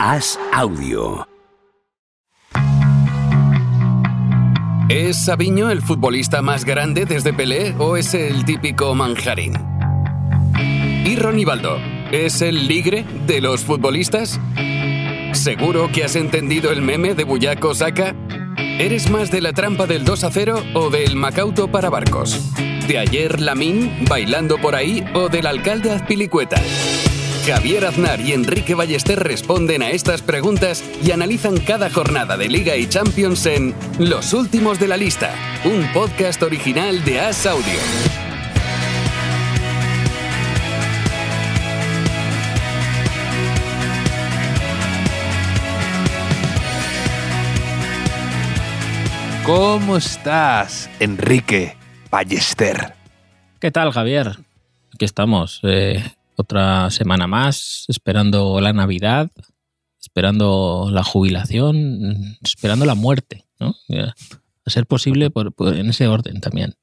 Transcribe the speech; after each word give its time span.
Haz 0.00 0.38
audio. 0.52 1.26
¿Es 4.88 5.24
Sabiño 5.24 5.70
el 5.70 5.82
futbolista 5.82 6.40
más 6.40 6.64
grande 6.64 7.04
desde 7.04 7.32
Pelé 7.32 7.74
o 7.78 7.96
es 7.96 8.14
el 8.14 8.44
típico 8.44 8.94
manjarín? 8.94 9.54
¿Y 11.04 11.16
Ronibaldo? 11.16 11.78
¿Es 12.12 12.42
el 12.42 12.68
ligre 12.68 13.04
de 13.26 13.40
los 13.40 13.64
futbolistas? 13.64 14.38
¿Seguro 15.32 15.90
que 15.92 16.04
has 16.04 16.14
entendido 16.14 16.70
el 16.70 16.80
meme 16.80 17.14
de 17.14 17.24
Buyaco 17.24 17.74
Saka? 17.74 18.14
¿Eres 18.56 19.10
más 19.10 19.32
de 19.32 19.40
la 19.40 19.52
trampa 19.52 19.88
del 19.88 20.04
2 20.04 20.22
a 20.22 20.30
0 20.30 20.62
o 20.74 20.90
del 20.90 21.16
Macauto 21.16 21.72
para 21.72 21.90
barcos? 21.90 22.54
¿De 22.86 22.98
ayer 22.98 23.40
Lamín 23.40 24.04
bailando 24.08 24.58
por 24.58 24.76
ahí 24.76 25.04
o 25.14 25.28
del 25.28 25.48
alcalde 25.48 25.90
Azpilicueta? 25.90 26.62
Javier 27.48 27.86
Aznar 27.86 28.20
y 28.20 28.34
Enrique 28.34 28.74
Ballester 28.74 29.18
responden 29.18 29.80
a 29.80 29.88
estas 29.88 30.20
preguntas 30.20 30.84
y 31.02 31.12
analizan 31.12 31.56
cada 31.56 31.88
jornada 31.88 32.36
de 32.36 32.46
Liga 32.46 32.76
y 32.76 32.86
Champions 32.86 33.46
en 33.46 33.74
Los 33.98 34.34
Últimos 34.34 34.78
de 34.78 34.86
la 34.86 34.98
Lista, 34.98 35.32
un 35.64 35.90
podcast 35.94 36.42
original 36.42 37.02
de 37.06 37.20
As 37.20 37.46
Audio. 37.46 37.64
¿Cómo 49.46 49.96
estás, 49.96 50.90
Enrique 51.00 51.78
Ballester? 52.10 52.92
¿Qué 53.58 53.70
tal, 53.70 53.90
Javier? 53.92 54.36
Aquí 54.92 55.06
estamos. 55.06 55.60
eh, 55.62 56.04
otra 56.38 56.90
semana 56.90 57.26
más, 57.26 57.84
esperando 57.88 58.60
la 58.60 58.72
Navidad, 58.72 59.30
esperando 60.00 60.88
la 60.92 61.02
jubilación, 61.02 62.38
esperando 62.42 62.86
la 62.86 62.94
muerte, 62.94 63.44
¿no? 63.58 63.74
A 64.64 64.70
ser 64.70 64.86
posible 64.86 65.30
en 65.34 65.90
ese 65.90 66.06
orden 66.08 66.40
también. 66.40 66.74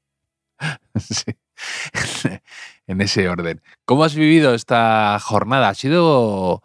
Sí, 0.97 1.35
en 2.87 3.01
ese 3.01 3.27
orden. 3.27 3.61
¿Cómo 3.85 4.03
has 4.03 4.15
vivido 4.15 4.53
esta 4.53 5.19
jornada? 5.21 5.69
Ha 5.69 5.73
sido 5.73 6.63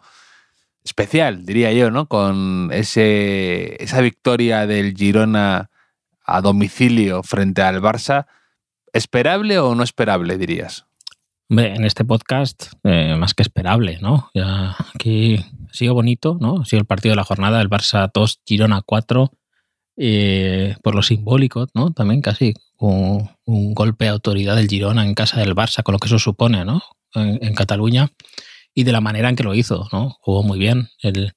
especial, 0.83 1.45
diría 1.45 1.71
yo, 1.73 1.91
¿no? 1.91 2.07
Con 2.07 2.69
ese, 2.71 3.81
esa 3.83 4.01
victoria 4.01 4.67
del 4.67 4.95
Girona 4.95 5.69
a 6.23 6.41
domicilio 6.41 7.23
frente 7.23 7.61
al 7.61 7.81
Barça. 7.81 8.27
¿Esperable 8.93 9.59
o 9.59 9.75
no 9.75 9.83
esperable, 9.83 10.37
dirías? 10.37 10.85
En 11.53 11.83
este 11.83 12.05
podcast, 12.05 12.71
eh, 12.85 13.17
más 13.19 13.33
que 13.33 13.43
esperable, 13.43 13.99
¿no? 13.99 14.29
Ya 14.33 14.73
aquí 14.95 15.35
ha 15.35 15.73
sido 15.73 15.93
bonito, 15.93 16.37
¿no? 16.39 16.61
Ha 16.61 16.65
sido 16.65 16.79
el 16.79 16.85
partido 16.85 17.11
de 17.11 17.17
la 17.17 17.25
jornada, 17.25 17.59
el 17.59 17.69
Barça 17.69 18.09
2, 18.13 18.39
Girona 18.45 18.81
4, 18.85 19.29
eh, 19.97 20.77
por 20.81 20.95
lo 20.95 21.01
simbólico, 21.01 21.67
¿no? 21.73 21.91
También 21.91 22.21
casi 22.21 22.53
un, 22.77 23.27
golpe 23.45 24.05
de 24.05 24.11
autoridad 24.11 24.55
del 24.55 24.69
Girona 24.69 25.05
en 25.05 25.13
casa 25.13 25.41
del 25.41 25.53
Barça, 25.53 25.83
con 25.83 25.91
lo 25.91 25.99
que 25.99 26.07
eso 26.07 26.19
supone, 26.19 26.63
¿no? 26.63 26.81
En, 27.15 27.53
Cataluña 27.53 28.13
y 28.73 28.85
de 28.85 28.93
la 28.93 29.01
manera 29.01 29.27
en 29.27 29.35
que 29.35 29.43
lo 29.43 29.53
hizo, 29.53 29.89
¿no? 29.91 30.15
Jugó 30.21 30.43
muy 30.43 30.57
bien. 30.57 30.87
El, 31.01 31.33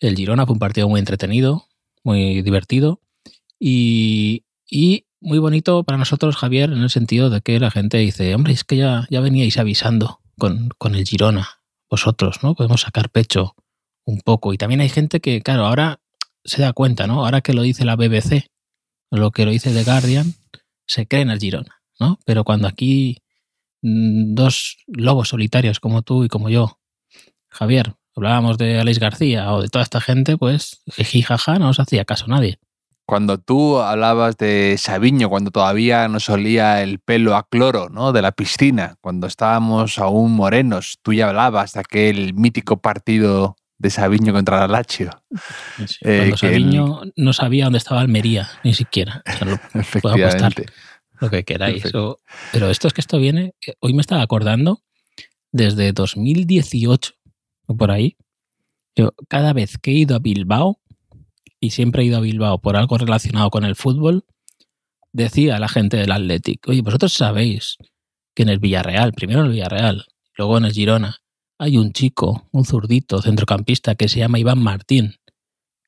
el 0.00 0.16
Girona 0.16 0.44
fue 0.44 0.52
un 0.52 0.58
partido 0.58 0.86
muy 0.86 1.00
entretenido, 1.00 1.66
muy 2.04 2.42
divertido 2.42 3.00
y 3.58 4.44
muy 5.20 5.38
bonito 5.38 5.84
para 5.84 5.98
nosotros, 5.98 6.36
Javier, 6.36 6.72
en 6.72 6.82
el 6.82 6.90
sentido 6.90 7.30
de 7.30 7.40
que 7.40 7.60
la 7.60 7.70
gente 7.70 7.98
dice, 7.98 8.34
hombre, 8.34 8.52
es 8.52 8.64
que 8.64 8.76
ya, 8.76 9.06
ya 9.10 9.20
veníais 9.20 9.58
avisando 9.58 10.20
con, 10.38 10.70
con 10.78 10.94
el 10.94 11.06
Girona, 11.06 11.60
vosotros, 11.88 12.42
¿no? 12.42 12.54
Podemos 12.54 12.82
sacar 12.82 13.10
pecho 13.10 13.54
un 14.04 14.20
poco. 14.20 14.52
Y 14.52 14.58
también 14.58 14.80
hay 14.80 14.88
gente 14.88 15.20
que, 15.20 15.40
claro, 15.42 15.66
ahora 15.66 16.00
se 16.44 16.62
da 16.62 16.72
cuenta, 16.72 17.06
¿no? 17.06 17.24
Ahora 17.24 17.42
que 17.42 17.52
lo 17.52 17.62
dice 17.62 17.84
la 17.84 17.96
BBC, 17.96 18.46
lo 19.10 19.30
que 19.30 19.44
lo 19.44 19.50
dice 19.50 19.72
The 19.72 19.84
Guardian, 19.84 20.34
se 20.86 21.06
cree 21.06 21.22
en 21.22 21.30
el 21.30 21.38
Girona, 21.38 21.82
¿no? 21.98 22.18
Pero 22.24 22.44
cuando 22.44 22.66
aquí 22.68 23.22
mm, 23.82 24.34
dos 24.34 24.78
lobos 24.86 25.28
solitarios 25.28 25.80
como 25.80 26.02
tú 26.02 26.24
y 26.24 26.28
como 26.28 26.48
yo, 26.48 26.78
Javier, 27.48 27.94
hablábamos 28.16 28.58
de 28.58 28.78
Alex 28.80 28.98
García 28.98 29.52
o 29.52 29.62
de 29.62 29.68
toda 29.68 29.82
esta 29.82 30.00
gente, 30.00 30.36
pues 30.36 30.82
jiji, 30.86 31.22
jaja, 31.22 31.58
no 31.58 31.68
os 31.68 31.80
hacía 31.80 32.04
caso 32.04 32.26
nadie. 32.26 32.58
Cuando 33.10 33.38
tú 33.38 33.78
hablabas 33.78 34.36
de 34.38 34.76
Sabiño, 34.78 35.28
cuando 35.28 35.50
todavía 35.50 36.08
nos 36.08 36.28
olía 36.30 36.82
el 36.82 36.98
pelo 37.00 37.36
a 37.36 37.46
cloro, 37.48 37.88
¿no? 37.90 38.12
De 38.12 38.22
la 38.22 38.32
piscina, 38.32 38.96
cuando 39.00 39.26
estábamos 39.26 39.98
aún 39.98 40.32
morenos, 40.32 40.98
tú 41.02 41.12
ya 41.12 41.28
hablabas 41.28 41.74
de 41.74 41.80
aquel 41.80 42.32
mítico 42.34 42.80
partido 42.80 43.56
de 43.78 43.90
Sabiño 43.90 44.32
contra 44.32 44.60
la 44.60 44.68
Lazio. 44.68 45.10
Eh, 46.02 46.18
Cuando 46.18 46.36
que 46.36 46.46
el- 46.46 46.62
Sabiño 46.62 47.00
no 47.16 47.32
sabía 47.32 47.64
dónde 47.64 47.78
estaba 47.78 48.00
Almería, 48.00 48.48
ni 48.64 48.74
siquiera. 48.74 49.22
O 49.26 49.32
sea, 49.38 49.46
lo- 49.48 49.56
puedo 50.02 50.14
apostar 50.14 50.52
Efectivamente. 50.52 50.66
lo 51.20 51.30
que 51.30 51.44
queráis. 51.44 51.94
O- 51.94 52.18
pero 52.52 52.70
esto 52.70 52.88
es 52.88 52.94
que 52.94 53.00
esto 53.00 53.18
viene, 53.18 53.54
que 53.60 53.74
hoy 53.80 53.92
me 53.94 54.00
estaba 54.02 54.22
acordando, 54.22 54.82
desde 55.52 55.92
2018 55.92 57.12
o 57.66 57.76
por 57.76 57.90
ahí. 57.90 58.16
Yo 58.96 59.12
cada 59.28 59.52
vez 59.52 59.78
que 59.78 59.92
he 59.92 59.94
ido 59.94 60.14
a 60.16 60.18
Bilbao, 60.18 60.78
y 61.60 61.70
siempre 61.70 62.02
he 62.02 62.06
ido 62.06 62.16
a 62.16 62.20
Bilbao 62.20 62.58
por 62.58 62.76
algo 62.76 62.98
relacionado 62.98 63.50
con 63.50 63.64
el 63.64 63.76
fútbol, 63.76 64.24
decía 65.12 65.58
la 65.58 65.68
gente 65.68 65.96
del 65.98 66.12
Athletic, 66.12 66.66
oye, 66.68 66.82
vosotros 66.82 67.12
sabéis 67.12 67.76
que 68.34 68.42
en 68.42 68.48
el 68.48 68.58
Villarreal, 68.58 69.12
primero 69.12 69.40
en 69.40 69.46
el 69.46 69.52
Villarreal, 69.52 70.06
luego 70.36 70.58
en 70.58 70.64
el 70.64 70.72
Girona, 70.72 71.18
hay 71.58 71.76
un 71.76 71.92
chico, 71.92 72.48
un 72.52 72.64
zurdito 72.64 73.20
centrocampista 73.20 73.94
que 73.94 74.08
se 74.08 74.20
llama 74.20 74.38
Iván 74.38 74.62
Martín, 74.62 75.16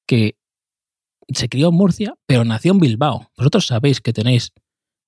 que 0.06 0.36
se 1.28 1.48
crió 1.48 1.70
en 1.70 1.74
Murcia, 1.74 2.14
pero 2.26 2.44
nació 2.44 2.72
en 2.72 2.80
Bilbao. 2.80 3.30
Vosotros 3.38 3.66
sabéis 3.66 4.02
que 4.02 4.12
tenéis 4.12 4.52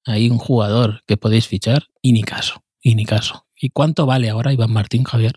ahí 0.06 0.30
un 0.30 0.38
jugador 0.38 1.02
que 1.06 1.18
podéis 1.18 1.48
fichar 1.48 1.88
y 2.00 2.12
ni 2.12 2.22
caso, 2.22 2.64
y 2.80 2.94
ni 2.94 3.04
caso. 3.04 3.46
¿Y 3.60 3.70
cuánto 3.70 4.06
vale 4.06 4.30
ahora 4.30 4.52
Iván 4.52 4.72
Martín, 4.72 5.04
Javier? 5.04 5.34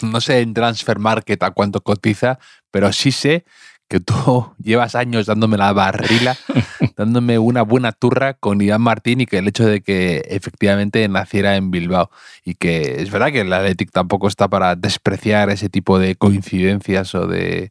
No 0.00 0.20
sé 0.20 0.40
en 0.40 0.54
Transfer 0.54 0.98
Market 0.98 1.42
a 1.42 1.52
cuánto 1.52 1.82
cotiza, 1.82 2.40
pero 2.70 2.92
sí 2.92 3.12
sé 3.12 3.44
que 3.92 4.00
tú 4.00 4.50
llevas 4.58 4.94
años 4.94 5.26
dándome 5.26 5.58
la 5.58 5.72
barrila, 5.74 6.34
dándome 6.96 7.38
una 7.38 7.60
buena 7.60 7.92
turra 7.92 8.32
con 8.34 8.60
Iván 8.62 8.80
Martín 8.80 9.20
y 9.20 9.26
que 9.26 9.36
el 9.38 9.46
hecho 9.48 9.66
de 9.66 9.82
que 9.82 10.24
efectivamente 10.30 11.06
naciera 11.08 11.56
en 11.56 11.70
Bilbao. 11.70 12.10
Y 12.42 12.54
que 12.54 13.02
es 13.02 13.10
verdad 13.10 13.30
que 13.30 13.42
el 13.42 13.52
Athletic 13.52 13.90
tampoco 13.92 14.28
está 14.28 14.48
para 14.48 14.74
despreciar 14.76 15.50
ese 15.50 15.68
tipo 15.68 15.98
de 15.98 16.16
coincidencias 16.16 17.14
o 17.14 17.26
de 17.26 17.70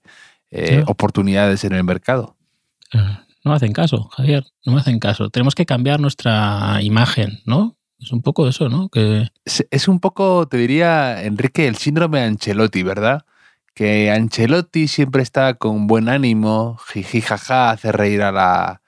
eh, 0.51 0.77
Sí. 0.77 0.83
oportunidades 0.87 1.63
en 1.63 1.73
el 1.73 1.83
mercado. 1.83 2.35
Eh, 2.93 2.99
No 3.43 3.49
me 3.51 3.55
hacen 3.55 3.73
caso, 3.73 4.09
Javier, 4.15 4.43
no 4.65 4.73
me 4.73 4.79
hacen 4.81 4.99
caso. 4.99 5.29
Tenemos 5.31 5.55
que 5.55 5.65
cambiar 5.65 5.99
nuestra 5.99 6.77
imagen, 6.83 7.39
¿no? 7.45 7.75
Es 7.99 8.11
un 8.11 8.21
poco 8.21 8.47
eso, 8.47 8.69
¿no? 8.69 8.89
Que 8.89 9.29
Es, 9.45 9.65
es 9.71 9.87
un 9.87 9.99
poco, 9.99 10.47
te 10.47 10.57
diría, 10.57 11.23
Enrique, 11.23 11.67
el 11.67 11.75
síndrome 11.77 12.19
de 12.19 12.25
Ancelotti, 12.25 12.83
¿verdad? 12.83 13.21
Que 13.73 14.11
Ancelotti 14.11 14.87
siempre 14.87 15.23
está 15.23 15.53
con 15.53 15.87
buen 15.87 16.09
ánimo, 16.09 16.77
jiji, 16.77 17.21
jaja, 17.21 17.71
hace 17.71 17.91
reír 17.91 18.21
a 18.21 18.31
la, 18.31 18.81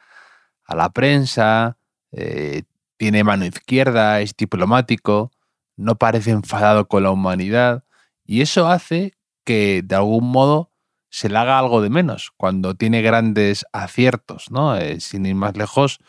a 0.65 0.75
la 0.75 0.89
prensa, 0.89 1.77
eh, 2.11 2.63
tiene 2.97 3.23
mano 3.23 3.45
izquierda, 3.45 4.21
es 4.21 4.35
diplomático, 4.35 5.31
no 5.77 5.95
parece 5.95 6.31
enfadado 6.31 6.87
con 6.87 7.03
la 7.03 7.11
humanidad, 7.11 7.83
y 8.25 8.41
eso 8.41 8.67
hace 8.67 9.13
que 9.45 9.81
de 9.83 9.95
algún 9.95 10.29
modo 10.29 10.71
se 11.09 11.29
le 11.29 11.37
haga 11.37 11.59
algo 11.59 11.81
de 11.81 11.89
menos 11.89 12.31
cuando 12.37 12.75
tiene 12.75 13.01
grandes 13.01 13.65
aciertos, 13.71 14.49
¿no? 14.49 14.75
Eh, 14.77 14.99
sin 14.99 15.25
ir 15.25 15.35
más 15.35 15.55
lejos, 15.55 15.99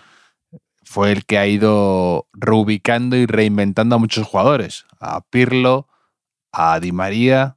fue 0.85 1.13
el 1.13 1.25
que 1.27 1.39
ha 1.39 1.47
ido 1.47 2.29
reubicando 2.33 3.17
y 3.17 3.27
reinventando 3.27 3.97
a 3.97 3.99
muchos 3.99 4.27
jugadores. 4.27 4.87
A 5.01 5.21
Pirlo, 5.23 5.89
a 6.53 6.79
Di 6.81 6.93
María, 6.93 7.54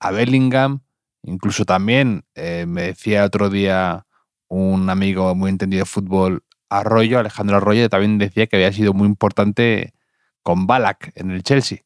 a 0.00 0.10
Bellingham, 0.10 0.80
incluso 1.22 1.64
también 1.64 2.24
eh, 2.34 2.64
me 2.66 2.82
decía 2.82 3.24
otro 3.24 3.50
día 3.50 4.06
un 4.48 4.88
amigo 4.90 5.34
muy 5.34 5.50
entendido 5.50 5.82
de 5.82 5.86
fútbol, 5.86 6.42
Arroyo, 6.70 7.18
Alejandro 7.18 7.56
Arroyo, 7.56 7.88
también 7.88 8.18
decía 8.18 8.46
que 8.46 8.56
había 8.56 8.72
sido 8.72 8.92
muy 8.92 9.06
importante 9.06 9.94
con 10.42 10.66
Balak 10.66 11.12
en 11.14 11.30
el 11.30 11.42
Chelsea. 11.42 11.78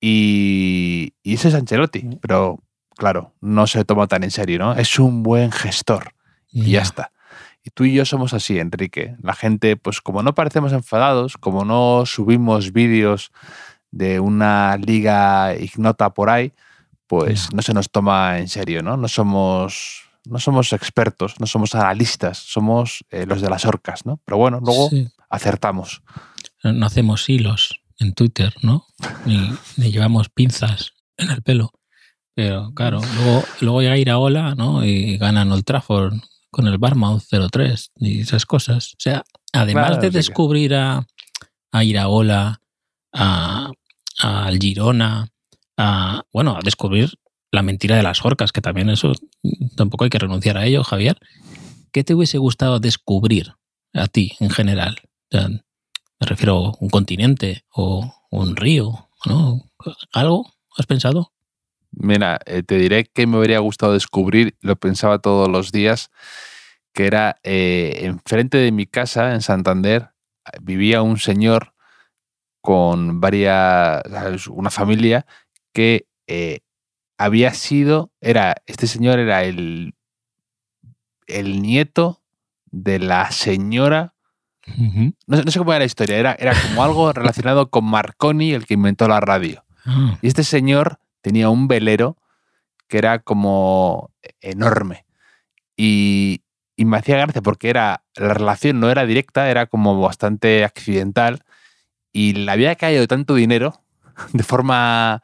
Y, 0.00 1.14
y 1.22 1.34
ese 1.34 1.48
es 1.48 1.54
Ancelotti, 1.54 2.18
pero 2.20 2.62
claro, 2.96 3.34
no 3.40 3.66
se 3.66 3.84
toma 3.84 4.06
tan 4.06 4.24
en 4.24 4.30
serio, 4.30 4.58
¿no? 4.58 4.74
Es 4.74 4.98
un 4.98 5.22
buen 5.22 5.52
gestor 5.52 6.12
y 6.50 6.72
ya 6.72 6.82
está. 6.82 7.12
Y 7.62 7.70
tú 7.70 7.84
y 7.84 7.94
yo 7.94 8.04
somos 8.04 8.32
así, 8.32 8.58
Enrique. 8.58 9.16
La 9.20 9.34
gente, 9.34 9.76
pues 9.76 10.00
como 10.00 10.22
no 10.22 10.34
parecemos 10.34 10.72
enfadados, 10.72 11.36
como 11.36 11.64
no 11.64 12.04
subimos 12.06 12.72
vídeos 12.72 13.32
de 13.90 14.20
una 14.20 14.76
liga 14.76 15.54
ignota 15.56 16.10
por 16.14 16.30
ahí, 16.30 16.52
pues 17.06 17.52
no 17.52 17.62
se 17.62 17.72
nos 17.74 17.90
toma 17.90 18.38
en 18.38 18.48
serio, 18.48 18.82
¿no? 18.82 18.96
No 18.96 19.08
somos, 19.08 20.02
no 20.24 20.38
somos 20.38 20.72
expertos, 20.72 21.34
no 21.40 21.46
somos 21.46 21.74
analistas, 21.74 22.38
somos 22.38 23.04
eh, 23.10 23.26
los 23.26 23.40
de 23.40 23.50
las 23.50 23.64
orcas, 23.64 24.04
¿no? 24.06 24.20
Pero 24.24 24.38
bueno, 24.38 24.60
luego 24.64 24.88
Sí. 24.90 25.08
acertamos. 25.30 26.02
No 26.64 26.86
hacemos 26.86 27.28
hilos 27.28 27.80
en 27.98 28.12
Twitter, 28.14 28.54
¿no? 28.62 28.86
Ni, 29.24 29.52
ni 29.76 29.92
llevamos 29.92 30.28
pinzas 30.28 30.92
en 31.16 31.30
el 31.30 31.42
pelo. 31.42 31.72
Pero 32.34 32.72
claro, 32.74 33.00
luego, 33.14 33.44
luego 33.60 33.80
llega 33.82 33.96
Iraola, 33.96 34.54
¿no? 34.54 34.84
Y 34.84 35.16
ganan 35.16 35.50
Old 35.52 35.64
Trafford 35.64 36.14
con 36.50 36.66
el 36.66 36.76
Barmouth 36.78 37.22
0-3 37.30 37.90
y 37.96 38.20
esas 38.20 38.44
cosas. 38.46 38.92
O 38.94 38.96
sea, 38.98 39.24
además 39.52 39.86
Claro, 39.88 40.02
de 40.02 40.10
descubrir 40.10 40.74
a, 40.74 41.06
a 41.72 41.84
Iraola, 41.84 42.60
a, 43.12 43.70
al 44.18 44.58
Girona, 44.58 45.28
a, 45.76 46.24
bueno, 46.32 46.56
a 46.56 46.60
descubrir 46.62 47.18
la 47.50 47.62
mentira 47.62 47.96
de 47.96 48.02
las 48.02 48.24
orcas, 48.24 48.52
que 48.52 48.60
también 48.60 48.90
eso 48.90 49.12
tampoco 49.76 50.04
hay 50.04 50.10
que 50.10 50.18
renunciar 50.18 50.58
a 50.58 50.66
ello, 50.66 50.84
Javier. 50.84 51.18
¿Qué 51.92 52.04
te 52.04 52.14
hubiese 52.14 52.38
gustado 52.38 52.80
descubrir 52.80 53.54
a 53.94 54.06
ti 54.08 54.36
en 54.40 54.50
general? 54.50 54.96
O 55.32 55.48
me 55.48 56.26
refiero 56.26 56.66
a 56.66 56.72
un 56.80 56.88
continente 56.88 57.64
o 57.72 58.12
un 58.30 58.56
río, 58.56 59.08
¿no? 59.26 59.70
¿Algo? 60.12 60.52
¿Has 60.76 60.86
pensado? 60.86 61.32
Mira, 61.90 62.38
eh, 62.46 62.62
te 62.62 62.76
diré 62.76 63.04
que 63.04 63.26
me 63.26 63.36
habría 63.36 63.58
gustado 63.60 63.92
descubrir, 63.92 64.56
lo 64.60 64.76
pensaba 64.76 65.18
todos 65.18 65.48
los 65.48 65.72
días, 65.72 66.10
que 66.92 67.06
era 67.06 67.38
eh, 67.42 68.00
enfrente 68.02 68.58
de 68.58 68.72
mi 68.72 68.86
casa, 68.86 69.34
en 69.34 69.40
Santander, 69.40 70.10
vivía 70.60 71.02
un 71.02 71.18
señor 71.18 71.74
con 72.60 73.20
varias, 73.20 74.02
una 74.48 74.70
familia 74.70 75.26
que 75.76 76.06
eh, 76.26 76.60
había 77.18 77.52
sido, 77.52 78.10
era, 78.22 78.54
este 78.66 78.86
señor 78.86 79.18
era 79.18 79.44
el, 79.44 79.94
el 81.26 81.60
nieto 81.62 82.22
de 82.70 82.98
la 82.98 83.30
señora 83.30 84.14
no, 85.26 85.36
sé- 85.36 85.44
no 85.44 85.50
sé 85.50 85.58
cómo 85.58 85.72
era 85.72 85.78
la 85.80 85.84
historia, 85.84 86.16
era, 86.18 86.34
era 86.38 86.52
como 86.60 86.82
algo 86.82 87.12
relacionado 87.12 87.70
con 87.70 87.84
Marconi, 87.84 88.52
el 88.52 88.66
que 88.66 88.74
inventó 88.74 89.06
la 89.06 89.20
radio. 89.20 89.64
Ah, 89.84 90.18
Y 90.22 90.26
este 90.26 90.42
señor 90.42 90.98
tenía 91.20 91.48
un 91.50 91.68
velero 91.68 92.16
que 92.88 92.98
era 92.98 93.20
como 93.20 94.10
enorme. 94.40 95.04
Y, 95.76 96.42
y 96.76 96.84
me 96.84 96.96
hacía 96.96 97.16
gracia 97.18 97.42
porque 97.42 97.68
era, 97.70 98.02
la 98.16 98.34
relación 98.34 98.80
no 98.80 98.90
era 98.90 99.06
directa, 99.06 99.48
era 99.50 99.66
como 99.66 100.00
bastante 100.00 100.64
accidental. 100.64 101.44
Y 102.12 102.32
le 102.32 102.50
había 102.50 102.74
caído 102.74 103.06
tanto 103.06 103.34
dinero 103.36 103.80
de 104.32 104.42
forma 104.42 105.22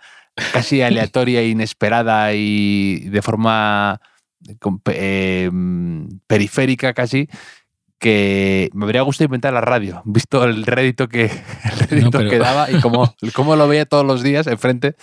casi 0.52 0.82
aleatoria 0.82 1.40
e 1.40 1.48
inesperada 1.48 2.32
y 2.34 3.00
de 3.10 3.22
forma 3.22 4.00
eh, 4.86 5.50
periférica 6.26 6.94
casi 6.94 7.28
que 7.98 8.68
me 8.74 8.84
habría 8.84 9.02
gustado 9.02 9.26
inventar 9.26 9.52
la 9.52 9.60
radio, 9.60 10.02
visto 10.06 10.42
el 10.44 10.64
rédito 10.66 11.08
que, 11.08 11.24
el 11.26 11.78
rédito 11.88 12.10
pero- 12.18 12.30
que 12.30 12.38
daba 12.38 12.70
y 12.70 12.80
cómo, 12.80 13.14
cómo 13.34 13.54
lo 13.56 13.68
veía 13.68 13.86
todos 13.86 14.04
los 14.04 14.22
días 14.22 14.46
enfrente. 14.48 14.96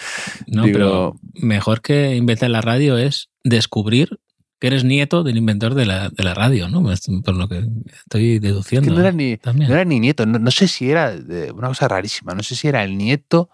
no, 0.47 0.63
Digo, 0.63 0.73
pero 0.77 1.15
mejor 1.35 1.81
que 1.81 2.15
inventar 2.15 2.49
la 2.49 2.61
radio 2.61 2.97
es 2.97 3.29
descubrir 3.43 4.19
que 4.59 4.67
eres 4.67 4.83
nieto 4.83 5.23
del 5.23 5.37
inventor 5.37 5.73
de 5.73 5.85
la, 5.85 6.09
de 6.09 6.21
la 6.21 6.33
radio, 6.33 6.67
¿no? 6.67 6.83
Por 7.23 7.35
lo 7.35 7.47
que 7.47 7.63
estoy 8.03 8.35
es 8.35 8.41
deduciendo. 8.41 8.89
que 8.89 8.93
no 8.93 8.99
era 8.99 9.13
ni, 9.13 9.37
no 9.53 9.73
era 9.73 9.85
ni 9.85 10.01
nieto, 10.01 10.25
no, 10.25 10.37
no 10.37 10.51
sé 10.51 10.67
si 10.67 10.91
era 10.91 11.15
de- 11.15 11.53
una 11.53 11.69
cosa 11.69 11.87
rarísima, 11.87 12.33
no 12.33 12.43
sé 12.43 12.57
si 12.57 12.67
era 12.67 12.83
el 12.83 12.97
nieto 12.97 13.49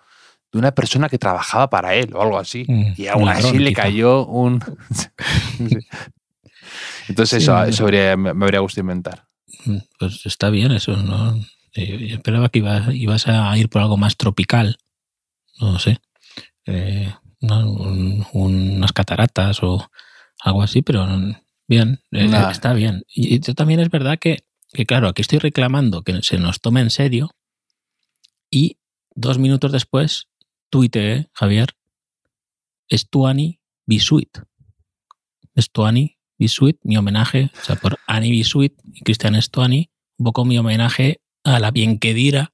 de 0.56 0.60
una 0.60 0.72
persona 0.72 1.10
que 1.10 1.18
trabajaba 1.18 1.70
para 1.70 1.96
él 1.96 2.12
o 2.16 2.22
algo 2.22 2.40
así. 2.40 2.64
Mm, 2.68 2.94
Y 2.96 3.08
aún 3.08 3.28
así 3.28 3.44
ladrón, 3.44 3.64
le 3.66 3.70
quizá. 3.72 3.82
cayó 3.82 4.26
un... 4.26 4.60
Entonces 7.10 7.40
Sí, 7.40 7.44
eso, 7.44 7.54
no. 7.56 7.64
eso 7.66 7.84
habría- 7.84 8.18
me, 8.18 8.34
me 8.34 8.46
habría 8.46 8.60
gustado 8.62 8.84
inventar. 8.84 9.28
Mm, 9.66 9.78
Pues 10.00 10.26
está 10.26 10.50
bien 10.50 10.72
eso, 10.72 10.96
¿no? 10.98 11.36
Eh, 11.74 12.08
Yo 12.08 12.16
esperaba 12.16 12.50
que 12.50 12.60
iba- 12.60 12.94
ibas 12.94 13.28
a 13.28 13.58
ir 13.58 13.70
por 13.70 13.82
algo 13.82 13.98
más 13.98 14.16
tropical, 14.18 14.78
no 15.60 15.78
sé, 15.80 16.00
eh, 16.66 17.14
una- 17.42 17.66
un- 17.66 18.26
unas 18.34 18.94
cataratas 18.94 19.62
o 19.62 19.90
algo 20.42 20.64
así, 20.64 20.82
pero 20.82 21.06
bien, 21.68 22.00
eh, 22.12 22.30
está 22.50 22.74
bien. 22.74 23.04
Y 23.14 23.40
yo 23.40 23.54
también 23.56 23.82
es 23.82 23.90
verdad 23.90 24.18
que, 24.20 24.44
que, 24.72 24.86
claro, 24.86 25.10
aquí 25.10 25.22
estoy 25.22 25.40
reclamando 25.40 26.02
que 26.02 26.22
se 26.22 26.38
nos 26.38 26.62
tome 26.62 26.80
en 26.82 26.90
serio 26.92 27.32
y 28.50 28.78
dos 29.16 29.38
minutos 29.38 29.72
después 29.72 30.28
tuiteé, 30.76 31.30
Javier, 31.32 31.70
Stuani 32.92 33.62
Bisuit. 33.86 34.42
Stuani 35.58 36.18
Bisuit, 36.38 36.78
mi 36.84 36.98
homenaje, 36.98 37.50
o 37.54 37.64
sea, 37.64 37.78
por 37.78 37.98
Annie 38.08 38.30
Bisuit 38.32 38.74
y 38.92 39.02
Cristian 39.06 39.42
Stuani, 39.42 39.90
un 40.18 40.26
poco 40.26 40.44
mi 40.44 40.58
homenaje 40.58 41.22
a 41.46 41.60
la 41.62 41.72
bienquedira 41.72 42.52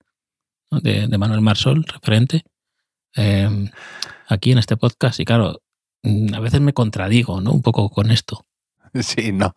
de, 0.69 1.07
de 1.07 1.17
Manuel 1.17 1.41
Marsol, 1.41 1.83
referente, 1.83 2.43
eh, 3.15 3.71
aquí 4.27 4.51
en 4.51 4.59
este 4.59 4.77
podcast. 4.77 5.19
Y 5.19 5.25
claro, 5.25 5.59
mm, 6.03 6.35
a 6.35 6.39
veces 6.41 6.61
me 6.61 6.73
contradigo, 6.73 7.41
¿no? 7.41 7.51
Un 7.51 7.63
poco 7.63 7.89
con 7.89 8.11
esto. 8.11 8.45
Sí, 9.01 9.31
no. 9.31 9.55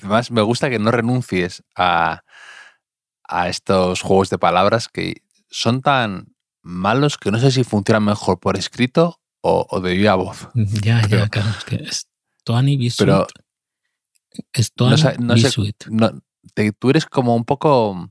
Además, 0.00 0.30
me 0.30 0.40
gusta 0.40 0.70
que 0.70 0.78
no 0.78 0.92
renuncies 0.92 1.62
a, 1.76 2.22
a 3.24 3.48
estos 3.50 4.00
juegos 4.00 4.30
de 4.30 4.38
palabras 4.38 4.88
que 4.88 5.24
son 5.50 5.82
tan 5.82 6.37
malos 6.68 7.16
que 7.16 7.30
no 7.30 7.38
sé 7.38 7.50
si 7.50 7.64
funcionan 7.64 8.04
mejor 8.04 8.38
por 8.38 8.56
escrito 8.58 9.20
o, 9.40 9.66
o 9.70 9.80
de 9.80 9.94
viva 9.94 10.14
voz. 10.16 10.48
Ya, 10.54 11.00
Pero- 11.08 11.22
ya, 11.24 11.28
claro. 11.28 11.48
Es 11.58 11.64
que 11.64 11.86
Stuani 11.90 12.76
Bisuit. 12.76 12.98
Pero 13.06 13.26
Stuani 14.56 14.90
no 14.92 14.96
sé- 14.98 15.16
no 15.18 15.36
sé- 15.36 15.46
Bisuit. 15.46 15.84
no, 15.90 16.10
te- 16.54 16.72
tú 16.72 16.90
eres 16.90 17.06
como 17.06 17.34
un 17.34 17.44
poco... 17.44 18.10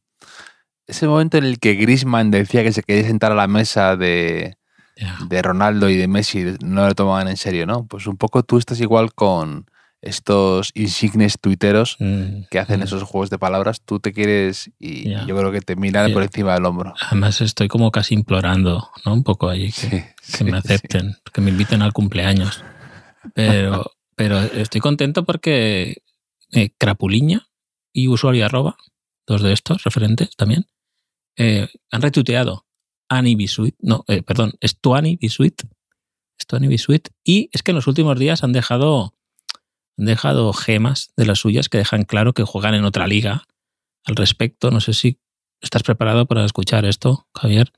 Ese 0.88 1.06
momento 1.08 1.38
en 1.38 1.44
el 1.44 1.60
que 1.60 1.74
Grisman 1.76 2.32
decía 2.32 2.64
que 2.64 2.72
se 2.72 2.82
quería 2.82 3.04
sentar 3.04 3.32
a 3.34 3.36
la 3.36 3.48
mesa 3.48 3.98
de, 3.98 4.58
Ya. 4.96 5.18
de 5.28 5.42
Ronaldo 5.42 5.90
y 5.90 5.98
de 5.98 6.08
Messi, 6.08 6.46
no 6.64 6.88
lo 6.88 6.96
tomaban 6.96 7.28
en 7.28 7.36
serio, 7.38 7.66
¿no? 7.66 7.86
Pues 7.86 8.08
un 8.08 8.16
poco 8.18 8.44
tú 8.44 8.58
estás 8.58 8.80
igual 8.80 9.14
con 9.14 9.66
estos 10.02 10.72
insignes 10.76 11.40
tuiteros 11.40 11.98
Mm, 12.00 12.44
que 12.50 12.60
hacen 12.60 12.82
mm. 12.82 12.84
esos 12.84 13.04
juegos 13.04 13.30
de 13.30 13.40
palabras, 13.40 13.82
tú 13.82 14.00
te 14.00 14.14
quieres 14.14 14.72
y 14.80 15.10
yo 15.10 15.36
creo 15.36 15.52
que 15.52 15.62
te 15.62 15.76
miran 15.76 16.14
por 16.14 16.24
encima 16.24 16.54
del 16.54 16.66
hombro. 16.66 16.94
Además 17.02 17.42
estoy 17.42 17.68
como 17.68 17.92
casi 17.92 18.14
implorando, 18.14 18.90
¿no? 19.06 19.14
Un 19.14 19.24
poco 19.24 19.50
allí 19.50 19.68
que, 19.68 19.72
Sí, 19.72 19.90
que 19.90 20.14
sí, 20.22 20.44
me 20.44 20.52
sí. 20.52 20.58
acepten, 20.58 21.16
que 21.34 21.42
me 21.42 21.52
inviten 21.52 21.82
al 21.82 21.94
cumpleaños. 21.94 22.64
Pero, 23.34 23.92
pero 24.16 24.40
estoy 24.40 24.82
contento 24.82 25.26
porque 25.26 26.04
eh, 26.52 26.70
Crapuliña 26.78 27.48
y 27.92 28.08
usuario 28.08 28.46
arroba, 28.46 28.78
dos 29.26 29.42
de 29.42 29.54
estos 29.54 29.84
referentes 29.84 30.36
también, 30.36 30.68
eh, 31.36 31.68
han 31.92 32.02
retuiteado 32.02 32.66
Annie 33.10 33.36
Bisuit, 33.36 33.76
no, 33.80 34.04
eh, 34.08 34.22
perdón, 34.22 34.54
Stuani 34.64 35.18
Bisuit, 35.18 35.64
Stuani 36.42 36.68
Bisuit, 36.68 37.10
y 37.24 37.50
es 37.52 37.64
que 37.64 37.72
en 37.72 37.76
los 37.76 37.88
últimos 37.88 38.18
días 38.20 38.44
han 38.44 38.54
dejado, 38.54 39.16
dejado 39.98 40.54
gemas 40.54 41.12
de 41.18 41.26
las 41.26 41.40
suyas 41.40 41.70
que 41.70 41.80
dejan 41.80 42.04
claro 42.04 42.34
que 42.34 42.44
juegan 42.44 42.76
en 42.76 42.86
otra 42.86 43.08
liga 43.08 43.44
al 44.06 44.16
respecto. 44.16 44.72
No 44.72 44.80
sé 44.80 44.94
si 44.94 45.20
estás 45.60 45.84
preparado 45.84 46.28
para 46.28 46.46
escuchar 46.46 46.86
esto, 46.86 47.28
Javier. 47.34 47.74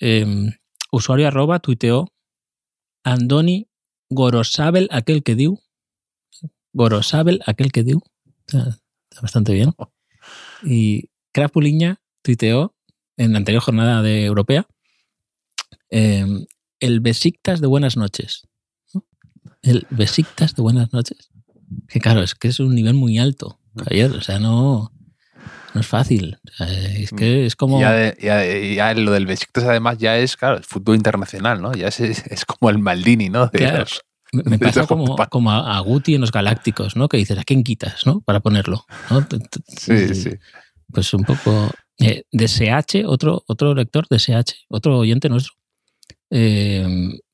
Eh, 0.00 0.24
usuario 0.90 1.28
arroba 1.28 1.58
tuiteó 1.58 2.12
Andoni 3.04 3.68
Gorosabel 4.08 4.88
aquel 4.90 5.22
que 5.22 5.34
diu. 5.34 5.60
Gorosabel 6.72 7.40
aquel 7.46 7.72
que 7.72 7.82
diu. 7.82 8.00
Está, 8.46 8.78
bastante 9.20 9.52
bien. 9.52 9.72
Y 10.62 11.10
Crapuliña 11.32 12.00
tuiteó 12.22 12.74
en 13.16 13.32
la 13.32 13.38
anterior 13.38 13.62
jornada 13.62 14.02
de 14.02 14.24
europea 14.24 14.66
eh, 15.90 16.24
el 16.80 17.00
Besiktas 17.00 17.60
de 17.60 17.66
buenas 17.66 17.96
noches. 17.96 18.46
¿no? 18.94 19.04
El 19.62 19.86
Besiktas 19.90 20.54
de 20.54 20.62
buenas 20.62 20.92
noches. 20.92 21.30
Que 21.88 22.00
claro, 22.00 22.22
es 22.22 22.34
que 22.34 22.48
es 22.48 22.60
un 22.60 22.74
nivel 22.74 22.94
muy 22.94 23.18
alto, 23.18 23.58
Javier. 23.84 24.10
O 24.12 24.20
sea, 24.20 24.38
no, 24.38 24.92
no 25.74 25.80
es 25.80 25.86
fácil. 25.86 26.38
O 26.44 26.52
sea, 26.56 26.66
es 26.68 27.10
que 27.10 27.46
es 27.46 27.56
como... 27.56 27.80
Ya, 27.80 27.92
de- 27.92 28.16
ya, 28.20 28.44
ya 28.74 28.94
lo 28.94 29.12
del 29.12 29.26
Besiktas 29.26 29.64
además 29.64 29.98
ya 29.98 30.16
es, 30.18 30.36
claro, 30.36 30.56
el 30.58 30.64
fútbol 30.64 30.96
internacional, 30.96 31.60
¿no? 31.60 31.72
Ya 31.74 31.88
es, 31.88 32.00
es 32.00 32.44
como 32.44 32.70
el 32.70 32.78
Maldini, 32.78 33.28
¿no? 33.28 33.46
De 33.48 33.58
Claro. 33.58 33.78
los- 33.80 34.02
Me, 34.32 34.58
pasa 34.58 34.86
como, 34.86 35.16
como 35.30 35.50
a, 35.52 35.80
Guti 35.80 36.14
en 36.14 36.20
los 36.20 36.32
Galácticos, 36.32 36.96
¿no? 36.96 37.08
Que 37.08 37.16
dices, 37.16 37.38
¿a 37.38 37.44
quién 37.44 37.62
quitas, 37.64 38.04
no? 38.06 38.20
Para 38.20 38.40
ponerlo. 38.40 38.84
Sí, 39.68 40.14
sí. 40.14 40.30
Pues 40.92 41.12
un 41.14 41.24
poco. 41.24 41.70
eh, 41.98 42.24
de 42.30 42.44
SH, 42.46 43.04
otro, 43.06 43.42
otro 43.46 43.74
lector 43.74 44.06
de 44.08 44.16
SH, 44.18 44.54
otro 44.68 44.98
oyente 44.98 45.28
nuestro, 45.30 45.54
eh, 46.30 46.84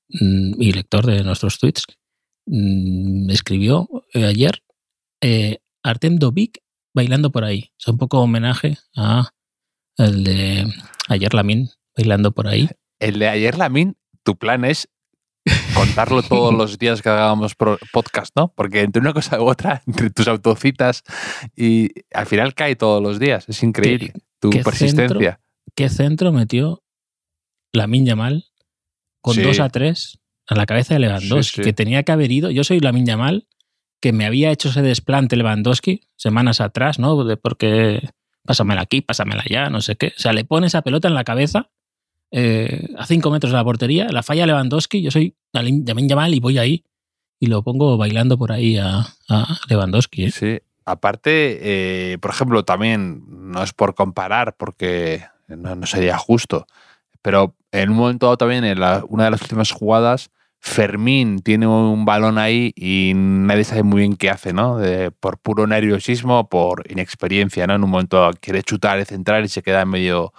mm, 0.08 0.62
y 0.62 0.72
lector 0.72 1.04
de 1.06 1.22
nuestros 1.24 1.58
tweets, 1.58 1.84
mm, 2.46 3.30
escribió 3.30 3.88
eh, 4.12 4.24
ayer 4.24 4.62
eh, 5.20 5.58
Artem 5.82 6.16
Dovik 6.16 6.60
bailando 6.94 7.30
por 7.32 7.44
ahí. 7.44 7.70
O 7.72 7.76
sea, 7.78 7.92
un 7.92 7.98
poco 7.98 8.20
homenaje 8.20 8.78
a 8.96 9.30
el 9.96 10.24
de 10.24 10.66
ayer 11.08 11.34
Lamin 11.34 11.68
bailando 11.96 12.32
por 12.32 12.48
ahí. 12.48 12.68
El 13.00 13.18
de 13.18 13.28
ayer, 13.28 13.56
Lamin, 13.58 13.96
tu 14.22 14.36
plan 14.36 14.64
es 14.64 14.88
contarlo 15.74 16.22
todos 16.22 16.54
los 16.58 16.78
días 16.78 17.02
que 17.02 17.08
hagamos 17.08 17.54
podcast, 17.92 18.32
¿no? 18.36 18.52
Porque 18.54 18.80
entre 18.80 19.00
una 19.00 19.12
cosa 19.12 19.40
u 19.40 19.48
otra, 19.48 19.82
entre 19.86 20.10
tus 20.10 20.28
autocitas 20.28 21.02
y 21.56 21.90
al 22.12 22.26
final 22.26 22.54
cae 22.54 22.76
todos 22.76 23.02
los 23.02 23.18
días. 23.18 23.48
Es 23.48 23.62
increíble. 23.62 24.12
tu 24.40 24.50
qué 24.50 24.62
persistencia. 24.62 25.40
¿Qué 25.74 25.88
centro 25.88 26.32
metió 26.32 26.82
Lamin 27.72 28.06
Yamal 28.06 28.44
con 29.20 29.34
Sí. 29.34 29.42
2 29.42 29.60
a 29.60 29.68
3 29.68 30.18
a 30.46 30.54
la 30.54 30.66
cabeza 30.66 30.94
de 30.94 31.00
Lewandowski, 31.00 31.62
que 31.62 31.72
tenía 31.72 32.02
que 32.02 32.12
haber 32.12 32.30
ido. 32.30 32.50
Yo 32.50 32.64
soy 32.64 32.80
la 32.80 32.92
Yamal, 32.92 33.46
que 34.00 34.12
me 34.12 34.26
había 34.26 34.50
hecho 34.50 34.68
ese 34.68 34.82
desplante 34.82 35.36
Lewandowski 35.36 36.02
semanas 36.16 36.60
atrás, 36.60 36.98
¿no? 36.98 37.24
De 37.24 37.36
porque 37.36 38.08
pásamela 38.44 38.82
aquí, 38.82 39.00
pásamela 39.00 39.42
allá, 39.48 39.70
no 39.70 39.80
sé 39.80 39.96
qué. 39.96 40.08
O 40.08 40.20
sea, 40.20 40.32
le 40.32 40.44
pone 40.44 40.66
esa 40.66 40.82
pelota 40.82 41.08
en 41.08 41.14
la 41.14 41.24
cabeza 41.24 41.70
eh, 42.30 42.88
a 42.98 43.06
cinco 43.06 43.30
metros 43.30 43.52
de 43.52 43.58
la 43.58 43.64
portería, 43.64 44.08
la 44.10 44.22
falla 44.22 44.44
Lewandowski, 44.44 45.02
yo 45.02 45.10
soy 45.10 45.36
Lamin 45.52 46.08
Yamal 46.08 46.34
y 46.34 46.40
voy 46.40 46.58
ahí 46.58 46.84
y 47.38 47.46
lo 47.46 47.62
pongo 47.62 47.96
bailando 47.96 48.36
por 48.36 48.50
ahí 48.50 48.76
a, 48.76 49.06
Lewandowski. 49.68 50.24
¿eh? 50.24 50.30
Sí, 50.30 50.58
aparte, 50.84 51.60
eh, 52.12 52.18
por 52.18 52.32
ejemplo, 52.32 52.64
también 52.64 53.22
no 53.28 53.62
es 53.62 53.72
por 53.72 53.94
comparar 53.94 54.56
porque 54.56 55.22
no, 55.46 55.86
sería 55.86 56.18
justo, 56.18 56.66
pero 57.24 57.56
en 57.72 57.88
un 57.88 57.96
momento 57.96 58.26
dado 58.26 58.36
también 58.36 58.64
en 58.64 58.78
una 59.08 59.24
de 59.24 59.30
las 59.30 59.40
últimas 59.40 59.70
jugadas 59.70 60.30
Fermín 60.60 61.40
tiene 61.40 61.66
un 61.66 62.04
balón 62.04 62.36
ahí 62.36 62.74
y 62.76 63.12
nadie 63.14 63.64
sabe 63.64 63.82
muy 63.82 64.00
bien 64.00 64.16
qué 64.16 64.28
hace, 64.28 64.52
¿no? 64.52 64.78
por 65.20 65.38
puro 65.38 65.66
nerviosismo, 65.66 66.48
por 66.50 66.90
inexperiencia, 66.90 67.66
¿no? 67.66 67.74
En 67.74 67.84
un 67.84 67.90
momento 67.90 68.30
quiere 68.40 68.62
chutar 68.62 69.00
y 69.00 69.04
centrar 69.06 69.42
y 69.42 69.48
se 69.48 69.62
queda 69.62 69.82
en 69.82 69.88
medio. 69.88 70.32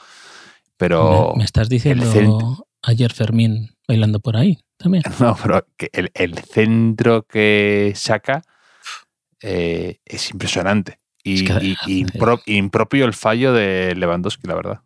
Pero. 0.78 1.34
¿Me, 1.36 1.44
estás 1.44 1.70
diciendo 1.70 2.68
ayer 2.84 3.14
Fermín 3.14 3.72
bailando 3.88 4.20
por 4.20 4.38
ahí 4.38 4.60
también? 4.78 5.04
No, 5.20 5.36
pero 5.42 5.66
el, 5.94 6.38
centro 6.40 7.24
que 7.24 7.94
saca 7.96 8.42
eh, 9.42 10.00
es 10.06 10.32
impresionante. 10.32 10.98
Y, 11.24 11.46
impropio 12.48 13.06
el 13.06 13.14
fallo 13.14 13.54
de 13.54 13.96
Lewandowski, 13.96 14.48
la 14.48 14.56
verdad. 14.56 14.82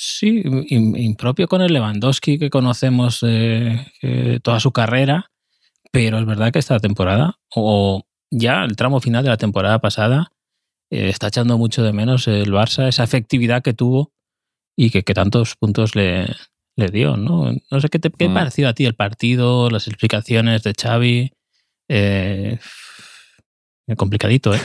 Sí, 0.00 0.44
impropio 0.68 1.48
con 1.48 1.60
el 1.60 1.72
Lewandowski 1.72 2.38
que 2.38 2.50
conocemos 2.50 3.20
de 3.20 4.40
toda 4.44 4.60
su 4.60 4.70
carrera, 4.70 5.32
pero 5.90 6.20
es 6.20 6.24
verdad 6.24 6.52
que 6.52 6.60
esta 6.60 6.78
temporada, 6.78 7.40
o 7.52 8.04
ya 8.30 8.62
el 8.62 8.76
tramo 8.76 9.00
final 9.00 9.24
de 9.24 9.30
la 9.30 9.36
temporada 9.38 9.80
pasada, 9.80 10.30
eh, 10.90 11.08
está 11.08 11.26
echando 11.26 11.58
mucho 11.58 11.82
de 11.82 11.92
menos 11.92 12.28
el 12.28 12.52
Barça, 12.52 12.86
esa 12.86 13.02
efectividad 13.02 13.62
que 13.62 13.74
tuvo 13.74 14.12
y 14.76 14.90
que, 14.90 15.02
tantos 15.02 15.56
puntos 15.56 15.96
le, 15.96 16.28
le, 16.76 16.88
dio. 16.90 17.16
¿no? 17.16 17.52
no 17.68 17.80
sé 17.80 17.88
qué 17.88 17.98
te 17.98 18.10
qué 18.10 18.28
mm. 18.28 18.34
parecido 18.34 18.68
a 18.68 18.74
ti 18.74 18.84
el 18.84 18.94
partido, 18.94 19.68
las 19.68 19.88
explicaciones 19.88 20.62
de 20.62 20.74
Xavi. 20.80 21.32
Eh, 21.88 22.58
complicadito, 23.96 24.54
¿eh? 24.54 24.60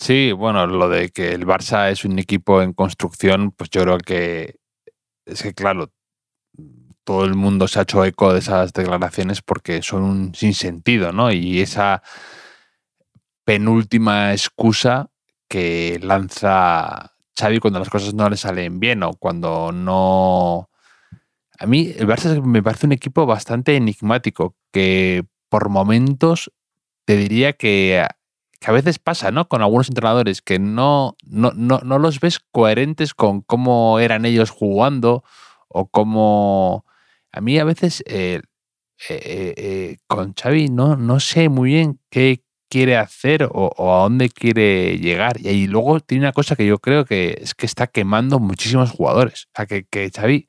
Sí, 0.00 0.32
bueno, 0.32 0.66
lo 0.66 0.88
de 0.88 1.10
que 1.10 1.32
el 1.32 1.46
Barça 1.46 1.90
es 1.90 2.06
un 2.06 2.18
equipo 2.18 2.62
en 2.62 2.72
construcción, 2.72 3.52
pues 3.52 3.68
yo 3.68 3.82
creo 3.82 3.98
que 3.98 4.56
es 5.26 5.42
que, 5.42 5.52
claro, 5.52 5.92
todo 7.04 7.26
el 7.26 7.34
mundo 7.34 7.68
se 7.68 7.78
ha 7.80 7.82
hecho 7.82 8.02
eco 8.06 8.32
de 8.32 8.38
esas 8.38 8.72
declaraciones 8.72 9.42
porque 9.42 9.82
son 9.82 10.02
un 10.04 10.34
sinsentido, 10.34 11.12
¿no? 11.12 11.30
Y 11.30 11.60
esa 11.60 12.02
penúltima 13.44 14.32
excusa 14.32 15.10
que 15.48 16.00
lanza 16.02 17.14
Xavi 17.38 17.58
cuando 17.58 17.78
las 17.80 17.90
cosas 17.90 18.14
no 18.14 18.30
le 18.30 18.38
salen 18.38 18.80
bien 18.80 19.02
o 19.02 19.12
cuando 19.12 19.70
no... 19.70 20.70
A 21.58 21.66
mí 21.66 21.92
el 21.94 22.06
Barça 22.08 22.42
me 22.42 22.62
parece 22.62 22.86
un 22.86 22.92
equipo 22.92 23.26
bastante 23.26 23.76
enigmático 23.76 24.56
que 24.72 25.26
por 25.50 25.68
momentos 25.68 26.50
te 27.04 27.18
diría 27.18 27.52
que 27.52 28.06
que 28.60 28.70
a 28.70 28.74
veces 28.74 28.98
pasa, 28.98 29.30
¿no? 29.30 29.48
Con 29.48 29.62
algunos 29.62 29.88
entrenadores 29.88 30.42
que 30.42 30.58
no, 30.58 31.16
no, 31.24 31.52
no, 31.54 31.98
los 31.98 32.20
ves 32.20 32.40
coherentes 32.52 33.14
con 33.14 33.40
cómo 33.40 33.98
eran 33.98 34.24
ellos 34.26 34.50
jugando 34.50 35.24
o 35.68 35.88
cómo... 35.88 36.84
A 37.32 37.40
mí 37.40 37.58
a 37.58 37.64
veces 37.64 38.02
eh, 38.06 38.42
eh, 39.08 39.54
eh, 39.56 39.96
con 40.06 40.34
Xavi 40.34 40.68
no, 40.68 40.96
no 40.96 41.20
sé 41.20 41.48
muy 41.48 41.70
bien 41.70 42.00
qué 42.10 42.42
quiere 42.68 42.96
hacer 42.96 43.48
o, 43.50 43.72
a 43.78 44.02
dónde 44.02 44.28
quiere 44.28 44.98
llegar. 44.98 45.40
Y 45.40 45.48
ahí 45.48 45.66
luego 45.66 46.00
tiene 46.00 46.24
una 46.24 46.32
cosa 46.32 46.54
que 46.54 46.66
yo 46.66 46.78
creo 46.80 47.06
que 47.06 47.38
es 47.40 47.54
que 47.54 47.66
está 47.66 47.86
quemando 47.86 48.40
muchísimos 48.40 48.90
jugadores. 48.90 49.46
O 49.46 49.50
sea, 49.56 49.66
que, 49.66 49.84
que 49.84 50.10
Xavi, 50.10 50.48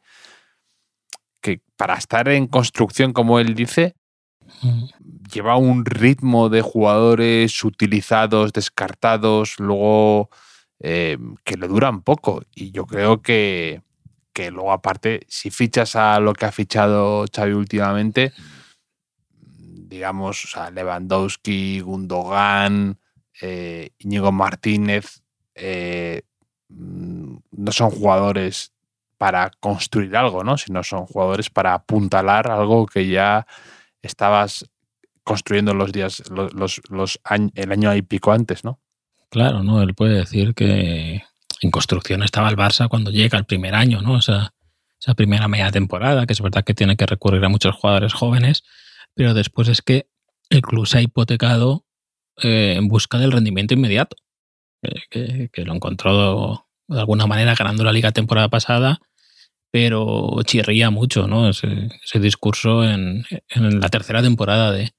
que 1.42 1.62
para 1.78 1.96
estar 1.96 2.28
en 2.28 2.48
construcción, 2.48 3.14
como 3.14 3.40
él 3.40 3.56
dice, 3.56 3.96
lleva 5.32 5.58
un 5.58 5.86
ritmo 5.86 6.50
de 6.50 6.62
jugadores 6.62 7.64
utilizados, 7.64 8.54
descartados, 8.54 9.60
luego 9.60 10.30
eh, 10.80 11.18
que 11.44 11.58
le 11.58 11.68
duran 11.68 12.02
poco. 12.02 12.44
Y 12.54 12.72
yo 12.72 12.86
creo 12.86 13.22
que, 13.22 13.82
que 14.34 14.52
luego, 14.52 14.72
aparte, 14.72 15.26
si 15.28 15.52
fichas 15.52 15.96
a 15.96 16.20
lo 16.20 16.34
que 16.34 16.46
ha 16.46 16.52
fichado 16.52 17.26
Xavi 17.34 17.54
últimamente, 17.54 18.34
digamos, 19.92 20.56
o 20.56 20.72
Lewandowski, 20.72 21.82
Gundogan, 21.82 22.98
eh, 23.42 23.92
Íñigo 24.00 24.32
Martínez, 24.32 25.22
eh, 25.56 26.24
mm, 26.70 27.36
no 27.52 27.72
son 27.72 27.92
jugadores 27.92 28.74
para 29.18 29.52
construir 29.60 30.16
algo, 30.18 30.44
¿no? 30.44 30.58
Sino 30.58 30.84
son 30.84 31.06
jugadores 31.06 31.50
para 31.50 31.74
apuntalar 31.74 32.50
algo 32.50 32.88
que 32.88 33.08
ya 33.08 33.46
estabas 34.02 34.70
construyendo 35.24 35.74
los 35.74 35.92
días, 35.92 36.24
los, 36.30 36.82
los, 36.90 37.20
el 37.56 37.72
año 37.72 37.96
y 37.96 38.02
pico 38.02 38.32
antes, 38.32 38.64
¿no? 38.64 38.80
Claro, 39.30 39.64
¿no? 39.64 39.82
Él 39.82 39.94
puede 39.94 40.16
decir 40.16 40.54
que 40.54 41.24
en 41.62 41.72
construcción 41.72 42.24
estaba 42.24 42.50
el 42.50 42.58
Barça 42.58 42.90
cuando 42.90 43.12
llega 43.12 43.38
el 43.38 43.46
primer 43.46 43.76
año, 43.76 44.02
¿no? 44.02 44.18
Esa, 44.18 44.54
esa 45.00 45.14
primera 45.16 45.48
media 45.48 45.72
temporada, 45.72 46.26
que 46.26 46.34
es 46.34 46.42
verdad 46.42 46.64
que 46.64 46.74
tiene 46.74 46.96
que 46.96 47.06
recurrir 47.06 47.44
a 47.44 47.50
muchos 47.50 47.76
jugadores 47.76 48.14
jóvenes, 48.14 48.64
pero 49.14 49.34
después 49.34 49.68
es 49.68 49.82
que 49.82 50.08
el 50.50 50.62
club 50.62 50.86
se 50.86 51.00
ha 51.00 51.02
hipotecado 51.02 51.86
eh, 52.42 52.76
en 52.78 52.88
busca 52.88 53.18
del 53.18 53.32
rendimiento 53.32 53.74
inmediato, 53.74 54.16
que, 55.10 55.50
lo 55.64 55.74
encontró 55.74 56.68
de 56.88 57.00
alguna 57.00 57.28
manera 57.28 57.56
ganando 57.56 57.84
la 57.84 57.94
liga 57.94 58.12
temporada 58.12 58.50
pasada 58.50 59.00
pero 59.72 60.36
chirría 60.44 60.90
mucho, 60.90 61.28
¿no? 61.28 61.50
Ese, 61.50 61.90
discurso 62.20 62.84
en, 62.84 63.26
la 63.56 63.90
tercera 63.90 64.22
temporada 64.22 64.72
de, 64.72 64.92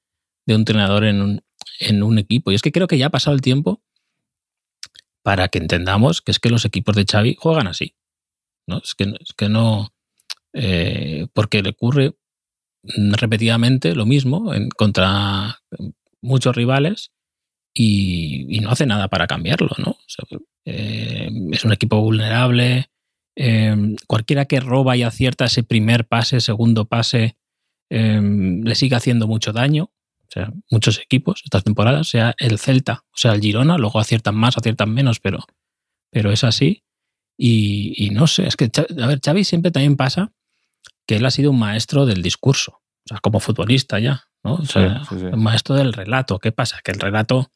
un 0.46 0.54
entrenador 0.54 1.04
en 1.04 1.20
un, 1.20 1.44
en 1.78 2.02
un, 2.02 2.18
equipo. 2.18 2.50
Y 2.50 2.54
es 2.54 2.62
que 2.62 2.72
creo 2.72 2.88
que 2.88 2.98
ya 2.98 3.06
ha 3.06 3.10
pasado 3.10 3.34
el 3.34 3.42
tiempo 3.42 3.82
para 5.22 5.48
que 5.48 5.58
entendamos 5.58 6.20
que 6.20 6.32
es 6.32 6.40
que 6.40 6.50
los 6.50 6.64
equipos 6.64 6.96
de 6.96 7.04
Xavi 7.04 7.36
juegan 7.38 7.68
así. 7.68 7.94
¿no? 8.66 8.78
Es, 8.78 8.94
que, 8.94 9.48
no. 9.48 9.92
Eh, 10.54 11.26
porque 11.32 11.62
le 11.62 11.70
ocurre 11.70 12.14
repetidamente 12.82 13.94
lo 13.94 14.06
mismo 14.06 14.52
en, 14.54 14.68
contra 14.70 15.60
muchos 16.20 16.56
rivales 16.56 17.12
y, 17.74 18.60
no 18.60 18.70
hace 18.70 18.86
nada 18.86 19.08
para 19.08 19.26
cambiarlo, 19.26 19.70
¿no? 19.78 19.98
Eh, 20.64 21.30
es 21.52 21.64
un 21.64 21.72
equipo 21.72 22.00
vulnerable, 22.00 22.91
Em, 23.34 23.96
cualquiera 24.06 24.44
que 24.44 24.60
roba 24.60 24.96
y 24.96 25.02
acierta 25.02 25.46
ese 25.46 25.62
primer 25.62 26.06
pase, 26.06 26.40
segundo 26.40 26.84
pase, 26.84 27.36
em, 27.90 28.62
le 28.62 28.74
sigue 28.74 28.96
haciendo 28.96 29.26
mucho 29.26 29.52
daño. 29.52 29.84
O 29.84 30.30
sea, 30.32 30.52
muchos 30.70 30.98
equipos 30.98 31.42
estas 31.44 31.64
temporadas, 31.64 32.08
sea 32.08 32.34
el 32.38 32.58
Celta, 32.58 33.04
o 33.12 33.16
sea 33.16 33.32
el 33.32 33.40
Girona, 33.40 33.76
luego 33.76 34.00
aciertan 34.00 34.34
más, 34.34 34.56
aciertan 34.56 34.92
menos, 34.92 35.20
pero, 35.20 35.44
pero 36.10 36.32
es 36.32 36.44
así. 36.44 36.84
Y, 37.36 38.10
no 38.12 38.26
sé, 38.26 38.46
es 38.46 38.56
que, 38.56 38.70
a 39.00 39.06
ver, 39.06 39.20
Xavi 39.20 39.44
siempre 39.44 39.70
también 39.70 39.96
pasa 39.96 40.32
que 41.06 41.16
él 41.16 41.26
ha 41.26 41.30
sido 41.30 41.50
un 41.50 41.58
maestro 41.58 42.06
del 42.06 42.22
discurso, 42.22 42.82
o 43.04 43.08
sea, 43.08 43.18
como 43.18 43.40
futbolista 43.40 43.98
ya, 43.98 44.24
¿no? 44.44 44.54
O 44.54 44.64
sea, 44.64 45.02
un 45.10 45.42
maestro 45.42 45.74
del 45.74 45.92
relato. 45.92 46.38
¿Qué 46.38 46.52
pasa? 46.52 46.80
Que 46.84 46.92
el 46.92 47.00
relato 47.00 47.50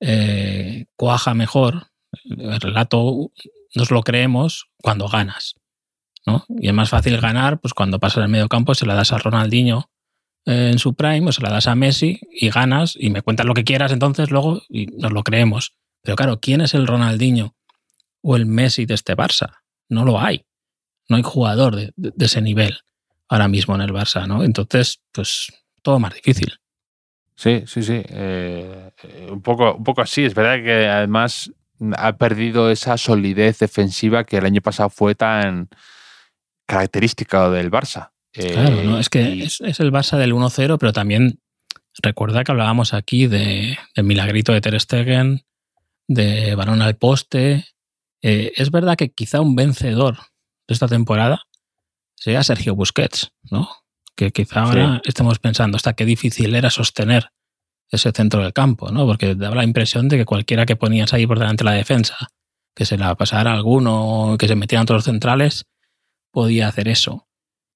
eh, 0.00 0.86
cuaja 0.96 1.34
mejor, 1.34 1.86
el 2.24 2.60
relato 2.60 3.30
nos 3.74 3.90
lo 3.90 4.02
creemos 4.02 4.68
cuando 4.82 5.08
ganas. 5.08 5.54
¿no? 6.26 6.44
Y 6.48 6.68
es 6.68 6.74
más 6.74 6.90
fácil 6.90 7.20
ganar 7.20 7.60
pues 7.60 7.74
cuando 7.74 7.98
pasas 7.98 8.24
el 8.24 8.30
medio 8.30 8.48
campo, 8.48 8.74
se 8.74 8.86
la 8.86 8.94
das 8.94 9.12
a 9.12 9.18
Ronaldinho 9.18 9.90
eh, 10.46 10.70
en 10.72 10.78
su 10.78 10.94
prime 10.94 11.28
o 11.28 11.32
se 11.32 11.42
la 11.42 11.50
das 11.50 11.66
a 11.66 11.74
Messi 11.74 12.20
y 12.30 12.50
ganas 12.50 12.96
y 12.98 13.10
me 13.10 13.22
cuentas 13.22 13.46
lo 13.46 13.54
que 13.54 13.64
quieras 13.64 13.92
entonces 13.92 14.30
luego 14.30 14.62
y 14.68 14.86
nos 14.86 15.12
lo 15.12 15.22
creemos. 15.22 15.74
Pero 16.02 16.16
claro, 16.16 16.40
¿quién 16.40 16.60
es 16.60 16.74
el 16.74 16.86
Ronaldinho 16.86 17.54
o 18.22 18.36
el 18.36 18.46
Messi 18.46 18.86
de 18.86 18.94
este 18.94 19.16
Barça? 19.16 19.58
No 19.88 20.04
lo 20.04 20.20
hay. 20.20 20.44
No 21.08 21.16
hay 21.16 21.22
jugador 21.22 21.76
de, 21.76 21.92
ese 22.18 22.40
nivel 22.40 22.78
ahora 23.28 23.48
mismo 23.48 23.74
en 23.74 23.82
el 23.82 23.92
Barça, 23.92 24.26
¿no? 24.26 24.44
Entonces, 24.44 25.02
pues 25.12 25.52
todo 25.82 25.98
más 25.98 26.14
difícil. 26.14 26.58
Sí, 27.34 27.64
sí, 27.66 27.82
sí. 27.82 28.02
Eh, 28.08 28.90
eh, 29.02 29.28
un, 29.30 29.42
poco, 29.42 29.74
un 29.74 29.84
poco 29.84 30.02
así. 30.02 30.24
Es 30.24 30.34
verdad 30.34 30.62
que 30.62 30.86
además 30.86 31.52
ha 31.96 32.16
perdido 32.16 32.70
esa 32.70 32.96
solidez 32.96 33.58
defensiva 33.58 34.24
que 34.24 34.38
el 34.38 34.46
año 34.46 34.60
pasado 34.60 34.90
fue 34.90 35.14
tan 35.14 35.68
característica 36.66 37.50
del 37.50 37.70
Barça. 37.70 38.12
Claro, 38.32 38.82
¿no? 38.82 38.98
es 38.98 39.08
que 39.08 39.42
es, 39.42 39.60
el 39.60 39.92
Barça 39.92 40.16
del 40.16 40.32
1-0, 40.32 40.78
pero 40.78 40.92
también 40.92 41.40
recuerda 42.02 42.44
que 42.44 42.52
hablábamos 42.52 42.94
aquí 42.94 43.26
de, 43.26 43.78
del 43.94 44.04
milagrito 44.04 44.52
de 44.52 44.60
Ter 44.60 44.80
Stegen, 44.80 45.44
de 46.08 46.54
Barón 46.54 46.80
al 46.80 46.96
poste. 46.96 47.66
Eh, 48.22 48.52
es 48.56 48.70
verdad 48.70 48.96
que 48.96 49.10
quizá 49.10 49.40
un 49.40 49.54
vencedor 49.54 50.16
de 50.66 50.74
esta 50.74 50.88
temporada 50.88 51.42
sea 52.14 52.42
Sergio 52.42 52.74
Busquets, 52.74 53.32
¿no? 53.50 53.68
que 54.16 54.30
quizá 54.30 54.62
ahora 54.62 55.00
estemos 55.04 55.38
pensando 55.38 55.76
hasta 55.76 55.94
qué 55.94 56.04
difícil 56.04 56.54
era 56.54 56.70
sostener 56.70 57.30
ese 57.92 58.10
centro 58.10 58.42
del 58.42 58.52
campo, 58.54 58.90
¿no? 58.90 59.06
Porque 59.06 59.34
daba 59.34 59.56
la 59.56 59.64
impresión 59.64 60.08
de 60.08 60.16
que 60.16 60.24
cualquiera 60.24 60.66
que 60.66 60.76
ponías 60.76 61.12
ahí 61.12 61.26
por 61.26 61.38
delante 61.38 61.62
de 61.62 61.70
la 61.70 61.76
defensa, 61.76 62.16
que 62.74 62.86
se 62.86 62.96
la 62.96 63.14
pasara 63.14 63.52
a 63.52 63.54
alguno, 63.54 64.36
que 64.38 64.48
se 64.48 64.56
metieran 64.56 64.86
todos 64.86 64.98
los 64.98 65.04
centrales, 65.04 65.66
podía 66.32 66.68
hacer 66.68 66.88
eso. 66.88 67.28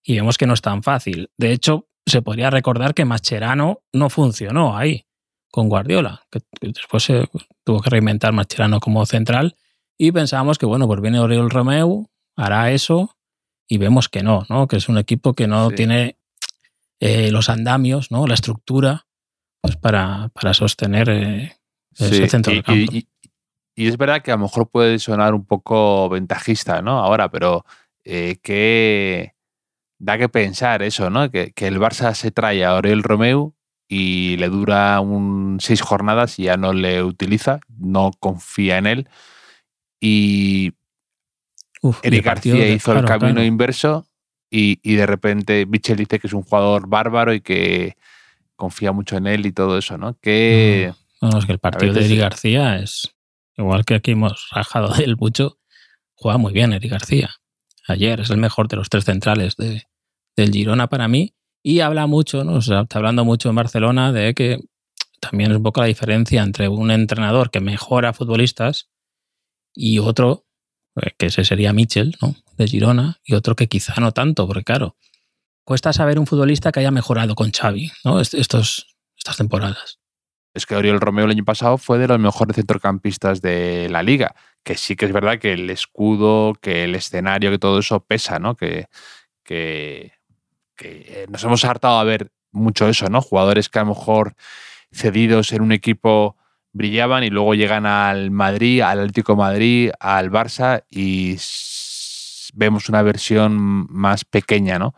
Y 0.02 0.16
vemos 0.16 0.38
que 0.38 0.46
no 0.46 0.54
es 0.54 0.62
tan 0.62 0.82
fácil. 0.82 1.30
De 1.36 1.52
hecho, 1.52 1.88
se 2.06 2.22
podría 2.22 2.48
recordar 2.48 2.94
que 2.94 3.04
Mascherano 3.04 3.82
no 3.92 4.08
funcionó 4.08 4.76
ahí 4.76 5.06
con 5.50 5.68
Guardiola, 5.68 6.22
que 6.30 6.40
después 6.60 7.02
se 7.02 7.28
tuvo 7.64 7.80
que 7.80 7.90
reinventar 7.90 8.32
Mascherano 8.32 8.80
como 8.80 9.04
central 9.04 9.56
y 9.98 10.12
pensábamos 10.12 10.58
que, 10.58 10.66
bueno, 10.66 10.86
pues 10.86 11.00
viene 11.00 11.20
Oriol 11.20 11.50
Romeu, 11.50 12.08
hará 12.36 12.70
eso 12.72 13.16
y 13.68 13.78
vemos 13.78 14.08
que 14.08 14.22
no, 14.22 14.46
¿no? 14.48 14.66
Que 14.66 14.76
es 14.76 14.88
un 14.88 14.98
equipo 14.98 15.34
que 15.34 15.46
no 15.46 15.70
tiene 15.70 16.18
eh, 17.00 17.30
los 17.30 17.48
andamios, 17.48 18.10
¿no? 18.10 18.26
La 18.26 18.34
estructura 18.34 19.05
pues 19.60 19.76
para, 19.76 20.28
para 20.34 20.54
sostener 20.54 21.08
eh, 21.08 21.56
ese 21.98 22.28
centro 22.28 22.52
y, 22.52 22.56
del 22.56 22.64
campo. 22.64 22.92
Y, 22.92 23.08
y, 23.74 23.88
es 23.88 23.96
verdad 23.96 24.22
que 24.22 24.32
a 24.32 24.36
lo 24.36 24.42
mejor 24.42 24.68
puede 24.70 24.98
sonar 24.98 25.34
un 25.34 25.44
poco 25.44 26.08
ventajista, 26.08 26.82
¿no? 26.82 26.98
Ahora, 26.98 27.30
pero 27.30 27.64
eh, 28.04 28.36
que 28.42 29.34
da 29.98 30.18
que 30.18 30.28
pensar 30.28 30.82
eso, 30.82 31.10
¿no? 31.10 31.30
Que, 31.30 31.52
que, 31.52 31.66
el 31.66 31.78
Barça 31.78 32.14
se 32.14 32.30
trae 32.30 32.64
a 32.64 32.74
Oriol 32.74 33.02
Romeu 33.02 33.54
y 33.88 34.36
le 34.36 34.48
dura 34.48 35.00
un 35.00 35.58
seis 35.60 35.80
jornadas 35.80 36.38
y 36.38 36.44
ya 36.44 36.56
no 36.56 36.72
le 36.72 37.02
utiliza, 37.02 37.60
no 37.78 38.12
confía 38.18 38.78
en 38.78 38.86
él. 38.86 39.08
Y 40.00 40.74
Uf, 41.82 42.00
Eric 42.02 42.24
García 42.24 42.68
hizo 42.68 42.92
claro, 42.92 43.00
el 43.00 43.06
camino 43.06 43.34
claro. 43.34 43.46
inverso 43.46 44.06
y, 44.50 44.78
y, 44.82 44.94
de 44.96 45.06
repente 45.06 45.66
Michel 45.66 45.96
dice 45.96 46.18
que 46.18 46.26
es 46.26 46.32
un 46.32 46.42
jugador 46.42 46.88
bárbaro 46.88 47.32
y 47.34 47.40
que 47.40 47.96
confía 48.56 48.92
mucho 48.92 49.16
en 49.16 49.26
él 49.26 49.46
y 49.46 49.52
todo 49.52 49.78
eso, 49.78 49.96
¿no? 49.98 50.18
Que, 50.20 50.92
no, 51.20 51.30
no 51.30 51.38
es 51.38 51.46
que 51.46 51.52
el 51.52 51.58
partido 51.58 51.92
de 51.92 52.04
Eric 52.04 52.20
García 52.20 52.78
es 52.78 53.14
igual 53.56 53.84
que 53.84 53.94
aquí 53.94 54.12
hemos 54.12 54.48
rajado 54.50 54.88
del 54.94 55.16
mucho, 55.16 55.58
juega 56.14 56.38
muy 56.38 56.52
bien 56.52 56.72
Eric 56.72 56.90
García. 56.90 57.30
Ayer 57.88 58.20
es 58.20 58.30
el 58.30 58.38
mejor 58.38 58.68
de 58.68 58.76
los 58.76 58.88
tres 58.88 59.04
centrales 59.04 59.56
de, 59.56 59.84
del 60.36 60.52
Girona 60.52 60.88
para 60.88 61.08
mí 61.08 61.34
y 61.62 61.80
habla 61.80 62.06
mucho, 62.06 62.44
¿no? 62.44 62.54
O 62.54 62.62
sea, 62.62 62.82
está 62.82 62.98
hablando 62.98 63.24
mucho 63.24 63.48
en 63.48 63.54
Barcelona 63.54 64.12
de 64.12 64.34
que 64.34 64.58
también 65.20 65.50
es 65.50 65.56
un 65.56 65.62
poco 65.62 65.80
la 65.80 65.86
diferencia 65.86 66.42
entre 66.42 66.68
un 66.68 66.90
entrenador 66.90 67.50
que 67.50 67.60
mejora 67.60 68.12
futbolistas 68.12 68.90
y 69.74 69.98
otro, 69.98 70.46
eh, 70.96 71.12
que 71.16 71.26
ese 71.26 71.44
sería 71.44 71.72
Mitchell, 71.72 72.14
¿no? 72.20 72.34
De 72.56 72.66
Girona, 72.66 73.18
y 73.24 73.34
otro 73.34 73.54
que 73.56 73.68
quizá 73.68 73.94
no 74.00 74.12
tanto, 74.12 74.46
porque 74.46 74.64
claro, 74.64 74.96
cuesta 75.66 75.92
saber 75.92 76.18
un 76.20 76.28
futbolista 76.28 76.70
que 76.70 76.80
haya 76.80 76.92
mejorado 76.92 77.34
con 77.34 77.50
Xavi, 77.50 77.90
¿no? 78.04 78.20
Estos, 78.20 78.96
estas 79.18 79.36
temporadas. 79.36 79.98
Es 80.54 80.64
que 80.64 80.76
Oriol 80.76 81.00
Romeo 81.00 81.24
el 81.24 81.32
año 81.32 81.44
pasado 81.44 81.76
fue 81.76 81.98
de 81.98 82.06
los 82.06 82.20
mejores 82.20 82.54
centrocampistas 82.54 83.42
de 83.42 83.88
la 83.90 84.04
liga, 84.04 84.36
que 84.62 84.76
sí 84.76 84.94
que 84.94 85.06
es 85.06 85.12
verdad 85.12 85.38
que 85.40 85.52
el 85.52 85.68
escudo, 85.68 86.54
que 86.54 86.84
el 86.84 86.94
escenario, 86.94 87.50
que 87.50 87.58
todo 87.58 87.80
eso 87.80 87.98
pesa, 88.00 88.38
¿no? 88.38 88.54
Que, 88.54 88.86
que, 89.42 90.12
que 90.76 91.26
nos 91.28 91.42
hemos 91.42 91.64
hartado 91.64 91.98
a 91.98 92.04
ver 92.04 92.30
mucho 92.52 92.88
eso, 92.88 93.08
¿no? 93.08 93.20
Jugadores 93.20 93.68
que 93.68 93.80
a 93.80 93.82
lo 93.82 93.88
mejor 93.88 94.36
cedidos 94.92 95.50
en 95.52 95.62
un 95.62 95.72
equipo 95.72 96.36
brillaban 96.72 97.24
y 97.24 97.30
luego 97.30 97.54
llegan 97.54 97.86
al 97.86 98.30
Madrid, 98.30 98.82
al 98.82 99.00
Atlético 99.00 99.34
Madrid, 99.34 99.90
al 99.98 100.30
Barça 100.30 100.84
y 100.90 101.36
vemos 102.54 102.88
una 102.88 103.02
versión 103.02 103.86
más 103.90 104.24
pequeña, 104.24 104.78
¿no? 104.78 104.94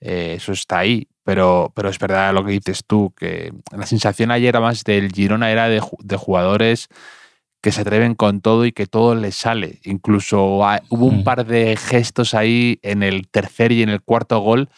Eh, 0.00 0.34
eso 0.36 0.52
está 0.52 0.78
ahí, 0.78 1.08
pero, 1.24 1.72
pero 1.74 1.88
es 1.88 1.98
verdad 1.98 2.34
lo 2.34 2.44
que 2.44 2.52
dices 2.52 2.84
tú, 2.86 3.12
que 3.16 3.52
la 3.76 3.86
sensación 3.86 4.30
ayer 4.30 4.58
más 4.60 4.84
del 4.84 5.10
Girona 5.10 5.50
era 5.50 5.68
de, 5.68 5.82
de 6.00 6.16
jugadores 6.16 6.88
que 7.60 7.72
se 7.72 7.80
atreven 7.80 8.14
con 8.14 8.40
todo 8.40 8.64
y 8.64 8.72
que 8.72 8.86
todo 8.86 9.14
les 9.14 9.34
sale. 9.34 9.80
Incluso 9.84 10.66
hay, 10.66 10.80
hubo 10.88 11.06
un 11.06 11.24
par 11.24 11.46
de 11.46 11.76
gestos 11.76 12.34
ahí 12.34 12.78
en 12.82 13.02
el 13.02 13.28
tercer 13.28 13.72
y 13.72 13.82
en 13.82 13.88
el 13.88 14.02
cuarto 14.02 14.38
gol 14.40 14.68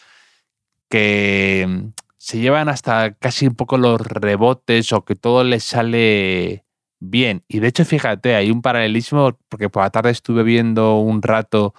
que 0.89 1.91
se 2.17 2.39
llevan 2.39 2.67
hasta 2.67 3.13
casi 3.13 3.47
un 3.47 3.55
poco 3.55 3.77
los 3.77 4.01
rebotes 4.01 4.91
o 4.91 5.05
que 5.05 5.15
todo 5.15 5.43
les 5.43 5.63
sale 5.63 6.65
bien. 6.99 7.43
Y 7.47 7.59
de 7.59 7.67
hecho, 7.67 7.85
fíjate, 7.85 8.35
hay 8.35 8.51
un 8.51 8.61
paralelismo, 8.61 9.37
porque 9.47 9.69
por 9.69 9.83
la 9.83 9.89
tarde 9.89 10.11
estuve 10.11 10.43
viendo 10.43 10.97
un 10.97 11.21
rato 11.21 11.73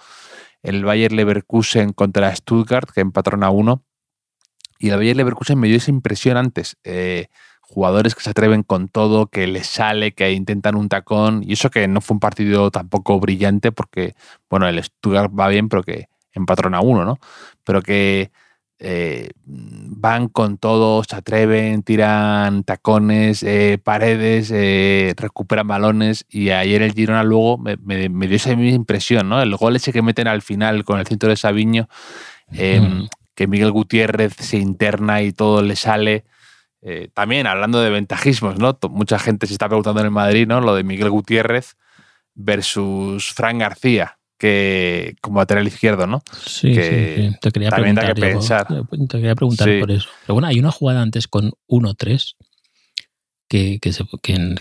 el 0.63 0.83
Bayer 0.83 1.11
Leverkusen 1.11 1.93
contra 1.93 2.35
Stuttgart, 2.35 2.89
que 2.91 3.01
empataron 3.01 3.43
a 3.43 3.49
uno. 3.49 3.83
Y 4.79 4.89
el 4.89 4.97
Bayer 4.97 5.15
Leverkusen 5.15 5.59
me 5.59 5.67
dio 5.67 5.77
esa 5.77 5.91
impresión 5.91 6.37
antes. 6.37 6.77
Eh, 6.83 7.27
jugadores 7.61 8.15
que 8.15 8.21
se 8.21 8.31
atreven 8.31 8.63
con 8.63 8.87
todo, 8.87 9.27
que 9.27 9.47
les 9.47 9.67
sale, 9.67 10.13
que 10.13 10.31
intentan 10.31 10.75
un 10.75 10.89
tacón. 10.89 11.41
Y 11.43 11.53
eso 11.53 11.69
que 11.69 11.87
no 11.87 12.01
fue 12.01 12.15
un 12.15 12.19
partido 12.19 12.71
tampoco 12.71 13.19
brillante, 13.19 13.71
porque, 13.71 14.15
bueno, 14.49 14.67
el 14.67 14.83
Stuttgart 14.83 15.31
va 15.37 15.47
bien, 15.47 15.69
pero 15.69 15.83
que 15.83 16.09
empataron 16.33 16.75
a 16.75 16.81
uno, 16.81 17.05
¿no? 17.05 17.17
Pero 17.63 17.81
que 17.81 18.31
eh, 18.83 19.29
van 19.45 20.27
con 20.27 20.57
todo, 20.57 21.03
se 21.03 21.15
atreven, 21.15 21.83
tiran 21.83 22.63
tacones, 22.63 23.43
eh, 23.43 23.77
paredes, 23.77 24.49
eh, 24.51 25.13
recuperan 25.17 25.67
balones 25.67 26.25
y 26.29 26.49
ayer 26.49 26.81
el 26.81 26.93
Girona 26.93 27.23
luego 27.23 27.59
me, 27.59 27.77
me, 27.77 28.09
me, 28.09 28.25
dio 28.25 28.37
esa 28.37 28.55
misma 28.55 28.75
impresión, 28.75 29.29
¿no? 29.29 29.39
El 29.39 29.55
gol 29.55 29.75
ese 29.75 29.93
que 29.93 30.01
meten 30.01 30.27
al 30.27 30.41
final 30.41 30.83
con 30.83 30.99
el 30.99 31.05
centro 31.05 31.29
de 31.29 31.35
Sabiño, 31.35 31.89
mm. 32.49 33.03
que 33.35 33.45
Miguel 33.45 33.71
Gutiérrez 33.71 34.33
se 34.39 34.57
interna 34.57 35.21
y 35.21 35.31
todo 35.31 35.61
le 35.61 35.75
sale. 35.75 36.25
también 37.13 37.45
hablando 37.45 37.81
de 37.81 37.91
ventajismos, 37.91 38.57
¿no? 38.57 38.79
Mucha 38.89 39.19
gente 39.19 39.45
se 39.45 39.53
está 39.53 39.67
preguntando 39.67 39.99
en 39.99 40.07
el 40.07 40.11
Madrid, 40.11 40.47
¿no? 40.47 40.59
Lo 40.59 40.73
de 40.73 40.83
Miguel 40.83 41.11
Gutiérrez 41.11 41.75
versus 42.33 43.31
Fran 43.31 43.59
García 43.59 44.17
que 44.41 45.15
como 45.21 45.39
lateral 45.39 45.67
izquierdo, 45.67 46.07
¿no? 46.07 46.23
Sí, 46.45 46.73
que 46.73 46.83
sí, 46.83 47.29
sí. 47.29 47.37
Te 47.39 47.51
quería 47.51 47.69
también 47.69 47.93
preguntar, 47.95 48.07
da 48.07 48.13
que 48.21 48.27
digo, 48.27 48.39
pensar. 48.39 48.67
Te 49.07 49.17
quería 49.17 49.35
preguntar 49.35 49.69
Sí. 49.69 49.79
por 49.79 49.91
eso. 49.91 50.09
Pero 50.25 50.33
bueno, 50.33 50.47
hay 50.47 50.59
una 50.59 50.71
jugada 50.71 51.01
antes 51.03 51.27
con 51.27 51.51
1-3 51.67 52.35
que, 53.47 53.79
que, 53.79 53.91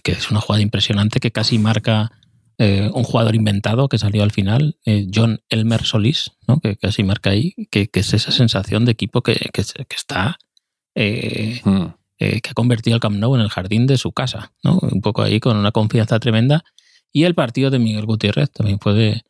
que- 0.02 0.12
es 0.12 0.30
una 0.30 0.40
jugada 0.40 0.62
impresionante 0.62 1.20
que 1.20 1.30
casi 1.32 1.58
marca 1.58 2.12
eh, 2.58 2.90
un 2.92 3.04
jugador 3.04 3.34
inventado 3.34 3.88
que 3.88 3.96
salió 3.96 4.22
al 4.22 4.32
final, 4.32 4.76
eh, 4.84 5.06
John 5.14 5.40
Elmer 5.48 5.82
Solís, 5.84 6.30
¿no? 6.46 6.60
que 6.60 6.76
casi 6.76 7.02
marca 7.04 7.30
ahí, 7.30 7.54
que, 7.70 7.88
que 7.88 8.00
es 8.00 8.12
esa 8.12 8.32
sensación 8.32 8.84
de 8.84 8.92
equipo 8.92 9.22
que, 9.22 9.34
que, 9.52 9.62
está... 9.96 10.36
eh, 10.94 11.62
Mm. 11.64 11.86
eh, 12.18 12.40
que 12.42 12.50
ha 12.50 12.54
convertido 12.54 12.96
el 12.96 13.00
Camp 13.00 13.16
Nou 13.16 13.34
en 13.34 13.40
el 13.40 13.48
jardín 13.48 13.86
de 13.86 13.96
su 13.96 14.12
casa, 14.12 14.52
¿no? 14.62 14.78
Un 14.82 15.00
poco 15.00 15.22
ahí 15.22 15.40
con 15.40 15.56
una 15.56 15.72
confianza 15.72 16.18
tremenda. 16.20 16.62
Y 17.12 17.24
el 17.24 17.34
partido 17.34 17.70
de 17.70 17.78
Miguel 17.78 18.04
Gutiérrez 18.04 18.50
también 18.50 18.78
fue 18.78 18.92
de, 18.92 19.22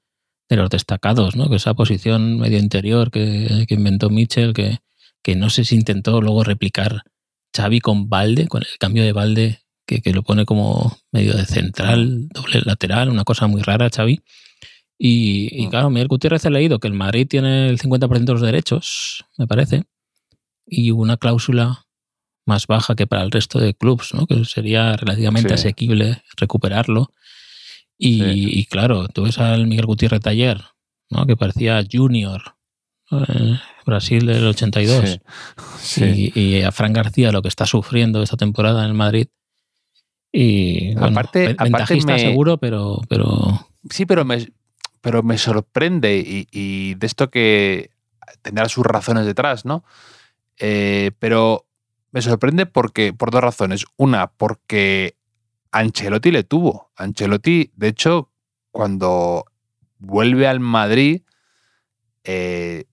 de 0.51 0.57
los 0.57 0.69
destacados, 0.69 1.37
¿no? 1.37 1.49
Que 1.49 1.57
esa 1.57 1.73
posición 1.75 2.39
medio 2.39 2.59
interior 2.59 3.11
que, 3.11 3.65
que 3.69 3.75
inventó 3.75 4.11
Mitchell, 4.11 4.53
que, 4.53 4.79
que 5.23 5.37
no 5.37 5.49
sé 5.49 5.65
si 5.65 5.77
intentó 5.77 6.21
luego 6.21 6.45
replicar 6.45 7.05
Xavi 7.57 7.81
con 7.81 8.09
Valde, 8.11 8.49
con 8.49 8.63
el 8.63 8.79
cambio 8.79 9.03
de 9.05 9.13
Valde, 9.13 9.61
que, 9.87 10.03
que 10.03 10.13
lo 10.13 10.23
pone 10.23 10.45
como 10.45 10.99
medio 11.13 11.35
de 11.35 11.47
central, 11.47 12.29
doble 12.29 12.61
lateral, 12.65 13.09
una 13.09 13.25
cosa 13.25 13.47
muy 13.47 13.63
rara, 13.63 13.89
Xavi. 13.95 14.21
Y, 14.99 15.49
y 15.63 15.67
Mm. 15.67 15.71
claro, 15.71 15.91
Miguel 15.91 16.09
Gutiérrez 16.09 16.45
ha 16.45 16.51
leído 16.51 16.79
que 16.79 16.89
el 16.89 16.95
Madrid 16.95 17.27
tiene 17.29 17.69
el 17.69 17.79
50% 17.79 18.25
de 18.27 18.33
los 18.33 18.43
derechos, 18.43 19.25
me 19.39 19.47
parece, 19.47 19.85
y 20.67 20.91
una 20.91 21.17
cláusula 21.17 21.87
más 22.47 22.67
baja 22.67 22.95
que 22.95 23.07
para 23.07 23.23
el 23.23 23.31
resto 23.31 23.59
de 23.59 23.75
clubs, 23.75 24.13
¿no? 24.15 24.27
que 24.27 24.45
sería 24.45 24.97
relativamente 24.97 25.51
Sí. 25.51 25.55
asequible 25.55 26.23
recuperarlo. 26.37 27.13
Y, 28.03 28.19
Sí. 28.21 28.51
y 28.61 28.65
claro, 28.65 29.09
tú 29.09 29.25
ves 29.25 29.39
al 29.39 29.67
Miguel 29.67 29.85
Gutiérrez 29.85 30.27
ayer, 30.27 30.63
¿no? 31.11 31.27
que 31.27 31.37
parecía 31.37 31.85
junior, 31.91 32.57
eh, 33.11 33.59
Brasil 33.85 34.25
del 34.25 34.47
82, 34.47 35.21
Sí. 35.79 36.01
Sí. 36.01 36.33
y, 36.35 36.41
y 36.41 36.63
a 36.63 36.73
Fran 36.73 36.95
García 36.95 37.31
lo 37.31 37.43
que 37.43 37.49
está 37.49 37.67
sufriendo 37.67 38.23
esta 38.23 38.37
temporada 38.39 38.83
en 38.85 38.89
el 38.89 38.95
Madrid. 38.95 39.27
Y 40.33 40.95
bueno, 40.95 41.09
Aparte- 41.09 41.41
ven- 41.41 41.51
aparte 41.55 41.73
ventajista 41.73 42.13
me- 42.15 42.19
seguro, 42.21 42.57
pero, 42.59 43.01
pero 43.09 43.67
Sí, 43.91 44.07
pero 44.07 44.25
me, 44.25 44.47
pero 45.01 45.23
me 45.23 45.39
sorprende 45.39 46.19
y, 46.19 46.47
y 46.53 46.95
de 46.95 47.07
esto 47.07 47.31
que 47.31 47.91
tendrá 48.43 48.69
sus 48.69 48.85
razones 48.87 49.27
detrás, 49.27 49.65
¿no? 49.65 49.85
Eh, 50.59 51.11
pero 51.19 51.67
me 52.13 52.23
sorprende 52.23 52.67
porque 52.67 53.13
por 53.13 53.31
dos 53.31 53.41
razones. 53.43 53.85
Una, 53.97 54.29
porque 54.29 55.17
Ancelotti 55.73 56.31
le 56.31 56.45
tuvo. 56.45 56.91
Ancelotti, 56.97 57.73
de 57.77 57.89
hecho, 57.89 58.31
cuando 58.71 59.45
vuelve 59.99 60.47
al 60.47 60.61
Madrid, 60.61 61.23
eh, 62.25 62.85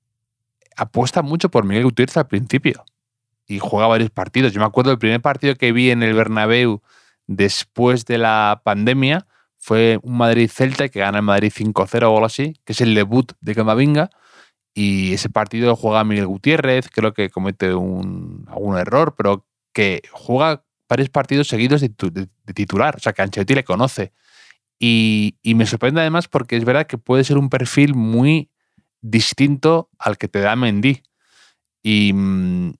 apuesta 0.75 1.21
mucho 1.21 1.49
por 1.49 1.65
Miguel 1.65 1.85
Gutiérrez 1.85 2.17
al 2.17 2.27
principio 2.27 2.85
y 3.47 3.59
juega 3.59 3.87
varios 3.87 4.11
partidos. 4.11 4.53
Yo 4.53 4.59
me 4.59 4.65
acuerdo 4.65 4.91
del 4.91 4.99
primer 4.99 5.21
partido 5.21 5.55
que 5.55 5.71
vi 5.71 5.91
en 5.91 6.03
el 6.03 6.13
Bernabéu 6.13 6.81
después 7.27 8.05
de 8.05 8.17
la 8.17 8.61
pandemia 8.63 9.25
fue 9.57 9.99
un 10.03 10.17
Madrid-Celta 10.17 10.89
que 10.89 10.99
gana 10.99 11.17
el 11.17 11.23
Madrid 11.23 11.51
5-0 11.53 12.03
o 12.03 12.13
algo 12.13 12.25
así, 12.25 12.55
que 12.63 12.73
es 12.73 12.81
el 12.81 12.93
debut 12.93 13.33
de 13.41 13.55
Camavinga. 13.55 14.09
y 14.73 15.13
ese 15.13 15.29
partido 15.29 15.75
juega 15.75 16.03
Miguel 16.03 16.27
Gutiérrez, 16.27 16.89
creo 16.89 17.13
que 17.13 17.29
comete 17.29 17.73
un, 17.73 18.45
algún 18.47 18.77
error, 18.77 19.15
pero 19.17 19.45
que 19.73 20.03
juega 20.11 20.63
varios 20.87 21.09
partidos 21.09 21.47
seguidos 21.47 21.81
de, 21.81 21.89
titular, 22.53 22.95
o 22.95 22.99
sea 22.99 23.13
que 23.13 23.21
Ancelotti 23.21 23.55
le 23.55 23.63
conoce. 23.63 24.13
Y, 24.79 25.35
me 25.43 25.65
sorprende 25.65 26.01
además 26.01 26.27
porque 26.27 26.55
es 26.55 26.65
verdad 26.65 26.87
que 26.87 26.97
puede 26.97 27.23
ser 27.23 27.37
un 27.37 27.49
perfil 27.49 27.95
muy 27.95 28.51
distinto 29.01 29.89
al 29.97 30.17
que 30.17 30.27
te 30.27 30.39
da 30.39 30.55
Mendy. 30.55 31.01
Y, 31.81 32.13
mm, 32.13 32.73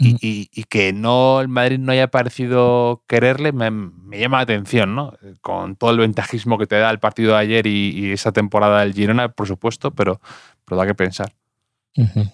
y, 0.00 0.64
que 0.64 0.92
no 0.92 1.40
el 1.40 1.48
Madrid 1.48 1.78
no 1.78 1.92
haya 1.92 2.08
parecido 2.08 3.04
quererle 3.08 3.52
me, 3.52 3.70
llama 4.18 4.38
la 4.38 4.42
atención, 4.42 4.94
¿no? 4.94 5.14
Con 5.40 5.76
todo 5.76 5.90
el 5.90 5.98
ventajismo 5.98 6.58
que 6.58 6.66
te 6.66 6.76
da 6.76 6.90
el 6.90 6.98
partido 6.98 7.32
de 7.32 7.38
ayer 7.38 7.66
y, 7.66 8.12
esa 8.12 8.32
temporada 8.32 8.80
del 8.80 8.94
Girona, 8.94 9.30
por 9.30 9.46
supuesto, 9.46 9.92
pero, 9.92 10.20
pero 10.64 10.78
da 10.78 10.86
que 10.86 10.94
pensar. 10.94 11.32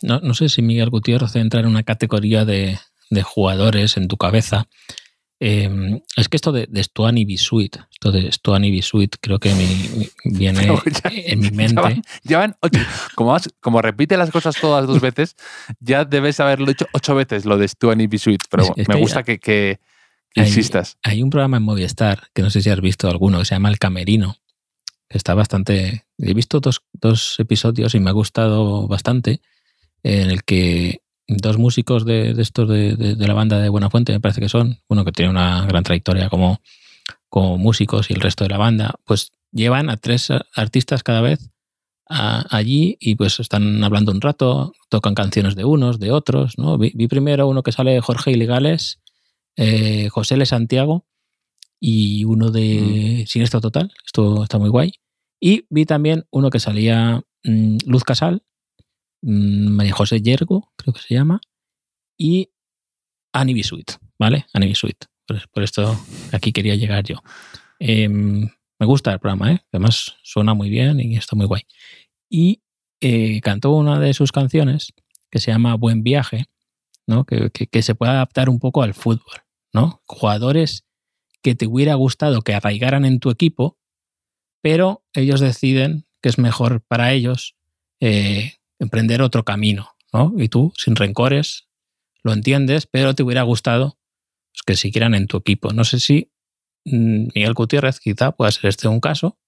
no, 0.03 0.35
sé 0.35 0.49
si 0.49 0.63
Miguel 0.63 0.91
Gutiérrez 0.91 1.37
entra 1.37 1.61
en 1.61 1.67
una 1.67 1.85
categoría 1.85 2.45
de, 2.45 2.79
jugadores 3.23 3.97
en 3.97 4.09
tu 4.09 4.17
cabeza. 4.17 4.67
Em, 5.41 6.01
es 6.17 6.29
que 6.29 6.37
esto 6.37 6.53
de, 6.53 6.67
de 6.69 6.83
Stuani 6.83 7.25
Bisuit, 7.25 7.77
esto 7.91 8.13
de 8.13 8.31
Stuani 8.31 8.71
Bisuit, 8.71 9.17
creo 9.21 9.39
que 9.39 9.53
viene 10.25 10.69
en 11.05 11.41
mi 11.41 11.51
mente. 11.51 12.03
Llevan, 12.23 12.57
ocho, 12.61 12.81
como, 13.15 13.37
como 13.61 13.83
repite 13.83 14.17
las 14.17 14.31
cosas 14.31 14.57
todas 14.61 14.87
dos 14.87 15.01
veces, 15.01 15.37
ya 15.81 16.05
debes 16.05 16.39
haberlo 16.41 16.67
dicho 16.67 16.87
ocho 16.93 17.15
veces 17.15 17.45
lo 17.45 17.59
de 17.59 17.69
Stuani 17.69 18.07
Bisuit, 18.07 18.41
pero 18.49 18.75
me 18.89 19.01
gusta 19.01 19.23
que, 19.23 19.39
que, 19.39 19.81
insistas. 20.35 20.99
Hay 21.03 21.23
un 21.23 21.31
programa 21.31 21.57
en 21.57 21.65
Movistar, 21.65 22.29
que 22.33 22.43
no 22.43 22.51
sé 22.51 22.63
si 22.63 22.71
has 22.71 22.81
visto 22.81 23.09
alguno, 23.09 23.41
que 23.41 23.45
se 23.45 23.55
llama 23.55 23.71
El 23.71 23.79
Camerino, 23.79 24.37
que 25.09 25.19
está 25.19 25.35
bastante... 25.35 26.07
He 26.19 26.33
visto 26.33 26.61
dos, 26.61 26.83
dos 26.93 27.39
episodios 27.41 27.95
y 27.95 28.01
me 28.01 28.11
ha 28.11 28.15
gustado 28.15 28.87
bastante, 28.87 29.41
en 30.05 30.31
el 30.31 30.45
que 30.45 31.04
dos 31.27 31.59
músicos 31.59 32.05
de, 32.05 32.31
estos 32.39 32.69
de, 32.69 33.17
la 33.19 33.35
banda 33.35 33.59
de 33.59 33.69
Buena 33.69 33.91
Fuente, 33.91 34.13
me 34.13 34.21
parece 34.21 34.41
que 34.41 34.49
son, 34.49 34.79
uno 34.89 35.05
que 35.05 35.13
tiene 35.13 35.31
una 35.31 35.65
gran 35.67 35.83
trayectoria 35.83 36.29
como, 36.29 36.61
como 37.29 37.59
músicos 37.59 38.11
y 38.11 38.15
el 38.15 38.21
resto 38.21 38.45
de 38.45 38.51
la 38.51 38.59
banda, 38.59 38.95
pues 39.05 39.33
llevan 39.51 39.91
a 39.91 39.97
tres 39.97 40.29
artistas 40.55 41.03
cada 41.03 41.21
vez 41.21 41.51
allí 42.07 42.97
y 43.01 43.15
pues 43.15 43.41
están 43.41 43.83
hablando 43.83 44.13
un 44.13 44.21
rato, 44.21 44.73
tocan 44.89 45.15
canciones 45.15 45.55
de 45.55 45.65
unos, 45.65 45.99
de 45.99 46.13
otros, 46.13 46.59
¿no? 46.59 46.77
Vi, 46.79 46.91
primero 47.09 47.49
uno 47.49 47.63
que 47.63 47.73
sale 47.73 48.01
Jorge 48.01 48.31
Ilegales, 48.33 49.01
eh, 49.57 50.09
José 50.11 50.37
Le 50.37 50.47
Santiago 50.47 51.07
y 51.81 52.25
uno 52.25 52.51
de 52.51 53.23
mm. 53.23 53.27
Sinestro 53.27 53.61
Total, 53.61 53.93
esto 54.05 54.43
está 54.43 54.59
muy 54.59 54.69
guay. 54.69 54.93
Y 55.41 55.67
vi 55.71 55.87
también 55.87 56.25
uno 56.31 56.51
que 56.51 56.61
salía 56.61 57.23
mm, 57.45 57.79
Luz 57.87 58.05
Casal, 58.05 58.43
María 59.25 59.95
José 59.95 60.21
Yergo, 60.21 60.73
creo 60.77 60.93
que 60.93 61.01
se 61.01 61.15
llama, 61.15 61.41
y 62.19 62.51
Annie 63.33 63.55
Bisuit, 63.55 63.93
¿vale? 64.19 64.47
Annie 64.53 64.69
Bisuit. 64.69 65.05
Por, 65.27 65.63
esto 65.63 65.99
aquí 66.33 66.53
quería 66.53 66.75
llegar 66.75 67.05
yo. 67.05 67.23
Em, 67.79 68.49
me 68.79 68.87
gusta 68.87 69.13
el 69.13 69.21
programa, 69.21 69.53
¿eh? 69.53 69.61
Además 69.73 70.17
suena 70.23 70.53
muy 70.53 70.69
bien 70.69 71.01
y 71.01 71.17
está 71.17 71.35
muy 71.37 71.47
guay. 71.47 71.63
Y 72.29 72.63
eh, 73.01 73.41
cantó 73.41 73.73
una 73.73 73.99
de 73.99 74.13
sus 74.13 74.33
canciones 74.33 74.93
que 75.31 75.39
se 75.39 75.51
llama 75.51 75.75
Buen 75.77 76.03
Viaje, 76.03 76.47
¿no? 77.07 77.25
Que, 77.25 77.51
que, 77.51 77.83
se 77.83 77.95
puede 77.95 78.13
adaptar 78.13 78.51
un 78.51 78.59
poco 78.59 78.83
al 78.83 78.95
fútbol, 78.95 79.43
¿no? 79.73 80.03
Jugadores 80.07 80.85
que 81.43 81.55
te 81.55 81.67
hubiera 81.67 81.95
gustado 81.95 82.43
que 82.43 82.55
arraigaran 82.55 83.05
en 83.05 83.21
tu 83.21 83.31
equipo, 83.31 83.79
pero 84.63 85.05
ellos 85.15 85.41
deciden 85.41 86.07
que 86.23 86.29
es 86.29 86.39
mejor 86.39 86.83
para 86.87 87.13
ellos 87.13 87.57
eh, 88.01 88.55
emprender 88.85 89.23
otro 89.23 89.45
camino, 89.45 89.91
¿no? 90.13 90.33
Y 90.37 90.49
tú, 90.49 90.73
sin 90.77 90.97
rencores, 90.97 91.69
lo 92.23 92.33
entiendes, 92.33 92.87
pero 92.87 93.15
te 93.15 93.23
hubiera 93.23 93.43
gustado 93.43 93.99
pues, 94.53 94.63
que 94.67 94.77
siguieran 94.77 95.15
en 95.15 95.27
tu 95.27 95.37
equipo. 95.37 95.73
No 95.73 95.85
sé 95.85 96.01
si 96.01 96.33
mm, 96.85 97.29
Miguel 97.35 97.55
Gutiérrez 97.55 98.01
quizá 98.01 98.33
pueda 98.33 98.51
ser 98.51 98.67
este 98.67 98.89
un 98.89 99.01
caso, 99.01 99.39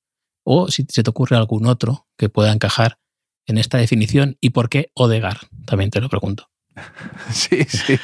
o 0.45 0.69
si 0.69 0.87
se 0.89 1.03
te 1.03 1.11
ocurre 1.11 1.37
algún 1.37 1.67
otro 1.67 2.07
que 2.17 2.29
pueda 2.29 2.53
encajar 2.53 2.99
en 3.47 3.59
esta 3.59 3.79
definición 3.79 4.37
y 4.41 4.51
por 4.51 4.69
qué 4.69 4.91
Odegar, 4.95 5.39
también 5.65 5.91
te 5.91 6.01
lo 6.01 6.09
pregunto. 6.09 6.51
Sí, 7.31 7.65
sí. 7.65 7.99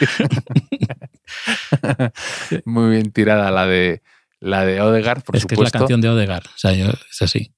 Muy 2.64 2.90
bien 2.90 3.12
tirada 3.12 3.50
la 3.50 3.66
de 3.66 4.02
la 4.40 4.64
de 4.64 4.80
Odegaard, 4.80 5.22
por 5.22 5.36
es 5.36 5.42
supuesto. 5.42 5.62
Que 5.62 5.66
es 5.66 5.74
la 5.74 5.78
canción 5.78 6.00
de 6.00 6.08
Odegaard, 6.08 6.46
o 6.46 6.58
sea, 6.58 6.72
es 6.72 7.22
así. 7.22 7.54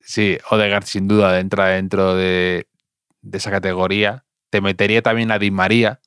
Sí, 0.00 0.36
Odegaard 0.50 0.84
sin 0.84 1.08
duda 1.08 1.40
entra 1.40 1.68
dentro 1.68 2.14
de, 2.14 2.68
de 3.26 3.38
esa 3.38 3.50
categoría. 3.50 4.24
Te 4.50 4.60
metería 4.60 5.02
también 5.02 5.30
a 5.30 5.38
Di 5.38 5.50
María, 5.50 6.00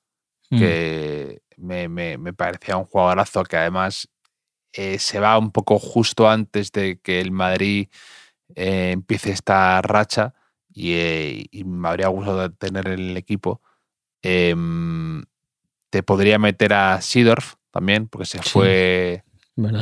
mm. 0.50 0.58
que 0.58 1.42
me, 1.58 2.34
parecía 2.34 2.78
un 2.78 2.86
jugadorazo 2.86 3.44
que 3.44 3.58
además 3.58 4.10
eh, 4.74 5.00
se 5.00 5.20
va 5.20 5.38
un 5.38 5.52
poco 5.52 5.80
justo 5.80 6.30
antes 6.30 6.72
de 6.72 7.00
que 7.00 7.20
el 7.20 7.32
Madrid 7.32 7.90
eh, 8.56 8.92
empiece 8.92 9.32
esta 9.32 9.82
racha 9.82 10.34
eh, 10.76 11.46
y, 11.52 11.64
me 11.66 11.90
habría 11.90 12.08
gustado 12.08 12.52
tener 12.52 12.88
en 12.88 13.00
el 13.00 13.18
equipo. 13.18 13.62
Em, 14.22 15.24
te 15.90 16.04
podría 16.04 16.40
meter 16.40 16.74
a 16.74 17.02
Sidorf 17.02 17.56
también, 17.72 18.08
porque 18.08 18.26
se 18.26 18.42
fue 18.42 19.24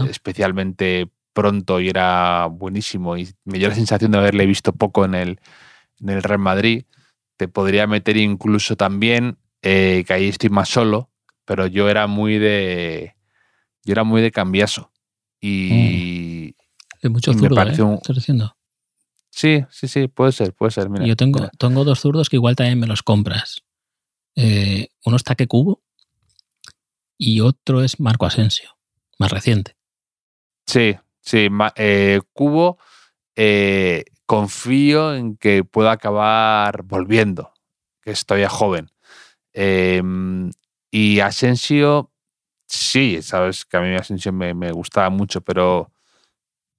especialmente 0.10 1.10
pronto 1.34 1.80
y 1.80 1.90
era 1.90 2.48
buenísimo 2.48 3.16
y 3.16 3.30
me 3.46 3.60
dio 3.60 3.68
la 3.68 3.76
sensación 3.76 4.12
de 4.12 4.18
haberle 4.18 4.48
visto 4.48 4.74
poco 4.74 5.06
en 5.06 5.14
el, 5.14 5.40
en 6.00 6.10
el 6.10 6.24
Real 6.24 6.40
Madrid 6.40 6.86
te 7.38 7.48
podría 7.48 7.88
meter 7.88 8.18
incluso 8.18 8.76
también, 8.76 9.38
eh, 9.62 10.04
que 10.06 10.14
ahí 10.14 10.28
estoy 10.28 10.50
más 10.50 10.70
solo, 10.70 11.12
pero 11.46 11.68
yo 11.68 11.88
era 11.90 12.08
muy 12.08 12.38
de. 12.40 13.16
Yo 13.84 13.94
era 13.94 14.04
muy 14.04 14.22
de 14.22 14.32
cambiaso. 14.32 14.92
Y. 15.40 16.56
Es 17.00 17.12
mucho 17.12 17.32
zurdo, 17.34 17.62
¿eh? 17.62 17.72
¿Estás 17.72 18.16
diciendo? 18.16 18.58
Sí, 19.30 19.64
sí, 19.70 19.88
sí, 19.88 20.08
puede 20.08 20.32
ser, 20.32 20.54
puede 20.54 20.72
ser. 20.72 20.90
yo 21.06 21.16
tengo, 21.16 21.48
tengo 21.60 21.84
dos 21.84 22.00
zurdos 22.00 22.28
que 22.28 22.38
igual 22.38 22.56
también 22.56 22.80
me 22.80 22.88
los 22.88 23.04
compras. 23.04 23.62
Eh, 24.36 24.90
uno 25.06 25.16
es 25.16 25.24
Taque 25.24 25.48
Cubo 25.48 25.84
y 27.20 27.42
otro 27.42 27.84
es 27.84 28.00
Marco 28.00 28.26
Asensio, 28.26 28.78
más 29.20 29.32
reciente. 29.32 29.76
Sí, 30.66 30.96
sí, 31.22 31.50
Cubo 32.34 32.80
confío 34.28 35.16
en 35.16 35.38
que 35.38 35.64
pueda 35.64 35.94
acabar 35.94 36.84
volviendo, 36.84 37.54
que 38.02 38.12
es 38.12 38.26
todavía 38.26 38.50
joven. 38.50 38.92
Em, 39.54 40.52
y 40.92 41.22
Asensio, 41.22 42.12
sí, 42.68 43.22
sabes 43.24 43.66
que 43.66 43.78
a 43.78 43.82
mí 43.82 43.96
Asensio 43.96 44.32
me, 44.34 44.72
gustaba 44.72 45.10
mucho, 45.10 45.42
pero, 45.42 45.92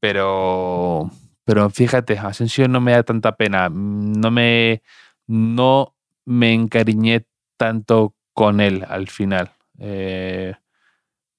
pero, 0.00 1.10
pero 1.44 1.70
fíjate, 1.70 2.18
Asensio 2.18 2.68
no 2.68 2.80
me 2.80 2.92
da 2.92 3.02
tanta 3.02 3.36
pena. 3.36 3.68
No 3.70 4.30
me, 4.30 4.82
no 5.26 5.96
me 6.26 6.52
encariñé 6.52 7.26
tanto 7.56 8.14
con 8.34 8.60
él 8.60 8.84
al 8.88 9.08
final. 9.08 9.52
Eh, 9.78 10.54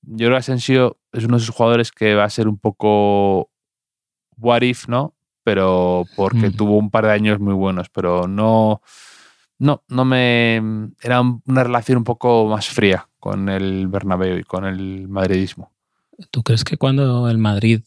yo 0.02 0.28
creo 0.28 0.32
que 0.32 0.38
Asensio 0.38 1.00
es 1.12 1.26
uno 1.26 1.38
de 1.38 1.43
esos 1.43 1.56
jugadores 1.56 1.91
que 1.91 2.15
va 2.15 2.24
a 2.24 2.30
ser 2.30 2.48
un 2.48 2.58
poco 2.58 3.52
what 4.38 4.62
if, 4.63 4.88
¿no? 4.88 5.15
Pero 5.43 6.06
porque 6.15 6.52
tuvo 6.52 6.78
un 6.78 6.89
par 6.89 7.06
de 7.06 7.12
años 7.12 7.39
muy 7.39 7.54
buenos, 7.54 7.89
pero 7.89 8.28
no, 8.28 8.82
no, 9.58 9.84
no 9.88 10.06
me... 10.06 10.58
Era 11.02 11.21
una 11.21 11.63
relación 11.63 11.99
un 11.99 12.04
poco 12.04 12.47
más 12.47 12.67
fría 12.67 13.08
con 13.19 13.49
el 13.49 13.88
Bernabéu 13.88 14.38
y 14.38 14.43
con 14.43 14.65
el 14.65 15.08
madridismo. 15.08 15.71
¿Tú 16.32 16.43
crees 16.43 16.63
que 16.63 16.78
cuando 16.78 17.30
el 17.30 17.38
Madrid 17.38 17.82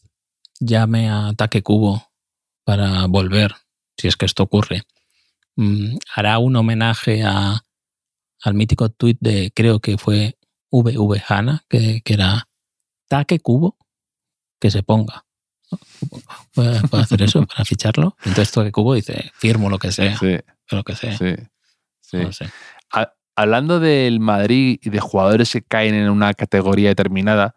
llame 0.59 1.09
a 1.09 1.27
Ataque 1.27 1.61
Cubo 1.61 2.11
para 2.63 3.05
volver, 3.07 3.55
si 3.97 4.07
es 4.07 4.17
que 4.17 4.25
esto 4.25 4.43
ocurre, 4.43 4.83
mm, 5.55 5.97
hará 6.15 6.39
un 6.39 6.55
homenaje 6.55 7.23
a, 7.23 7.65
al 8.41 8.53
mítico 8.53 8.89
tuit 8.89 9.17
de, 9.19 9.51
creo 9.53 9.79
que 9.79 9.97
fue 9.97 10.37
VV 10.71 11.21
Hanna, 11.27 11.63
que, 11.69 12.01
que 12.03 12.13
era 12.13 12.47
Taque 13.07 13.39
Cubo, 13.39 13.77
que 14.59 14.71
se 14.71 14.81
ponga. 14.81 15.25
¿Puedo 16.53 16.79
hacer 16.93 17.21
eso 17.21 17.45
para 17.45 17.65
ficharlo? 17.65 18.15
Entonces 18.25 18.51
todo 18.51 18.63
que 18.63 18.71
Cubo 18.71 18.93
dice, 18.93 19.31
firmo 19.35 19.69
lo 19.69 19.79
que 19.79 19.91
sea. 19.91 20.17
Lo 20.69 20.83
que 20.83 20.95
sea. 20.95 21.17
hablando 23.35 23.79
del 23.79 24.19
Madrid 24.19 24.79
y 24.81 24.89
de 24.89 24.99
jugadores 24.99 25.51
que 25.51 25.61
caen 25.61 25.95
en 25.95 26.09
una 26.09 26.33
categoría 26.33 26.89
determinada, 26.89 27.55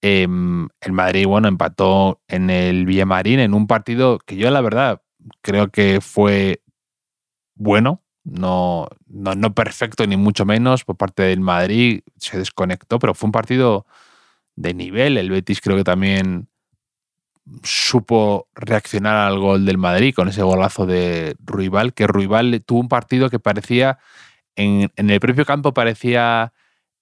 em, 0.00 0.68
el 0.80 0.92
Madrid, 0.92 1.26
bueno, 1.26 1.48
empató 1.48 2.20
en 2.28 2.50
el 2.50 2.86
Villamarín 2.86 3.40
en 3.40 3.54
un 3.54 3.66
partido 3.66 4.18
que 4.18 4.36
yo, 4.36 4.50
la 4.50 4.60
verdad, 4.60 5.02
creo 5.42 5.68
que 5.68 6.00
fue 6.00 6.62
bueno, 7.54 8.02
no, 8.24 8.88
no, 9.06 9.34
no, 9.34 9.54
perfecto 9.54 10.06
ni 10.06 10.16
mucho 10.16 10.44
menos 10.44 10.84
por 10.84 10.96
parte 10.96 11.22
del 11.22 11.40
Madrid, 11.40 12.02
se 12.16 12.38
desconectó, 12.38 12.98
pero 12.98 13.14
fue 13.14 13.28
un 13.28 13.32
partido 13.32 13.86
de 14.56 14.74
nivel. 14.74 15.18
El 15.18 15.30
Betis 15.30 15.60
creo 15.60 15.76
que 15.76 15.84
también 15.84 16.48
supo 17.64 18.48
reaccionar 18.54 19.16
al 19.16 19.38
gol 19.38 19.64
del 19.66 19.78
Madrid 19.78 20.14
con 20.14 20.28
ese 20.28 20.42
golazo 20.42 20.86
de 20.86 21.36
Ruibal, 21.44 21.92
que 21.94 22.06
Ruibal 22.06 22.62
tuvo 22.64 22.80
un 22.80 22.88
partido 22.88 23.30
que 23.30 23.38
parecía, 23.38 23.98
en, 24.56 24.90
en 24.96 25.10
el 25.10 25.20
propio 25.20 25.44
campo 25.44 25.72
parecía 25.74 26.52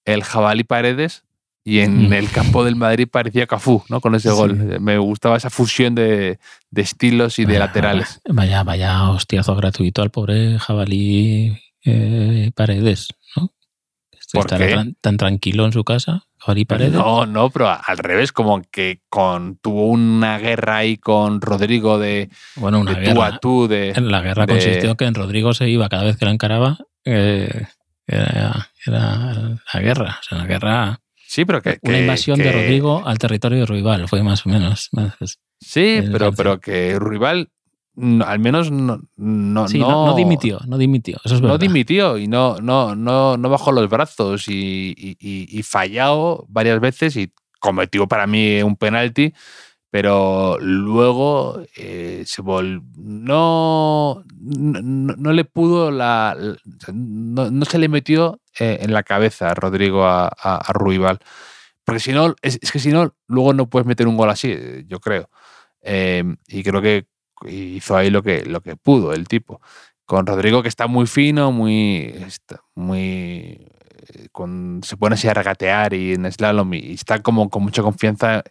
el 0.04 0.22
jabalí 0.24 0.64
Paredes 0.64 1.24
y 1.62 1.80
en 1.80 2.08
Mm. 2.08 2.12
el 2.14 2.30
campo 2.30 2.64
del 2.64 2.74
Madrid 2.74 3.06
parecía 3.10 3.46
Cafú, 3.46 3.82
¿no? 3.90 4.00
Con 4.00 4.14
ese 4.14 4.30
Sí. 4.30 4.34
gol. 4.34 4.80
Me 4.80 4.96
gustaba 4.96 5.36
esa 5.36 5.50
fusión 5.50 5.94
de, 5.94 6.38
de 6.70 6.82
estilos 6.82 7.38
y 7.38 7.44
de 7.44 7.58
laterales. 7.58 8.20
Vaya, 8.28 8.62
vaya 8.62 9.10
hostiazo 9.10 9.54
gratuito 9.56 10.00
al 10.00 10.10
pobre 10.10 10.58
jabalí 10.58 11.58
eh, 11.84 12.50
Paredes, 12.54 13.08
¿no? 13.36 13.52
¿Por 14.32 14.42
Estará 14.46 14.66
qué? 14.68 14.74
Tan, 14.74 14.94
tan 15.00 15.16
tranquilo 15.18 15.66
en 15.66 15.72
su 15.72 15.84
casa, 15.84 16.24
Paredes. 16.66 16.92
No, 16.92 17.26
no, 17.26 17.50
pero 17.50 17.68
al 17.68 17.98
revés, 17.98 18.32
como 18.32 18.62
que 18.70 19.00
con, 19.08 19.56
tuvo 19.56 19.86
una 19.86 20.38
guerra 20.38 20.78
ahí 20.78 20.96
con 20.96 21.40
Rodrigo 21.40 21.98
de, 21.98 22.30
bueno, 22.56 22.80
una 22.80 22.94
de 22.94 23.04
tú 23.04 23.10
guerra. 23.14 23.26
a 23.26 23.38
tú, 23.38 23.68
de... 23.68 23.90
En 23.90 24.10
la 24.10 24.20
guerra 24.22 24.46
de- 24.46 24.52
consistió 24.54 24.96
que 24.96 25.04
en 25.04 25.14
Rodrigo 25.14 25.52
se 25.54 25.68
iba 25.68 25.88
cada 25.88 26.04
vez 26.04 26.16
que 26.16 26.24
la 26.24 26.30
encaraba. 26.32 26.78
eh, 27.04 27.66
era, 28.06 28.68
era 28.86 29.58
la 29.74 29.80
guerra. 29.80 30.18
O 30.20 30.22
sea, 30.22 30.38
una 30.38 30.46
guerra. 30.46 31.00
Sí, 31.26 31.44
pero 31.44 31.62
que... 31.62 31.78
una 31.82 31.94
que- 31.94 32.00
invasión 32.00 32.38
de 32.38 32.50
Rodrigo 32.52 33.06
al 33.06 33.18
territorio 33.18 33.60
de 33.60 33.66
Ruibal. 33.66 34.08
Fue 34.08 34.22
más 34.22 34.44
o 34.46 34.48
menos. 34.48 34.88
más- 34.92 35.14
Sí, 35.60 36.00
pero, 36.10 36.32
pero 36.32 36.58
que 36.58 36.98
Rival 36.98 37.50
no, 37.94 38.24
al 38.24 38.38
menos 38.38 38.70
no, 38.70 39.00
no, 39.16 39.68
sí, 39.68 39.78
no, 39.78 40.04
no 40.06 40.14
dimitió, 40.14 40.58
no 40.66 40.78
dimitió. 40.78 41.18
Eso 41.24 41.34
es 41.34 41.40
no 41.40 41.48
verdad. 41.48 41.60
dimitió 41.60 42.18
y 42.18 42.26
no, 42.28 42.56
no, 42.58 42.94
no, 42.94 43.36
no 43.36 43.48
bajó 43.50 43.72
los 43.72 43.88
brazos 43.90 44.48
y, 44.48 44.94
y, 44.96 45.16
y- 45.20 45.58
y 45.58 45.62
fallado 45.62 46.46
varias 46.48 46.80
veces 46.80 47.16
y 47.16 47.32
cometió 47.58 48.06
para 48.08 48.26
mí 48.26 48.62
un 48.62 48.76
penalti, 48.76 49.34
pero 49.90 50.56
luego 50.60 51.60
eh, 51.76 52.22
se 52.26 52.42
vol 52.42 52.82
no, 52.96 54.22
no, 54.38 55.14
no 55.16 55.32
le 55.32 55.44
pudo 55.44 55.90
la, 55.90 56.36
no, 56.92 57.50
no 57.50 57.64
se 57.64 57.78
le 57.78 57.88
metió 57.88 58.40
eh, 58.58 58.78
en 58.82 58.92
la 58.92 59.02
cabeza 59.02 59.50
a 59.50 59.54
Rodrigo 59.54 60.04
a, 60.06 60.28
a, 60.28 60.56
a 60.56 60.72
Ruibal. 60.72 61.18
Porque 61.84 62.00
si 62.00 62.12
no, 62.12 62.34
es, 62.42 62.58
es 62.62 62.70
que 62.72 62.78
si 62.78 62.90
no, 62.92 63.14
luego 63.26 63.52
no 63.52 63.68
puedes 63.68 63.86
meter 63.86 64.06
un 64.06 64.16
gol 64.16 64.30
así, 64.30 64.52
eh, 64.52 64.84
yo 64.86 65.00
creo. 65.00 65.28
Eh, 65.82 66.22
y 66.46 66.62
creo 66.62 66.80
que 66.80 67.06
hizo 67.48 67.96
ahí 67.96 68.10
lo 68.10 68.22
que, 68.22 68.44
lo 68.44 68.60
que 68.60 68.76
pudo 68.76 69.12
el 69.12 69.26
tipo. 69.28 69.60
Con 70.04 70.26
Rodrigo, 70.26 70.62
que 70.62 70.68
está 70.68 70.86
muy 70.88 71.06
fino, 71.06 71.52
muy. 71.52 72.12
está 72.26 72.60
muy 72.74 73.66
eh, 74.08 74.28
con, 74.32 74.80
se 74.82 74.96
pone 74.96 75.14
así 75.14 75.28
a 75.28 75.34
regatear 75.34 75.94
y 75.94 76.14
en 76.14 76.30
slalom 76.30 76.74
y, 76.74 76.78
y 76.78 76.94
está 76.94 77.20
como 77.20 77.48
con 77.48 77.62
mucha 77.62 77.82
confianza. 77.82 78.42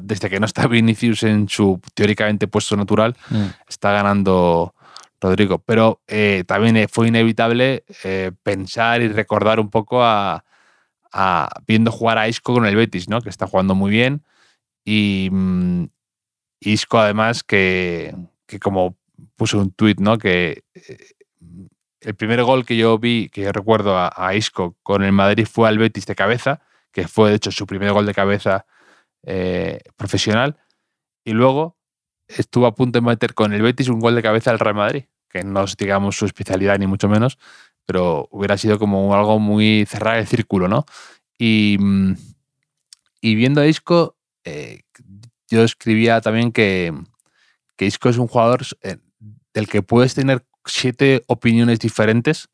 Desde 0.00 0.30
que 0.30 0.40
no 0.40 0.46
está 0.46 0.66
Vinicius 0.68 1.22
en 1.24 1.48
su 1.48 1.80
teóricamente 1.94 2.46
puesto 2.48 2.76
natural, 2.76 3.14
Mm. 3.30 3.44
está 3.68 3.92
ganando 3.92 4.74
Rodrigo. 5.20 5.58
Pero 5.58 6.00
eh, 6.06 6.44
también 6.46 6.76
eh, 6.78 6.88
fue 6.88 7.08
inevitable 7.08 7.84
eh, 8.04 8.32
pensar 8.42 9.02
y 9.02 9.08
recordar 9.08 9.60
un 9.60 9.68
poco 9.68 10.02
a, 10.02 10.44
a- 11.12 11.50
viendo 11.66 11.90
jugar 11.92 12.16
a 12.18 12.28
Isco 12.28 12.54
con 12.54 12.64
el 12.64 12.76
Betis, 12.76 13.08
¿no? 13.08 13.20
Que 13.20 13.28
está 13.28 13.46
jugando 13.46 13.74
muy 13.74 13.90
bien. 13.90 14.22
Y 14.84 15.28
mm, 15.30 15.84
Isco, 16.60 16.98
además, 16.98 17.42
que, 17.42 18.14
que 18.46 18.58
como 18.58 18.96
puso 19.36 19.58
un 19.58 19.72
tuit, 19.72 19.98
¿no? 20.00 20.18
Que 20.18 20.64
eh, 20.74 20.98
el 22.00 22.14
primer 22.14 22.42
gol 22.44 22.64
que 22.64 22.76
yo 22.76 22.98
vi, 22.98 23.28
que 23.30 23.42
yo 23.42 23.52
recuerdo 23.52 23.96
a, 23.96 24.12
a 24.14 24.34
Isco 24.34 24.76
con 24.82 25.02
el 25.02 25.12
Madrid 25.12 25.46
fue 25.50 25.68
al 25.68 25.78
Betis 25.78 26.06
de 26.06 26.14
cabeza, 26.14 26.60
que 26.92 27.08
fue 27.08 27.30
de 27.30 27.36
hecho 27.36 27.50
su 27.50 27.66
primer 27.66 27.92
gol 27.92 28.06
de 28.06 28.14
cabeza 28.14 28.66
eh, 29.22 29.80
profesional. 29.96 30.58
Y 31.24 31.32
luego 31.32 31.76
estuvo 32.28 32.66
a 32.66 32.74
punto 32.74 33.00
de 33.00 33.06
meter 33.06 33.34
con 33.34 33.52
el 33.52 33.62
Betis 33.62 33.88
un 33.88 34.00
gol 34.00 34.14
de 34.14 34.22
cabeza 34.22 34.50
al 34.50 34.58
Real 34.58 34.74
Madrid, 34.74 35.04
que 35.28 35.44
no 35.44 35.64
es, 35.64 35.76
digamos, 35.76 36.16
su 36.16 36.26
especialidad 36.26 36.78
ni 36.78 36.86
mucho 36.86 37.08
menos, 37.08 37.38
pero 37.86 38.28
hubiera 38.30 38.56
sido 38.56 38.78
como 38.78 39.14
algo 39.14 39.38
muy 39.38 39.84
cerrar 39.86 40.18
el 40.18 40.26
círculo, 40.26 40.68
¿no? 40.68 40.84
Y, 41.38 41.76
mm, 41.78 42.14
y 43.20 43.34
viendo 43.34 43.60
a 43.60 43.66
Isco, 43.66 44.16
eh, 44.44 44.82
yo 45.50 45.64
escribía 45.64 46.20
también 46.20 46.52
que, 46.52 46.94
que 47.76 47.86
Isco 47.86 48.08
es 48.08 48.16
un 48.16 48.28
jugador 48.28 48.62
eh, 48.82 48.96
del 49.52 49.68
que 49.68 49.82
puedes 49.82 50.14
tener 50.14 50.46
siete 50.64 51.24
opiniones 51.26 51.80
diferentes, 51.80 52.48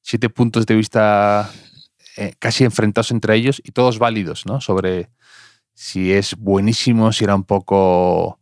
siete 0.00 0.30
puntos 0.30 0.64
de 0.66 0.74
vista 0.74 1.50
eh, 2.16 2.32
casi 2.38 2.64
enfrentados 2.64 3.10
entre 3.10 3.36
ellos 3.36 3.60
y 3.62 3.72
todos 3.72 3.98
válidos, 3.98 4.46
¿no? 4.46 4.60
Sobre 4.60 5.10
si 5.74 6.12
es 6.12 6.34
buenísimo, 6.36 7.12
si 7.12 7.24
era 7.24 7.34
un 7.34 7.44
poco 7.44 8.40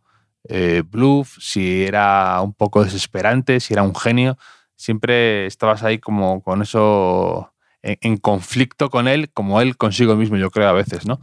eh, 0.49 0.83
bluff, 0.87 1.37
si 1.41 1.85
era 1.85 2.41
un 2.41 2.55
poco 2.55 2.85
desesperante, 2.85 3.59
si 3.61 3.75
era 3.75 3.83
un 3.83 3.95
genio. 3.95 4.39
Siempre 4.77 5.47
estabas 5.47 5.83
ahí 5.83 5.99
como 5.99 6.43
con 6.43 6.63
eso 6.63 7.53
en, 7.83 7.99
en 8.03 8.17
conflicto 8.19 8.89
con 8.89 9.09
él, 9.09 9.31
como 9.33 9.61
él 9.61 9.77
consigo 9.77 10.15
mismo, 10.15 10.37
yo 10.37 10.51
creo, 10.51 10.69
a 10.69 10.73
veces, 10.73 11.07
¿no? 11.07 11.21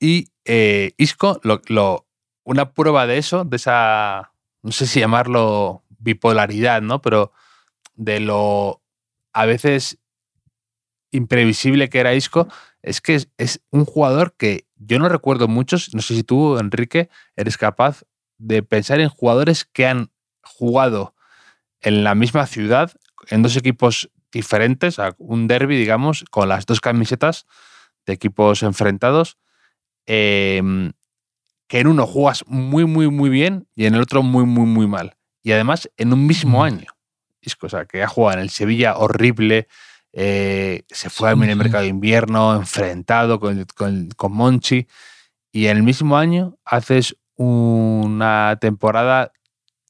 Y 0.00 0.28
eh, 0.44 0.92
Isco, 0.96 1.40
lo, 1.42 1.60
lo- 1.68 2.06
una 2.44 2.72
prueba 2.72 3.06
de 3.06 3.18
eso, 3.18 3.44
de 3.44 3.56
esa, 3.56 4.32
no 4.62 4.72
sé 4.72 4.86
si 4.86 5.00
llamarlo 5.00 5.84
bipolaridad, 5.98 6.80
¿no? 6.82 7.02
Pero 7.02 7.32
de 7.96 8.20
lo 8.20 8.82
a 9.32 9.46
veces 9.46 9.98
imprevisible 11.10 11.88
que 11.88 12.00
era 12.00 12.14
Isco, 12.14 12.48
es 12.82 13.00
que 13.00 13.14
es, 13.14 13.28
es 13.38 13.60
un 13.70 13.84
jugador 13.84 14.34
que 14.36 14.66
yo 14.76 14.98
no 14.98 15.08
recuerdo 15.08 15.48
muchos, 15.48 15.94
no 15.94 16.02
sé 16.02 16.14
si 16.14 16.22
tú, 16.22 16.58
Enrique, 16.58 17.08
eres 17.36 17.56
capaz 17.56 18.02
de 18.38 18.62
pensar 18.62 19.00
en 19.00 19.08
jugadores 19.08 19.64
que 19.64 19.86
han 19.86 20.10
jugado 20.42 21.14
en 21.80 22.04
la 22.04 22.14
misma 22.14 22.46
ciudad, 22.46 22.92
en 23.30 23.42
dos 23.42 23.56
equipos 23.56 24.10
diferentes, 24.32 24.98
un 25.18 25.48
derby, 25.48 25.76
digamos, 25.78 26.24
con 26.30 26.48
las 26.48 26.66
dos 26.66 26.80
camisetas 26.80 27.46
de 28.06 28.14
equipos 28.14 28.62
enfrentados, 28.62 29.38
eh, 30.08 30.90
que 31.68 31.80
en 31.80 31.86
uno 31.86 32.06
juegas 32.06 32.44
muy, 32.46 32.86
muy, 32.86 33.08
muy 33.10 33.28
bien 33.30 33.68
y 33.76 33.84
en 33.86 33.94
el 33.94 34.00
otro 34.00 34.22
muy, 34.22 34.44
muy, 34.44 34.64
muy 34.66 34.86
mal. 34.86 35.16
Y 35.42 35.52
además 35.52 35.88
en 35.98 36.12
un 36.12 36.26
mismo 36.26 36.60
Mm. 36.60 36.62
año. 36.62 36.90
Isco, 37.42 37.66
o 37.66 37.70
sea, 37.70 37.84
que 37.84 38.02
ha 38.02 38.08
jugado 38.08 38.38
en 38.38 38.42
el 38.42 38.50
Sevilla 38.50 38.96
horrible, 38.96 39.68
eh, 40.12 40.82
se 40.88 41.10
fue 41.10 41.32
Sí, 41.34 41.36
en 41.36 41.42
el 41.44 41.50
sí. 41.50 41.58
mercado 41.58 41.82
de 41.84 41.90
invierno, 41.90 42.54
enfrentado 42.56 43.38
con, 43.38 43.64
con, 43.76 44.08
con 44.16 44.32
Monchi, 44.32 44.86
y 45.52 45.66
en 45.66 45.76
el 45.76 45.82
mismo 45.82 46.16
año 46.16 46.56
haces 46.64 47.16
una 47.36 48.56
temporada 48.60 49.32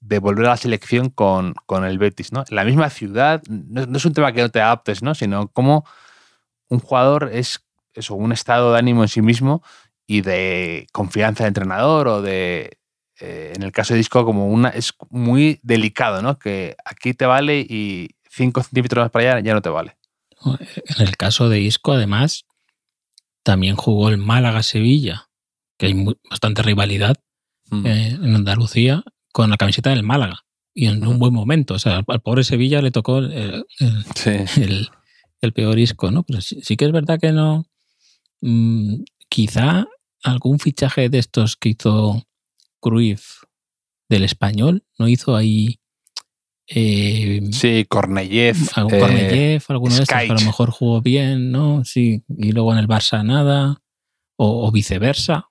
de 0.00 0.18
volver 0.18 0.46
a 0.46 0.50
la 0.50 0.56
selección 0.56 1.10
con, 1.10 1.54
con 1.66 1.84
el 1.84 1.98
Betis, 1.98 2.32
¿no? 2.32 2.44
En 2.48 2.56
la 2.56 2.64
misma 2.64 2.90
ciudad, 2.90 3.42
no, 3.48 3.86
no 3.86 3.96
es 3.96 4.04
un 4.04 4.12
tema 4.12 4.32
que 4.32 4.42
no 4.42 4.50
te 4.50 4.60
adaptes, 4.60 5.02
¿no? 5.02 5.14
Sino 5.14 5.48
como 5.48 5.84
un 6.68 6.80
jugador 6.80 7.30
es 7.32 7.64
eso, 7.94 8.14
un 8.14 8.32
estado 8.32 8.72
de 8.72 8.78
ánimo 8.78 9.02
en 9.02 9.08
sí 9.08 9.22
mismo 9.22 9.62
y 10.08 10.22
de 10.22 10.88
confianza 10.90 11.44
del 11.44 11.50
entrenador 11.50 12.08
o 12.08 12.22
de, 12.22 12.78
eh, 13.20 13.52
en 13.54 13.62
el 13.62 13.70
caso 13.72 13.92
de 13.94 13.98
Disco, 13.98 14.24
como 14.24 14.48
una, 14.48 14.70
es 14.70 14.92
muy 15.10 15.60
delicado, 15.62 16.22
¿no? 16.22 16.38
Que 16.38 16.74
aquí 16.84 17.12
te 17.14 17.26
vale 17.26 17.60
y 17.60 18.08
5 18.30 18.62
centímetros 18.62 19.04
más 19.04 19.10
para 19.12 19.32
allá 19.36 19.40
ya 19.44 19.54
no 19.54 19.62
te 19.62 19.68
vale. 19.68 19.96
En 20.98 21.06
el 21.06 21.16
caso 21.16 21.48
de 21.48 21.60
Isco, 21.60 21.92
además, 21.92 22.44
también 23.42 23.76
jugó 23.76 24.08
el 24.08 24.18
Málaga-Sevilla, 24.18 25.28
que 25.78 25.86
hay 25.86 26.06
bastante 26.28 26.62
rivalidad 26.62 27.16
Mm. 27.70 27.86
eh, 27.86 28.08
en 28.22 28.34
Andalucía, 28.34 29.02
con 29.30 29.50
la 29.50 29.58
camiseta 29.58 29.90
del 29.90 30.02
Málaga. 30.02 30.46
Y 30.72 30.86
en 30.86 31.06
un 31.06 31.16
Mm. 31.16 31.18
buen 31.18 31.34
momento. 31.34 31.74
O 31.74 31.78
sea, 31.78 31.98
al, 31.98 32.04
al 32.06 32.20
pobre 32.22 32.42
Sevilla 32.44 32.80
le 32.80 32.90
tocó 32.90 33.18
el, 33.18 33.30
el- 33.32 33.64
Sí. 34.14 34.30
el- 34.62 34.88
el 35.42 35.52
peor 35.52 35.78
Isco, 35.78 36.10
¿no? 36.10 36.22
Pero 36.22 36.40
sí, 36.40 36.60
sí 36.62 36.76
que 36.78 36.86
es 36.86 36.92
verdad 36.92 37.18
que 37.20 37.30
no. 37.32 37.66
mm, 38.40 39.02
quizá 39.28 39.86
algún 40.22 40.58
fichaje 40.58 41.08
de 41.08 41.18
estos 41.18 41.56
que 41.56 41.70
hizo 41.70 42.22
Cruyff 42.80 43.42
del 44.08 44.24
español, 44.24 44.84
¿no 44.98 45.08
hizo 45.08 45.36
ahí. 45.36 45.80
eh, 46.66 47.40
Sí, 47.52 47.84
Korneyev. 47.88 48.56
algún 48.74 48.94
eh, 48.94 49.00
Korneyev, 49.00 49.62
alguno 49.68 49.94
de 49.96 50.02
estos 50.02 50.18
que 50.18 50.30
a 50.30 50.34
lo 50.34 50.40
mejor 50.40 50.70
jugó 50.70 51.00
bien, 51.02 51.50
¿no? 51.50 51.84
Sí, 51.84 52.22
y 52.28 52.52
luego 52.52 52.72
en 52.72 52.78
el 52.78 52.88
Barça 52.88 53.24
nada, 53.24 53.82
o, 54.36 54.66
o 54.66 54.72
viceversa. 54.72 55.48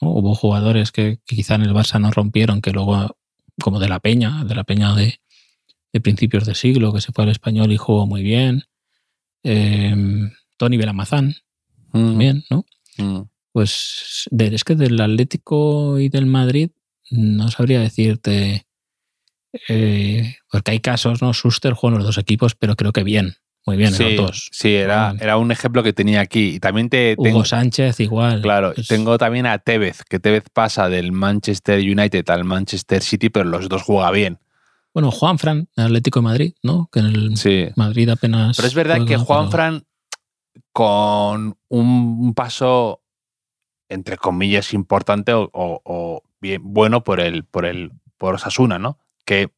¿no? 0.00 0.10
Hubo 0.10 0.34
jugadores 0.34 0.92
que, 0.92 1.18
que 1.26 1.36
quizá 1.36 1.54
en 1.56 1.62
el 1.62 1.74
Barça 1.74 2.00
no 2.00 2.10
rompieron, 2.10 2.60
que 2.62 2.72
luego, 2.72 3.16
como 3.60 3.78
de 3.80 3.88
la 3.88 4.00
Peña, 4.00 4.44
de 4.44 4.54
la 4.54 4.64
Peña 4.64 4.94
de, 4.94 5.20
de 5.92 6.00
principios 6.00 6.44
de 6.46 6.54
siglo, 6.54 6.92
que 6.92 7.00
se 7.00 7.12
fue 7.12 7.24
al 7.24 7.30
español 7.30 7.70
y 7.72 7.76
jugó 7.76 8.06
muy 8.06 8.22
bien. 8.22 8.64
Eh, 9.42 9.94
Tony 10.56 10.76
Belamazán, 10.76 11.34
Mm, 11.92 12.06
también, 12.06 12.44
¿no? 12.50 12.64
mm. 12.98 13.22
Pues 13.52 14.28
es 14.38 14.64
que 14.64 14.74
del 14.76 15.00
Atlético 15.00 15.98
y 15.98 16.08
del 16.08 16.26
Madrid 16.26 16.70
no 17.10 17.50
sabría 17.50 17.80
decirte. 17.80 18.66
eh, 19.68 20.36
porque 20.50 20.70
hay 20.72 20.80
casos, 20.80 21.20
¿no? 21.22 21.32
Schuster 21.32 21.72
jugó 21.72 21.88
en 21.88 21.94
los 21.98 22.06
dos 22.06 22.18
equipos, 22.18 22.54
pero 22.54 22.76
creo 22.76 22.92
que 22.92 23.02
bien. 23.02 23.34
muy 23.66 23.76
bien 23.76 23.92
sí, 23.92 24.02
en 24.04 24.16
los 24.16 24.26
dos. 24.26 24.48
Sí, 24.52 24.74
era, 24.74 25.08
Bueno. 25.08 25.20
era 25.22 25.36
un 25.36 25.50
ejemplo 25.52 25.82
que 25.82 25.92
tenía 25.92 26.20
aquí. 26.20 26.54
Y 26.54 26.60
también 26.60 26.88
te 26.88 27.14
Hugo 27.18 27.24
tengo, 27.24 27.44
Sánchez 27.44 27.98
igual. 28.00 28.40
claro, 28.42 28.72
Pues, 28.74 28.86
tengo 28.88 29.18
también 29.18 29.46
a 29.46 29.58
Tevez, 29.58 30.02
que 30.08 30.18
Tevez 30.20 30.44
pasa 30.52 30.88
del 30.88 31.10
Manchester 31.12 31.78
United 31.80 32.28
al 32.30 32.44
Manchester 32.44 33.02
City, 33.02 33.28
pero 33.28 33.44
los 33.44 33.68
dos 33.68 33.82
juega 33.82 34.10
bien. 34.12 34.38
Bueno, 34.94 35.10
Juanfran, 35.10 35.68
el 35.76 35.84
Atlético 35.84 36.20
de 36.20 36.24
Madrid, 36.24 36.52
¿no? 36.62 36.88
Que 36.92 37.00
en 37.00 37.06
el 37.06 37.36
Sí. 37.36 37.66
Madrid 37.76 38.08
apenas. 38.08 38.56
Pero 38.56 38.66
es 38.68 38.74
verdad 38.74 38.96
que 39.04 39.16
juega, 39.16 39.24
Juan 39.24 39.50
Fran, 39.50 39.84
con 40.72 41.56
un 41.68 42.34
paso, 42.34 42.99
entre 43.90 44.16
comillas, 44.16 44.72
importante 44.72 45.32
o, 45.34 45.50
o- 45.52 45.82
o 45.84 46.22
bien 46.40 46.62
bueno 46.64 47.04
por 47.04 47.20
el, 47.20 47.44
por 47.44 47.66
el, 47.66 47.92
por 48.16 48.36
Osasuna, 48.36 48.78
¿no? 48.78 48.98
Que 49.26 49.50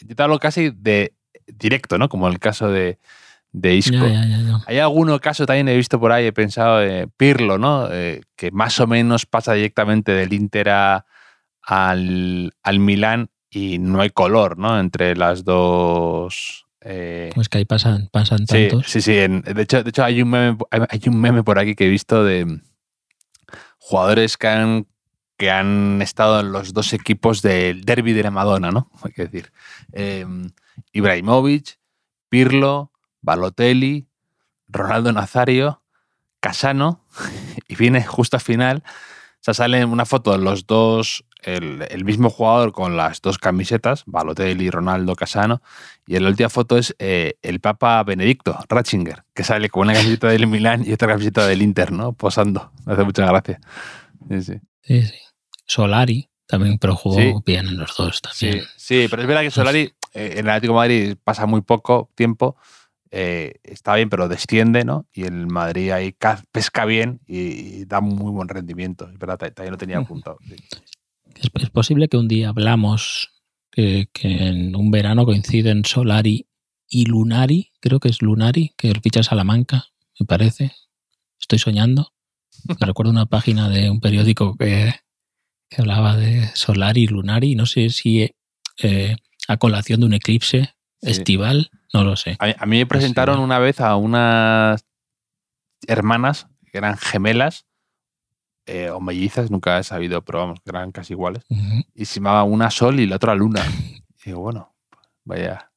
yo 0.00 0.14
te 0.14 0.22
hablo 0.22 0.38
casi 0.38 0.70
de 0.70 1.14
directo, 1.46 1.98
¿no? 1.98 2.08
Como 2.08 2.28
el 2.28 2.38
caso 2.38 2.68
de, 2.70 2.98
de 3.50 3.74
Isco. 3.74 3.96
Ya, 3.96 4.24
ya, 4.24 4.26
ya, 4.26 4.38
ya. 4.38 4.60
Hay 4.66 4.78
alguno 4.78 5.18
caso 5.18 5.44
también 5.46 5.68
he 5.68 5.76
visto 5.76 5.98
por 5.98 6.12
ahí, 6.12 6.26
he 6.26 6.32
pensado 6.32 6.78
de 6.78 7.08
Pirlo, 7.16 7.58
¿no? 7.58 7.88
Eh, 7.90 8.20
que 8.36 8.50
más 8.52 8.78
o 8.78 8.86
menos 8.86 9.26
pasa 9.26 9.54
directamente 9.54 10.12
del 10.12 10.32
Inter 10.32 10.68
a- 10.70 11.04
al, 11.62 12.52
al 12.62 12.78
Milán 12.78 13.30
y 13.50 13.78
no 13.78 14.00
hay 14.00 14.10
color, 14.10 14.58
¿no? 14.58 14.78
Entre 14.80 15.14
las 15.16 15.44
dos. 15.44 16.66
eh, 16.80 17.30
Pues 17.34 17.48
que 17.48 17.58
ahí 17.58 17.64
pasan, 17.64 18.08
pasan 18.10 18.38
Sí, 18.46 18.68
tantos. 18.68 18.86
sí, 18.90 19.00
sí. 19.00 19.16
en- 19.18 19.42
de, 19.42 19.62
hecho, 19.62 19.82
de 19.82 19.90
hecho, 19.90 20.02
hay 20.04 20.20
un, 20.22 20.30
meme, 20.30 20.58
hay- 20.70 20.80
hay 20.88 21.00
un 21.06 21.20
meme 21.20 21.42
por 21.44 21.58
aquí 21.58 21.74
que 21.76 21.86
he 21.86 21.88
visto 21.90 22.24
de 22.24 22.60
jugadores 23.82 24.36
que 24.36 24.46
han, 24.46 24.86
que 25.36 25.50
han 25.50 26.00
estado 26.02 26.38
en 26.38 26.52
los 26.52 26.72
dos 26.72 26.92
equipos 26.92 27.42
del 27.42 27.84
derby 27.84 28.12
de 28.12 28.22
la 28.22 28.30
Madonna, 28.30 28.70
¿no? 28.70 28.90
Hay 29.02 29.12
que 29.12 29.24
decir. 29.24 29.52
Eh, 29.92 30.24
Ibrahimovic, 30.92 31.78
Pirlo, 32.28 32.92
Balotelli, 33.20 34.06
Ronaldo 34.68 35.12
Nazario, 35.12 35.82
Casano, 36.38 37.04
y 37.68 37.74
viene 37.74 38.04
justo 38.04 38.36
al 38.36 38.40
final. 38.40 38.84
O 38.86 39.40
sea, 39.40 39.54
sale 39.54 39.84
una 39.84 40.06
foto 40.06 40.30
de 40.30 40.38
los 40.38 40.66
dos, 40.68 41.24
el, 41.42 41.86
el 41.90 42.04
mismo 42.04 42.30
jugador 42.30 42.72
con 42.72 42.96
las 42.96 43.20
dos 43.20 43.38
camisetas, 43.38 44.04
Balotelli, 44.06 44.70
Ronaldo, 44.70 45.14
Casano, 45.16 45.62
y 46.06 46.16
en 46.16 46.24
la 46.24 46.30
última 46.30 46.48
foto 46.48 46.78
es 46.78 46.94
eh, 46.98 47.34
el 47.42 47.60
Papa 47.60 48.02
Benedicto, 48.04 48.58
Ratzinger, 48.68 49.24
que 49.34 49.44
sale 49.44 49.68
con 49.68 49.82
una 49.88 49.94
camiseta 49.94 50.28
del 50.28 50.46
Milán 50.46 50.84
y 50.86 50.92
otra 50.92 51.08
camiseta 51.08 51.46
del 51.46 51.62
Inter, 51.62 51.92
¿no? 51.92 52.12
Posando. 52.12 52.72
Me 52.86 52.92
hace 52.94 53.04
mucha 53.04 53.26
gracia. 53.26 53.60
Sí, 54.28 54.42
sí. 54.42 54.54
Sí, 54.82 55.02
sí. 55.02 55.14
Solari 55.66 56.28
también, 56.46 56.78
pero 56.78 56.96
jugó 56.96 57.16
Sí. 57.16 57.32
bien 57.46 57.66
en 57.68 57.76
los 57.78 57.96
dos 57.96 58.20
también. 58.20 58.64
sí, 58.76 59.06
pero 59.10 59.22
es 59.22 59.28
verdad 59.28 59.42
que 59.42 59.50
Solari 59.50 59.92
eh, 60.14 60.32
en 60.34 60.38
el 60.40 60.50
Atlético 60.50 60.72
de 60.74 60.76
Madrid 60.78 61.16
pasa 61.22 61.46
muy 61.46 61.62
poco 61.62 62.10
tiempo, 62.14 62.56
eh, 63.10 63.54
está 63.62 63.94
bien, 63.94 64.08
pero 64.10 64.28
desciende, 64.28 64.84
¿no? 64.84 65.06
Y 65.12 65.24
el 65.24 65.46
Madrid 65.46 65.90
ahí 65.90 66.12
ca- 66.12 66.42
pesca 66.50 66.84
bien 66.86 67.20
y, 67.26 67.38
y 67.80 67.84
da 67.84 68.00
muy 68.00 68.32
buen 68.32 68.48
rendimiento. 68.48 69.08
Es 69.08 69.18
verdad, 69.18 69.38
ta- 69.38 69.50
también 69.50 69.72
lo 69.72 69.78
tenía 69.78 69.98
apuntado. 69.98 70.38
sí. 70.48 70.56
Es, 71.36 71.50
es 71.62 71.70
posible 71.70 72.08
que 72.08 72.16
un 72.16 72.28
día 72.28 72.48
hablamos 72.50 73.30
que, 73.70 74.08
que 74.12 74.28
en 74.48 74.76
un 74.76 74.90
verano 74.90 75.24
coinciden 75.24 75.84
Solari 75.84 76.48
y 76.88 77.06
Lunari, 77.06 77.72
creo 77.80 78.00
que 78.00 78.08
es 78.08 78.20
Lunari, 78.22 78.74
que 78.76 78.92
ficha 79.02 79.22
Salamanca, 79.22 79.86
me 80.20 80.26
parece. 80.26 80.72
Estoy 81.40 81.58
soñando. 81.58 82.12
Me 82.68 82.74
recuerdo 82.86 83.10
una 83.10 83.26
página 83.26 83.68
de 83.68 83.90
un 83.90 84.00
periódico 84.00 84.56
que, 84.56 84.94
que 85.70 85.80
hablaba 85.80 86.16
de 86.16 86.48
Solari 86.54 87.04
y 87.04 87.06
Lunari, 87.06 87.54
no 87.54 87.66
sé 87.66 87.90
si 87.90 88.30
eh, 88.82 89.16
a 89.48 89.56
colación 89.56 90.00
de 90.00 90.06
un 90.06 90.14
eclipse 90.14 90.74
Sí. 91.04 91.10
estival, 91.10 91.70
no 91.92 92.04
lo 92.04 92.14
sé. 92.14 92.36
A, 92.38 92.46
mí- 92.46 92.54
a 92.56 92.64
mí 92.66 92.76
me 92.78 92.86
presentaron 92.86 93.38
¿no? 93.38 93.42
una 93.42 93.58
vez 93.58 93.80
a 93.80 93.96
unas 93.96 94.84
hermanas 95.88 96.46
que 96.70 96.78
eran 96.78 96.96
gemelas 96.96 97.66
eh, 98.66 98.90
o 98.90 99.00
mellizas, 99.00 99.50
nunca 99.50 99.78
he 99.78 99.84
sabido, 99.84 100.22
pero 100.22 100.38
vamos, 100.40 100.60
que 100.64 100.70
eran 100.70 100.92
casi 100.92 101.12
iguales. 101.14 101.44
Y 101.94 102.04
se 102.04 102.16
llamaba 102.16 102.44
una 102.44 102.70
Sol 102.70 103.00
y 103.00 103.06
la 103.06 103.16
otra 103.16 103.34
Luna. 103.34 103.62
Y 104.24 104.26
digo, 104.26 104.40
bueno, 104.40 104.72
vaya. 105.24 105.68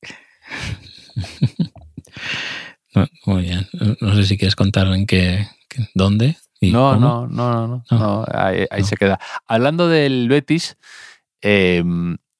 Muy 3.26 3.42
bien. 3.42 3.66
No 4.00 4.14
sé 4.14 4.24
si 4.24 4.38
quieres 4.38 4.56
contar 4.56 4.86
en 4.88 5.06
qué, 5.06 5.46
qué- 5.68 5.88
dónde. 5.94 6.36
y 6.60 6.72
No, 6.72 6.96
no, 6.96 7.26
no, 7.26 7.66
no, 7.66 7.66
no, 7.68 7.84
No. 7.90 7.98
no, 7.98 8.24
ahí, 8.32 8.64
ahí 8.70 8.80
No. 8.82 8.86
se 8.86 8.96
queda. 8.96 9.18
Hablando 9.46 9.88
del 9.88 10.28
Betis, 10.28 10.76
eh, 11.42 11.84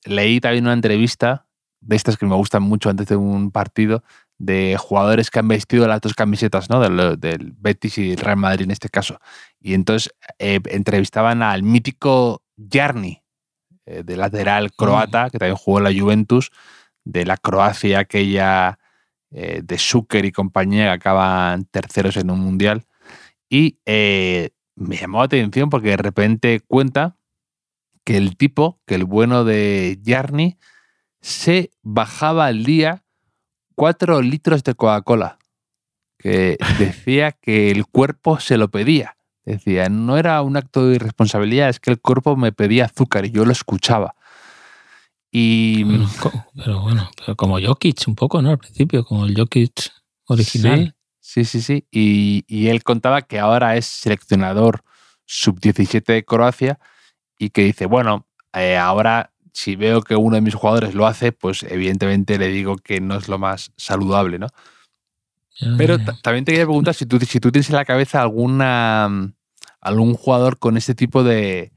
leí 0.04 0.40
también 0.40 0.64
una 0.64 0.72
entrevista 0.72 1.46
de 1.80 1.96
estas 1.96 2.16
que 2.16 2.26
me 2.26 2.34
gustan 2.34 2.62
mucho 2.62 2.90
antes 2.90 3.06
de 3.08 3.16
un 3.16 3.50
partido, 3.50 4.02
de 4.38 4.76
jugadores 4.78 5.30
que 5.30 5.40
han 5.40 5.48
vestido 5.48 5.86
las 5.88 6.00
dos 6.00 6.14
camisetas, 6.14 6.70
¿no? 6.70 6.80
Del, 6.80 7.18
del 7.18 7.52
Betis 7.58 7.98
y 7.98 8.12
el 8.12 8.18
Real 8.18 8.36
Madrid 8.36 8.64
en 8.64 8.70
este 8.70 8.88
caso. 8.88 9.20
Y 9.60 9.74
entonces 9.74 10.14
eh, 10.38 10.60
entrevistaban 10.66 11.42
al 11.42 11.62
mítico 11.62 12.42
Jarni, 12.70 13.22
eh, 13.86 14.02
de 14.04 14.16
lateral 14.16 14.72
croata, 14.72 15.30
que 15.30 15.38
también 15.38 15.56
jugó 15.56 15.78
en 15.78 15.84
la 15.84 16.00
Juventus, 16.00 16.50
de 17.04 17.24
la 17.24 17.36
Croacia 17.36 18.00
aquella 18.00 18.78
eh, 19.30 19.62
de 19.64 19.78
Zucker 19.78 20.24
y 20.24 20.32
compañía, 20.32 20.84
que 20.84 20.90
acaban 20.90 21.64
terceros 21.64 22.16
en 22.16 22.30
un 22.30 22.40
mundial. 22.40 22.84
Y 23.48 23.78
eh, 23.86 24.50
me 24.76 24.96
llamó 24.96 25.18
la 25.18 25.24
atención 25.24 25.70
porque 25.70 25.90
de 25.90 25.96
repente 25.96 26.60
cuenta 26.60 27.16
que 28.04 28.16
el 28.16 28.36
tipo, 28.36 28.80
que 28.86 28.94
el 28.94 29.04
bueno 29.04 29.44
de 29.44 29.98
Jarni, 30.04 30.58
se 31.20 31.70
bajaba 31.82 32.46
al 32.46 32.64
día 32.64 33.04
cuatro 33.78 34.20
litros 34.20 34.64
de 34.64 34.74
Coca-Cola. 34.74 35.38
Que 36.18 36.56
decía 36.78 37.32
que 37.32 37.70
el 37.70 37.86
cuerpo 37.86 38.40
se 38.40 38.58
lo 38.58 38.68
pedía. 38.68 39.16
Decía, 39.44 39.88
no 39.88 40.18
era 40.18 40.42
un 40.42 40.56
acto 40.56 40.86
de 40.86 40.96
irresponsabilidad, 40.96 41.70
es 41.70 41.80
que 41.80 41.90
el 41.90 42.00
cuerpo 42.00 42.36
me 42.36 42.52
pedía 42.52 42.84
azúcar 42.86 43.24
y 43.24 43.30
yo 43.30 43.44
lo 43.46 43.52
escuchaba. 43.52 44.14
Y 45.30 45.84
co- 46.20 46.32
pero 46.56 46.80
bueno, 46.82 47.08
pero 47.16 47.36
como 47.36 47.60
Jokic 47.60 48.02
un 48.08 48.14
poco, 48.14 48.40
¿no? 48.42 48.50
Al 48.50 48.58
principio, 48.58 49.04
como 49.04 49.26
el 49.26 49.34
Jokic 49.36 49.90
original. 50.26 50.94
Sí, 51.20 51.44
sí, 51.44 51.60
sí, 51.60 51.62
sí. 51.62 51.86
Y, 51.90 52.44
y 52.46 52.68
él 52.68 52.82
contaba 52.82 53.22
que 53.22 53.38
ahora 53.38 53.76
es 53.76 53.86
seleccionador 53.86 54.82
sub-17 55.26 56.12
de 56.12 56.24
Croacia 56.24 56.78
y 57.38 57.50
que 57.50 57.62
dice, 57.64 57.86
bueno, 57.86 58.26
eh, 58.54 58.76
ahora 58.78 59.32
si 59.58 59.74
veo 59.74 60.02
que 60.02 60.14
uno 60.14 60.36
de 60.36 60.40
mis 60.40 60.54
jugadores 60.54 60.94
lo 60.94 61.04
hace, 61.04 61.32
pues 61.32 61.64
evidentemente 61.64 62.38
le 62.38 62.46
digo 62.46 62.76
que 62.76 63.00
no 63.00 63.16
es 63.16 63.26
lo 63.26 63.40
más 63.40 63.72
saludable, 63.76 64.38
¿no? 64.38 64.46
Pero 65.76 65.98
también 66.22 66.44
te 66.44 66.52
quería 66.52 66.66
preguntar 66.66 66.94
si 66.94 67.06
tú, 67.06 67.18
si 67.18 67.40
tú 67.40 67.50
tienes 67.50 67.68
en 67.68 67.74
la 67.74 67.84
cabeza 67.84 68.22
alguna 68.22 69.08
mm, 69.08 69.32
algún 69.80 70.14
jugador 70.14 70.60
con 70.60 70.76
este 70.76 70.94
tipo 70.94 71.24
de 71.24 71.72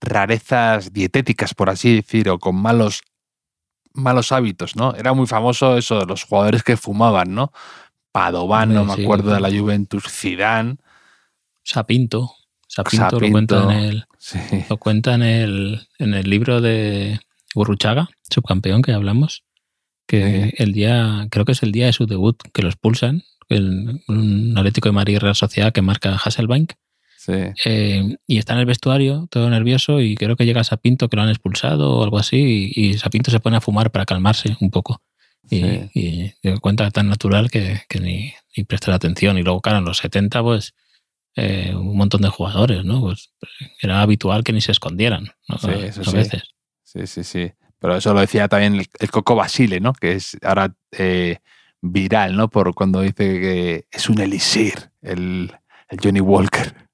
rarezas 0.00 0.92
dietéticas, 0.92 1.52
por 1.52 1.68
así 1.68 1.96
decir, 1.96 2.28
o 2.28 2.38
con 2.38 2.54
malos 2.54 3.02
malos 3.92 4.30
hábitos, 4.30 4.76
¿no? 4.76 4.94
Era 4.94 5.12
muy 5.12 5.26
famoso 5.26 5.76
eso 5.76 5.98
de 5.98 6.06
los 6.06 6.22
jugadores 6.22 6.62
que 6.62 6.76
fumaban, 6.76 7.34
¿no? 7.34 7.50
Padovan, 8.12 8.72
no 8.72 8.82
Hombre, 8.82 8.94
me 8.94 8.96
sí, 8.98 9.04
acuerdo 9.04 9.34
de 9.34 9.40
la 9.40 9.50
Juventus, 9.50 10.04
Zidane, 10.08 10.76
Sapinto. 11.64 12.35
Sapinto, 12.76 13.18
lo 13.20 13.30
cuenta 13.30 13.62
en 13.64 13.70
el, 13.70 14.04
sí, 14.18 14.38
lo 14.68 14.76
cuenta 14.76 15.14
en 15.14 15.22
el, 15.22 15.80
en 15.98 16.14
el 16.14 16.28
libro 16.28 16.60
de 16.60 17.18
Burruchaga, 17.54 18.08
subcampeón 18.30 18.82
que 18.82 18.92
hablamos, 18.92 19.44
que 20.06 20.50
Sí. 20.50 20.62
el 20.62 20.72
día, 20.72 21.26
creo 21.30 21.44
que 21.44 21.52
es 21.52 21.62
el 21.62 21.72
día 21.72 21.86
de 21.86 21.92
su 21.92 22.06
debut, 22.06 22.36
que 22.52 22.62
lo 22.62 22.68
expulsan, 22.68 23.22
el, 23.48 24.00
un 24.08 24.54
Atlético 24.56 24.88
de 24.88 24.92
Madrid 24.92 25.18
Real 25.18 25.34
Sociedad 25.34 25.72
que 25.72 25.80
marca 25.82 26.16
Hasselbank, 26.16 26.72
sí, 27.16 27.32
eh, 27.64 28.16
y 28.26 28.38
está 28.38 28.52
en 28.54 28.58
el 28.60 28.66
vestuario 28.66 29.26
todo 29.30 29.48
nervioso 29.50 30.00
y 30.00 30.14
creo 30.16 30.36
que 30.36 30.44
llega 30.46 30.62
Sapinto 30.64 31.08
que 31.08 31.16
lo 31.16 31.22
han 31.22 31.28
expulsado 31.30 31.96
o 31.96 32.04
algo 32.04 32.18
así 32.18 32.72
y, 32.76 32.88
y 32.90 32.98
Sapinto 32.98 33.30
se 33.30 33.40
pone 33.40 33.56
a 33.56 33.60
fumar 33.60 33.90
para 33.90 34.04
calmarse 34.04 34.56
un 34.60 34.70
poco. 34.70 35.00
Y, 35.48 35.60
Sí. 35.60 35.90
y 35.94 36.32
se 36.42 36.58
cuenta 36.58 36.90
tan 36.90 37.08
natural 37.08 37.50
que, 37.52 37.80
que 37.88 38.00
ni, 38.00 38.32
ni 38.56 38.64
prestar 38.64 38.94
atención. 38.94 39.38
Y 39.38 39.42
luego, 39.44 39.60
claro, 39.60 39.78
en 39.78 39.84
los 39.84 39.98
70, 39.98 40.42
pues 40.42 40.74
eh, 41.36 41.74
un 41.74 41.96
montón 41.96 42.22
de 42.22 42.28
jugadores, 42.28 42.84
¿no? 42.84 43.00
Pues 43.02 43.32
era 43.80 44.00
habitual 44.02 44.42
que 44.42 44.52
ni 44.52 44.60
se 44.60 44.72
escondieran, 44.72 45.28
¿no? 45.48 45.58
Sí, 45.58 45.70
eso 45.70 46.00
a 46.00 46.04
sí. 46.04 46.16
veces. 46.16 46.42
sí, 46.82 47.06
sí, 47.06 47.24
sí. 47.24 47.52
Pero 47.78 47.96
eso 47.96 48.14
lo 48.14 48.20
decía 48.20 48.48
también 48.48 48.76
el, 48.76 48.86
el 48.98 49.10
Coco 49.10 49.34
Basile, 49.36 49.80
¿no? 49.80 49.92
Que 49.92 50.12
es 50.12 50.36
ahora 50.42 50.74
eh, 50.92 51.38
viral, 51.82 52.34
¿no? 52.36 52.48
Por 52.48 52.74
cuando 52.74 53.02
dice 53.02 53.38
que 53.40 53.86
es 53.90 54.08
un 54.08 54.18
elixir 54.20 54.90
el, 55.02 55.52
el 55.88 55.98
Johnny 56.02 56.20
Walker. 56.20 56.74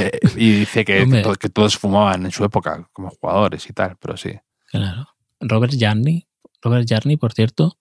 Eh, 0.00 0.10
y 0.36 0.60
dice 0.60 0.84
que, 0.84 1.02
Hombre. 1.02 1.22
to- 1.22 1.34
que 1.34 1.50
todos 1.50 1.76
fumaban 1.76 2.24
en 2.24 2.32
su 2.32 2.42
época 2.42 2.88
como 2.92 3.10
jugadores 3.10 3.68
y 3.68 3.72
tal, 3.74 3.96
pero 4.00 4.16
sí. 4.16 4.32
Claro. 4.70 5.06
Robert 5.40 5.74
Jarni, 5.78 6.26
Robert 6.62 6.88
Jarni, 6.88 7.16
por 7.18 7.32
cierto, 7.34 7.78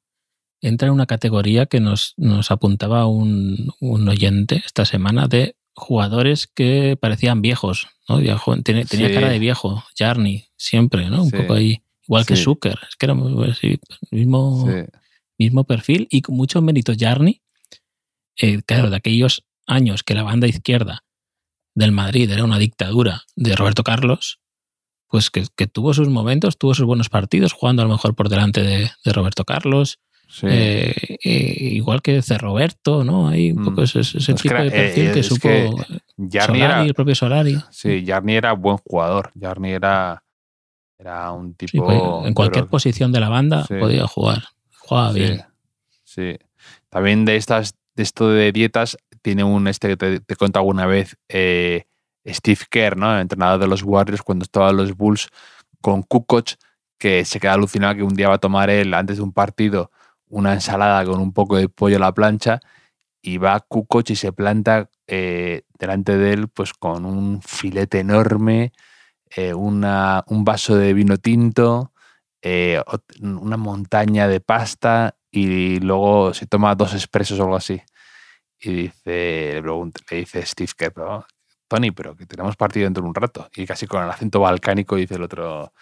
entra 0.62 0.88
en 0.88 0.94
una 0.94 1.06
categoría 1.06 1.66
que 1.66 1.80
nos, 1.80 2.14
nos 2.18 2.52
apuntaba 2.52 3.06
un, 3.08 3.72
un 3.80 4.08
oyente 4.10 4.62
esta 4.66 4.86
semana 4.86 5.28
de 5.28 5.56
jugadores 5.74 6.48
que 6.48 6.98
parecían 7.00 7.42
viejos, 7.42 7.88
¿no? 8.10 8.18
Tenía 8.64 8.86
Sí. 8.86 9.14
cara 9.14 9.30
de 9.30 9.40
viejo, 9.40 9.84
Jarni, 9.98 10.46
siempre, 10.58 11.10
¿no? 11.10 11.24
Un 11.24 11.30
Sí. 11.30 11.38
poco 11.38 11.54
ahí. 11.54 11.84
Igual 12.08 12.26
que. 12.26 12.36
Zucker, 12.36 12.80
es 12.90 12.96
que 12.96 13.06
era 13.06 13.14
el 13.14 13.80
mismo, 14.12 14.66
sí. 14.66 14.86
mismo 15.38 15.66
perfil 15.66 16.08
y 16.10 16.22
con 16.22 16.36
mucho 16.36 16.62
mérito 16.62 16.94
Jarni. 16.98 17.42
Eh, 18.38 18.62
claro, 18.66 18.90
de 18.90 18.96
aquellos 18.96 19.44
años 19.68 20.04
que 20.04 20.14
la 20.16 20.24
banda 20.24 20.48
izquierda 20.48 21.04
del 21.76 21.92
Madrid 21.92 22.30
era 22.32 22.44
una 22.44 22.58
dictadura 22.58 23.24
de 23.36 23.56
Roberto 23.56 23.84
Carlos, 23.84 24.40
pues 25.08 25.30
que, 25.30 25.68
tuvo 25.68 25.94
sus 25.94 26.10
momentos, 26.10 26.58
tuvo 26.58 26.74
sus 26.74 26.86
buenos 26.86 27.10
partidos, 27.10 27.54
jugando 27.54 27.82
a 27.82 27.86
lo 27.86 27.92
mejor 27.92 28.16
por 28.16 28.30
delante 28.30 28.64
de, 28.64 28.92
Roberto 29.06 29.46
Carlos. 29.46 30.00
Eh, 30.44 30.94
eh, 31.24 31.58
igual 31.60 32.02
que 32.02 32.22
de 32.22 32.38
Roberto, 32.38 33.04
¿no? 33.04 33.30
Hay 33.30 33.52
un 33.52 33.64
poco 33.64 33.82
mm. 33.82 33.84
ese, 33.84 34.34
tipo 34.34 34.56
de 34.56 34.72
perfil 34.72 35.12
que 35.14 35.24
supo 35.24 35.50
Solari, 36.40 36.88
el 36.88 36.94
propio 36.94 37.16
Solari. 37.16 37.58
Sí, 37.72 38.04
Jarni 38.06 38.36
era 38.36 38.54
buen 38.54 38.78
jugador. 38.78 39.32
Jarni 39.40 39.72
era, 39.72 40.24
era 40.98 41.32
un 41.32 41.56
tipo. 41.56 41.86
Pues, 41.86 42.28
en 42.28 42.34
cualquier 42.34 42.68
posición 42.68 43.12
de 43.12 43.20
la 43.20 43.30
banda 43.30 43.66
podía 43.68 44.06
jugar. 44.06 44.44
Jugaba 44.78 45.14
bien. 45.14 45.44
Sí. 46.04 46.38
También 46.90 47.26
de 47.26 47.36
estas, 47.36 47.76
de 47.96 48.04
esto 48.04 48.30
de 48.30 48.52
dietas, 48.52 48.98
tiene 49.22 49.44
un 49.44 49.68
este 49.68 49.90
que 49.90 49.98
te, 49.98 50.20
te 50.20 50.34
he 50.34 50.48
alguna 50.54 50.86
vez, 50.86 51.18
eh, 51.30 51.86
Steve 52.26 52.62
Kerr, 52.70 52.98
¿no? 52.98 53.14
El 53.14 53.22
entrenador 53.22 53.60
de 53.60 53.68
los 53.68 53.84
Warriors, 53.84 54.22
cuando 54.22 54.44
estaba 54.44 54.70
en 54.70 54.78
los 54.78 54.96
Bulls 54.96 55.30
con 55.82 56.04
Kukoc, 56.04 56.52
que 56.98 57.26
se 57.26 57.40
queda 57.40 57.54
alucinado 57.54 57.96
que 57.96 58.04
un 58.04 58.16
día 58.16 58.30
va 58.30 58.36
a 58.36 58.40
tomar 58.40 58.70
él, 58.70 58.94
antes 58.94 59.18
de 59.18 59.24
un 59.24 59.32
partido, 59.32 59.92
una 60.30 60.54
ensalada 60.54 61.06
con 61.06 61.20
un 61.20 61.34
poco 61.34 61.58
de 61.58 61.70
pollo 61.70 61.98
a 61.98 62.00
la 62.00 62.14
plancha, 62.14 62.60
y 63.22 63.38
va 63.38 63.60
Kukoc 63.60 64.10
y 64.10 64.16
se 64.16 64.32
planta 64.32 64.90
eh, 65.08 65.64
delante 65.80 66.18
de 66.18 66.34
él, 66.34 66.48
pues 66.50 66.74
con 66.74 67.06
un 67.06 67.42
filete 67.42 68.00
enorme, 68.00 68.74
eh, 69.36 69.54
una, 69.54 70.24
un 70.28 70.46
vaso 70.46 70.76
de 70.76 70.94
vino 70.94 71.18
tinto, 71.18 71.94
una 73.22 73.58
montaña 73.58 74.28
de 74.28 74.40
pasta, 74.40 75.18
y 75.32 75.80
luego 75.80 76.34
se 76.34 76.48
toma 76.48 76.76
dos 76.76 76.94
expresos 76.94 77.40
o 77.40 77.44
algo 77.44 77.58
así. 77.58 77.82
Y 78.60 78.72
dice, 78.74 79.54
le, 79.56 79.62
pregunta, 79.62 80.02
le 80.10 80.18
dice 80.18 80.46
Steve 80.46 80.72
Kerr, 80.78 81.26
Tony, 81.68 81.92
pero 81.92 82.16
que 82.16 82.26
tenemos 82.26 82.56
partido 82.56 82.86
dentro 82.86 83.04
de 83.04 83.10
un 83.10 83.16
rato. 83.16 83.50
Y 83.56 83.66
casi 83.66 83.88
con 83.88 84.04
el 84.04 84.10
acento 84.10 84.40
balcánico 84.40 84.96
dice 84.96 85.16
el 85.16 85.24
otro, 85.24 85.74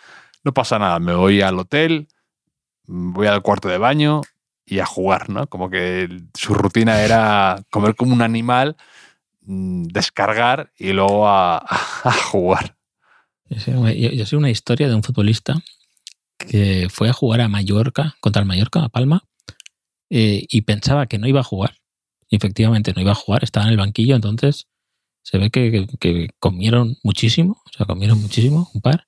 no 0.44 0.54
pasa 0.54 0.80
nada, 0.80 1.00
me 1.00 1.14
voy 1.14 1.42
al 1.42 1.60
hotel, 1.60 2.08
voy 2.86 3.28
al 3.28 3.42
cuarto 3.42 3.70
de 3.70 3.78
baño 3.78 4.22
y 4.66 4.80
a 4.80 4.86
jugar, 4.86 5.30
¿no? 5.30 5.48
Como 5.48 5.70
que 5.70 6.10
su 6.34 6.54
rutina 6.54 7.02
era 7.02 7.64
comer 7.70 7.96
como 7.96 8.14
un 8.14 8.22
animal, 8.22 8.76
mm, 9.42 9.84
descargar 9.84 10.72
y 10.78 10.94
luego 10.94 11.28
a, 11.28 11.66
jugar. 12.32 12.76
Yo, 13.48 14.26
sé 14.26 14.36
una 14.36 14.50
historia 14.50 14.88
de 14.88 14.96
un 14.96 15.04
futbolista 15.04 15.56
que 16.38 16.88
fue 16.92 17.10
a 17.10 17.14
jugar 17.14 17.42
a 17.42 17.48
Mallorca, 17.48 18.16
contra 18.20 18.42
el 18.42 18.48
Mallorca, 18.48 18.84
a 18.84 18.90
Palma, 18.90 19.24
eh, 20.10 20.46
y 20.50 20.62
pensaba 20.62 21.06
que 21.06 21.20
no 21.20 21.28
iba 21.28 21.42
a 21.42 21.44
jugar 21.44 21.76
efectivamente 22.30 22.94
no 22.94 23.02
iba 23.02 23.12
a 23.12 23.16
jugar, 23.16 23.44
estaba 23.44 23.66
en 23.66 23.72
el 23.72 23.78
banquillo, 23.78 24.16
entonces 24.16 24.68
se 25.22 25.38
ve 25.38 25.50
que, 25.50 25.88
comieron 26.40 26.98
muchísimo, 27.04 27.62
o 27.66 27.72
sea, 27.76 27.86
comieron 27.86 28.22
muchísimo, 28.22 28.70
un 28.74 28.82
par, 28.82 29.08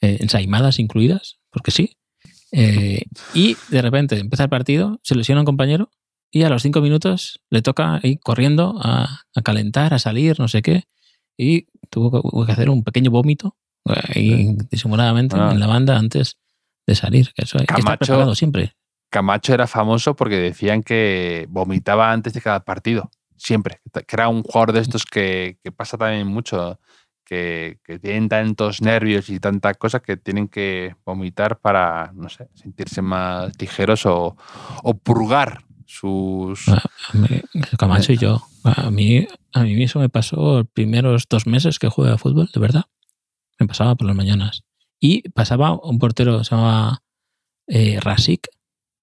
eh, 0.00 0.18
ensaimadas 0.20 0.78
incluidas, 0.78 1.38
porque 1.50 1.70
sí. 1.70 1.96
Eh, 2.52 3.04
y 3.34 3.56
de 3.70 3.82
repente 3.82 4.18
empieza 4.18 4.44
el 4.44 4.50
partido, 4.50 5.00
se 5.02 5.14
lesiona 5.14 5.40
un 5.40 5.46
compañero 5.46 5.90
y 6.30 6.42
a 6.42 6.50
los 6.50 6.62
cinco 6.62 6.80
minutos 6.80 7.40
le 7.50 7.62
toca 7.62 7.98
ir 8.02 8.20
corriendo 8.20 8.78
a, 8.82 9.22
calentar, 9.42 9.94
a 9.94 9.98
salir, 9.98 10.38
no 10.38 10.48
sé 10.48 10.62
qué, 10.62 10.84
y 11.36 11.66
tuvo 11.90 12.46
que 12.46 12.52
hacer 12.52 12.70
un 12.70 12.84
pequeño 12.84 13.10
vómito 13.10 13.56
ahí 13.84 14.56
disimuladamente 14.70 15.36
ah. 15.38 15.50
en 15.52 15.60
la 15.60 15.66
banda 15.66 15.98
antes 15.98 16.38
de 16.86 16.94
salir. 16.94 17.32
Que 17.34 17.44
eso 17.44 17.58
hay 17.58 17.66
que 17.66 17.74
estar 17.74 17.98
preparado 17.98 18.34
siempre. 18.34 18.74
Camacho 19.10 19.52
era 19.52 19.66
famoso 19.66 20.16
porque 20.16 20.36
decían 20.36 20.82
que 20.82 21.46
vomitaba 21.50 22.12
antes 22.12 22.32
de 22.32 22.40
cada 22.40 22.60
partido, 22.64 23.10
siempre. 23.36 23.80
Que 23.92 24.16
era 24.16 24.28
un 24.28 24.42
jugador 24.42 24.72
de 24.72 24.80
estos 24.80 25.04
que, 25.04 25.58
pasa 25.76 25.98
también 25.98 26.26
mucho, 26.26 26.78
que, 27.32 27.98
tienen 28.00 28.28
tantos 28.28 28.82
nervios 28.82 29.30
y 29.30 29.40
tanta 29.40 29.74
cosa 29.74 30.00
que 30.00 30.16
tienen 30.16 30.48
que 30.48 30.94
vomitar 31.04 31.58
para, 31.60 32.12
no 32.14 32.28
sé, 32.28 32.48
sentirse 32.54 33.00
más 33.00 33.52
ligeros 33.58 34.04
o, 34.04 34.36
purgar 35.02 35.64
sus... 35.86 36.66
Camacho 37.78 38.12
y 38.12 38.18
yo. 38.18 38.42
A 38.64 38.90
mí, 38.90 39.26
a 39.52 39.62
mí 39.62 39.82
eso 39.82 39.98
me 39.98 40.08
pasó 40.08 40.58
los 40.58 40.66
primeros 40.68 41.26
dos 41.28 41.46
meses 41.46 41.78
que 41.78 41.88
jugué 41.88 42.10
a 42.10 42.18
fútbol, 42.18 42.50
de 42.52 42.60
verdad. 42.60 42.84
Me 43.58 43.66
pasaba 43.66 43.94
por 43.94 44.06
las 44.06 44.16
mañanas. 44.16 44.64
Y 45.00 45.28
pasaba 45.30 45.78
un 45.82 45.98
portero, 45.98 46.44
se 46.44 46.54
llamaba 46.54 47.02
eh, 47.66 47.98
Rasik, 48.00 48.48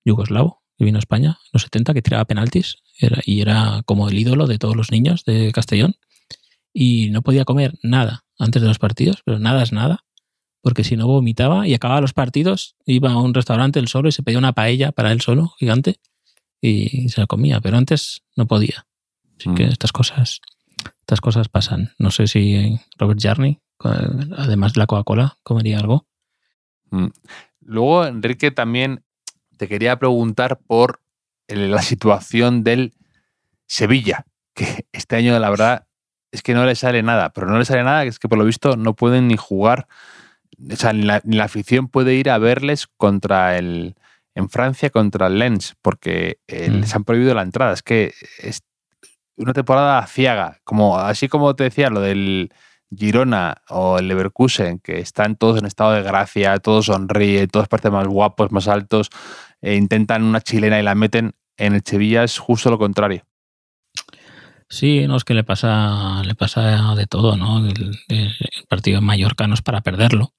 yugoslavo 0.05 0.59
que 0.77 0.85
vino 0.85 0.97
a 0.97 0.99
España 0.99 1.39
en 1.43 1.49
los 1.51 1.63
70, 1.63 1.93
que 1.93 2.01
tiraba 2.01 2.25
penaltis 2.25 2.77
y 3.25 3.41
era 3.41 3.81
como 3.85 4.07
el 4.07 4.17
ídolo 4.17 4.47
de 4.47 4.57
todos 4.57 4.75
los 4.75 4.91
niños 4.91 5.25
de 5.25 5.51
Castellón. 5.51 5.95
Y 6.73 7.09
no 7.09 7.21
podía 7.21 7.45
comer 7.45 7.77
nada 7.81 8.25
antes 8.37 8.61
de 8.61 8.67
los 8.67 8.79
partidos, 8.79 9.21
pero 9.25 9.39
nada 9.39 9.63
es 9.63 9.71
nada, 9.71 10.05
porque 10.61 10.83
si 10.83 10.95
no 10.95 11.07
vomitaba 11.07 11.67
y 11.67 11.73
acababa 11.73 12.01
los 12.01 12.13
partidos, 12.13 12.75
iba 12.85 13.11
a 13.11 13.17
un 13.17 13.33
restaurante 13.33 13.79
él 13.79 13.87
solo 13.87 14.09
y 14.09 14.11
se 14.11 14.23
pedía 14.23 14.37
una 14.37 14.53
paella 14.53 14.91
para 14.91 15.11
él 15.11 15.21
solo, 15.21 15.53
gigante, 15.57 15.99
y 16.61 17.09
se 17.09 17.21
la 17.21 17.27
comía, 17.27 17.61
pero 17.61 17.77
antes 17.77 18.21
no 18.35 18.45
podía. 18.47 18.85
Así 19.37 19.53
que 19.55 19.65
mm. 19.65 19.69
estas 19.69 19.91
cosas, 19.91 20.41
estas 20.99 21.21
cosas 21.21 21.47
pasan. 21.47 21.93
No 21.97 22.11
sé 22.11 22.27
si 22.27 22.79
Robert 22.97 23.19
Jarney, 23.21 23.59
además 23.79 24.73
de 24.73 24.79
la 24.79 24.87
Coca-Cola, 24.87 25.37
comería 25.43 25.79
algo. 25.79 26.07
Mm. 26.91 27.07
Luego, 27.61 28.05
Enrique 28.05 28.51
también 28.51 29.03
te 29.57 29.67
quería 29.67 29.97
preguntar 29.99 30.59
por 30.59 31.01
la 31.47 31.81
situación 31.81 32.63
del 32.63 32.93
Sevilla, 33.65 34.25
que 34.53 34.87
este 34.91 35.15
año 35.15 35.37
la 35.39 35.49
verdad 35.49 35.87
es 36.31 36.41
que 36.41 36.53
no 36.53 36.65
le 36.65 36.75
sale 36.75 37.03
nada, 37.03 37.29
pero 37.29 37.47
no 37.47 37.57
le 37.57 37.65
sale 37.65 37.83
nada, 37.83 38.03
es 38.03 38.19
que 38.19 38.29
por 38.29 38.37
lo 38.37 38.45
visto 38.45 38.77
no 38.77 38.95
pueden 38.95 39.27
ni 39.27 39.37
jugar, 39.37 39.87
o 40.71 40.75
sea, 40.75 40.93
ni 40.93 41.03
la, 41.03 41.43
afición 41.43 41.87
puede 41.87 42.15
ir 42.15 42.29
a 42.29 42.37
verles 42.37 42.87
contra 42.97 43.57
el, 43.57 43.95
en 44.35 44.49
Francia 44.49 44.89
contra 44.89 45.27
el 45.27 45.39
Lens, 45.39 45.75
porque 45.81 46.39
eh, 46.47 46.69
mm. 46.69 46.73
les 46.81 46.95
han 46.95 47.03
prohibido 47.03 47.33
la 47.33 47.43
entrada. 47.43 47.73
Es 47.73 47.81
que 47.81 48.13
es 48.39 48.61
una 49.37 49.53
temporada 49.53 50.05
ciega, 50.07 50.59
como, 50.63 50.97
así 50.97 51.27
como 51.27 51.55
te 51.55 51.63
decía 51.65 51.89
lo 51.89 52.01
del 52.01 52.51
Girona 52.95 53.61
o 53.69 53.99
el 53.99 54.07
Leverkusen, 54.07 54.79
que 54.79 54.99
están 54.99 55.35
todos 55.35 55.59
en 55.59 55.65
estado 55.65 55.93
de 55.93 56.03
gracia, 56.03 56.57
todos 56.59 56.87
sonríen, 56.87 57.47
todos 57.47 57.67
parecen 57.67 57.93
más 57.93 58.07
guapos, 58.07 58.51
más 58.51 58.67
altos, 58.67 59.09
e 59.61 59.75
intentan 59.75 60.23
una 60.23 60.41
chilena 60.41 60.79
y 60.79 60.83
la 60.83 60.95
meten, 60.95 61.33
en 61.57 61.73
el 61.75 61.81
Sevilla 61.85 62.23
es 62.23 62.37
justo 62.37 62.69
lo 62.69 62.77
contrario. 62.77 63.23
Sí, 64.69 65.07
no 65.07 65.17
es 65.17 65.23
que 65.23 65.33
le 65.33 65.43
pasa, 65.43 66.21
le 66.23 66.35
pasa 66.35 66.95
de 66.95 67.07
todo, 67.07 67.35
¿no? 67.35 67.65
El, 67.67 67.97
partido 68.67 68.99
en 68.99 69.03
Mallorca 69.03 69.47
no 69.47 69.55
es 69.55 69.63
para 69.63 69.81
perderlo, 69.81 70.33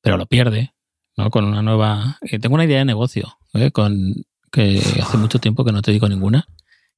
pero 0.00 0.16
lo 0.16 0.26
pierde, 0.26 0.72
¿no? 1.16 1.30
Con 1.30 1.44
una 1.44 1.62
nueva. 1.62 2.18
Eh, 2.22 2.38
tengo 2.38 2.54
una 2.54 2.64
idea 2.64 2.78
de 2.78 2.84
negocio, 2.84 3.38
¿eh? 3.54 3.72
con 3.72 4.14
que 4.52 4.80
hace 5.02 5.16
mucho 5.16 5.38
tiempo 5.40 5.64
que 5.64 5.72
no 5.72 5.82
te 5.82 5.90
digo 5.90 6.08
ninguna, 6.08 6.46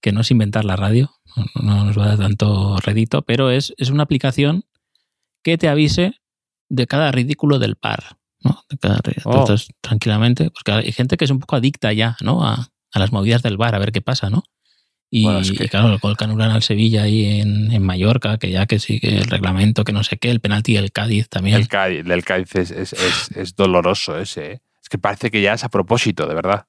que 0.01 0.13
no 0.13 0.21
es 0.21 0.31
inventar 0.31 0.65
la 0.65 0.77
radio, 0.77 1.11
no, 1.55 1.85
nos 1.85 1.99
va 1.99 2.05
a 2.05 2.09
dar 2.09 2.19
tanto 2.19 2.77
redito, 2.79 3.23
pero 3.23 3.51
es, 3.51 3.73
es 3.79 3.91
una 3.91 4.03
aplicación 4.03 4.65
que 5.43 5.59
te 5.59 5.69
avise 5.69 6.21
de 6.69 6.87
cada 6.87 7.13
ridículo 7.13 7.59
del 7.59 7.77
par. 7.77 8.19
¿no? 8.45 8.65
Oh. 9.25 9.41
Entonces, 9.41 9.69
tranquilamente, 9.81 10.51
porque 10.51 10.73
hay 10.73 10.93
gente 10.93 11.17
que 11.17 11.25
es 11.25 11.31
un 11.31 11.39
poco 11.39 11.57
adicta 11.57 11.93
ya, 11.93 12.17
¿no? 12.21 12.45
A, 12.45 12.69
las 12.95 13.13
movidas 13.13 13.43
del 13.43 13.57
bar, 13.57 13.75
a 13.75 13.79
ver 13.79 13.91
qué 13.91 14.03
pasa, 14.03 14.29
¿no? 14.29 14.45
Y, 15.15 15.27
claro, 15.69 15.99
colocan 15.99 16.31
un 16.31 16.41
al 16.41 16.63
Sevilla 16.63 17.03
ahí 17.03 17.39
en, 17.39 17.83
Mallorca, 17.83 18.39
que 18.39 18.51
ya 18.51 18.65
que 18.65 18.79
sigue 18.79 19.19
el 19.19 19.25
reglamento, 19.25 19.85
que 19.85 19.93
no 19.93 20.05
sé 20.05 20.17
qué, 20.17 20.31
el 20.31 20.41
penalti 20.41 20.73
del 20.73 20.91
Cádiz 20.91 21.29
también. 21.29 21.57
El 21.57 21.69
Cádiz, 21.69 22.03
del 22.03 22.25
Cádiz 22.25 22.55
es, 22.55 23.55
doloroso 23.55 24.19
ese. 24.19 24.53
¿eh? 24.53 24.63
Es 24.83 24.89
que 24.89 24.97
parece 24.97 25.31
que 25.31 25.43
ya 25.43 25.53
es 25.53 25.65
a 25.65 25.69
propósito, 25.69 26.27
de 26.27 26.35
verdad. 26.35 26.65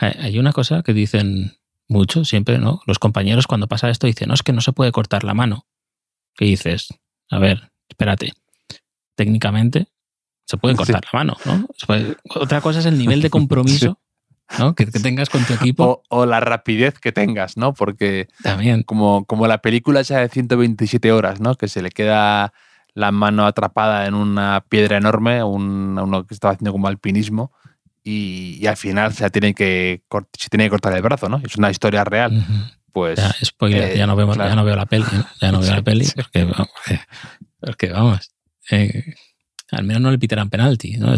Hay 0.00 0.40
una 0.40 0.52
cosa 0.52 0.82
que 0.82 0.92
dicen 0.92 1.52
mucho, 1.86 2.24
siempre, 2.24 2.58
¿no? 2.58 2.80
Los 2.84 2.98
compañeros 2.98 3.46
cuando 3.46 3.68
pasa 3.68 3.88
esto 3.90 4.08
dicen, 4.08 4.26
no, 4.26 4.34
es 4.34 4.42
que 4.42 4.52
no 4.52 4.60
se 4.60 4.72
puede 4.72 4.90
cortar 4.90 5.22
la 5.22 5.34
mano. 5.34 5.68
¿Qué 6.34 6.46
dices? 6.46 6.88
A 7.30 7.38
ver, 7.38 7.70
espérate. 7.88 8.32
Técnicamente 9.14 9.86
se 10.46 10.56
puede 10.56 10.74
cortar 10.76 11.04
la 11.12 11.16
mano, 11.16 11.36
¿no? 11.44 11.68
otra 12.30 12.60
cosa 12.60 12.80
es 12.80 12.86
el 12.86 12.98
nivel 12.98 13.22
de 13.22 13.30
compromiso 13.30 14.00
¿no? 14.58 14.74
que, 14.74 14.86
tengas 14.86 15.30
con 15.30 15.44
tu 15.44 15.54
equipo. 15.54 16.02
O, 16.08 16.26
la 16.26 16.40
rapidez 16.40 16.98
que 16.98 17.12
tengas, 17.12 17.56
¿no? 17.56 17.74
Porque 17.74 18.28
También. 18.42 18.82
Como, 18.82 19.24
como 19.24 19.46
la 19.46 19.58
película 19.58 20.00
esa 20.00 20.20
de 20.20 20.28
127 20.28 21.12
horas, 21.12 21.40
¿no? 21.40 21.54
Que 21.54 21.68
se 21.68 21.82
le 21.82 21.90
queda 21.90 22.52
la 22.94 23.10
mano 23.10 23.46
atrapada 23.46 24.06
en 24.06 24.14
una 24.14 24.64
piedra 24.68 24.96
enorme, 24.96 25.42
un, 25.42 25.98
uno 25.98 26.26
que 26.26 26.34
estaba 26.34 26.54
haciendo 26.54 26.72
como 26.72 26.88
alpinismo, 26.88 27.52
y, 28.04 28.66
al 28.66 28.76
final 28.76 29.14
se 29.14 29.28
tiene, 29.30 29.54
que, 29.54 30.02
se 30.38 30.48
tiene 30.50 30.64
que 30.64 30.70
cortar 30.70 30.94
el 30.94 31.02
brazo, 31.02 31.28
¿no? 31.28 31.40
Es 31.44 31.56
una 31.56 31.70
historia 31.70 32.04
real. 32.04 32.44
Pues, 32.92 33.18
ya, 33.18 33.34
spoiler, 33.42 33.96
ya, 33.96 34.06
no 34.06 34.14
vemos, 34.14 34.36
ya 34.36 34.54
no 34.54 34.64
veo 34.64 34.76
la 34.76 34.86
peli, 34.86 35.06
ya 35.40 35.50
no 35.50 35.60
veo 35.60 35.74
la 35.74 35.82
peli, 35.82 36.06
porque, 36.14 36.46
porque, 37.58 37.90
vamos, 37.90 38.30
eh, 38.70 39.14
al 39.72 39.84
menos 39.84 40.02
no 40.02 40.10
le 40.10 40.18
pitarán 40.18 40.50
penalti, 40.50 40.98
¿no? 40.98 41.16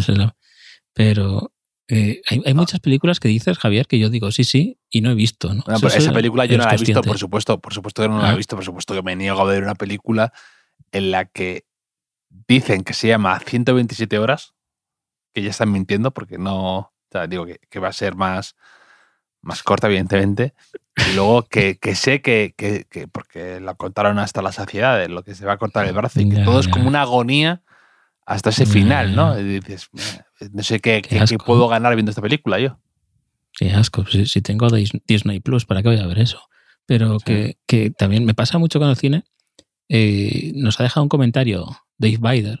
pero, 0.93 1.51
Eh, 1.89 2.21
hay, 2.29 2.41
hay, 2.45 2.53
muchas 2.53 2.81
películas 2.81 3.19
que 3.19 3.29
dices, 3.29 3.57
Javier, 3.57 3.87
que 3.87 3.97
yo 3.97 4.09
digo 4.09 4.31
sí, 4.31 4.43
sí, 4.43 4.77
y 4.89 5.01
no 5.01 5.11
he 5.11 5.15
visto. 5.15 5.53
¿no? 5.53 5.63
Bueno, 5.65 5.87
esa 5.87 6.11
película 6.11 6.45
yo 6.45 6.57
no 6.57 6.65
la 6.65 6.73
he 6.73 6.77
visto, 6.77 7.01
por 7.01 7.17
supuesto. 7.17 7.59
Por 7.59 7.73
supuesto 7.73 8.01
que 8.01 8.09
no 8.09 8.21
la 8.21 8.33
he 8.33 8.37
visto, 8.37 8.55
por 8.55 8.65
supuesto 8.65 8.93
que 8.93 9.01
me 9.03 9.15
niego 9.15 9.39
a 9.39 9.45
ver 9.45 9.63
una 9.63 9.75
película 9.75 10.33
en 10.91 11.11
la 11.11 11.25
que 11.25 11.65
dicen 12.47 12.83
que 12.83 12.93
se 12.93 13.07
llama 13.07 13.39
127 13.39 14.19
horas, 14.19 14.53
que 15.33 15.41
ya 15.41 15.49
están 15.49 15.71
mintiendo 15.71 16.11
porque 16.11 16.37
no, 16.37 16.77
o 16.77 16.93
sea, 17.11 17.27
digo 17.27 17.45
que, 17.45 17.59
que, 17.69 17.79
va 17.79 17.87
a 17.87 17.93
ser 17.93 18.15
más, 18.15 18.55
más 19.41 19.63
corta, 19.63 19.87
evidentemente. 19.87 20.53
Y 21.09 21.15
luego 21.15 21.43
que, 21.43 21.77
que 21.77 21.95
sé 21.95 22.21
que, 22.21 22.53
que, 22.57 23.07
porque 23.07 23.61
la 23.61 23.75
contaron 23.75 24.19
hasta 24.19 24.41
la 24.41 24.51
saciedad, 24.51 24.97
de 24.97 25.07
lo 25.07 25.23
que 25.23 25.35
se 25.35 25.45
va 25.45 25.53
a 25.53 25.57
cortar 25.57 25.85
el 25.85 25.93
brazo, 25.93 26.19
y 26.19 26.29
que 26.29 26.35
Ya, 26.39 26.43
todo 26.43 26.59
es 26.59 26.67
como 26.67 26.87
una 26.87 27.03
agonía 27.03 27.61
hasta 28.27 28.49
ese 28.51 28.65
final, 28.67 29.15
¿no? 29.15 29.39
Y 29.39 29.43
dices, 29.43 29.89
no 30.51 30.61
sé 30.61 30.79
qué, 30.79 31.01
Qué 31.01 31.09
qué- 31.09 31.15
qué 31.15 31.19
asco. 31.21 31.45
puedo 31.45 31.67
ganar 31.67 31.95
viendo 31.95 32.11
esta 32.11 32.21
película 32.21 32.59
yo. 32.59 32.77
Qué 33.57 33.71
asco. 33.71 34.05
Si, 34.05 34.25
si 34.27 34.41
tengo 34.41 34.67
Dis- 34.67 35.01
Disney 35.07 35.39
Plus, 35.39 35.65
¿para 35.65 35.81
qué 35.81 35.87
voy 35.89 35.97
a 35.97 36.05
ver 36.05 36.19
eso? 36.19 36.39
Pero 36.85 37.17
Sí. 37.19 37.25
que, 37.25 37.57
que 37.65 37.89
también 37.89 38.25
me 38.25 38.33
pasa 38.35 38.57
mucho 38.59 38.79
con 38.79 38.89
el 38.89 38.95
cine. 38.97 39.23
Eh, 39.89 40.51
nos 40.55 40.79
ha 40.79 40.83
dejado 40.83 41.03
un 41.03 41.09
comentario 41.09 41.65
Dave 41.97 42.17
Bider 42.19 42.59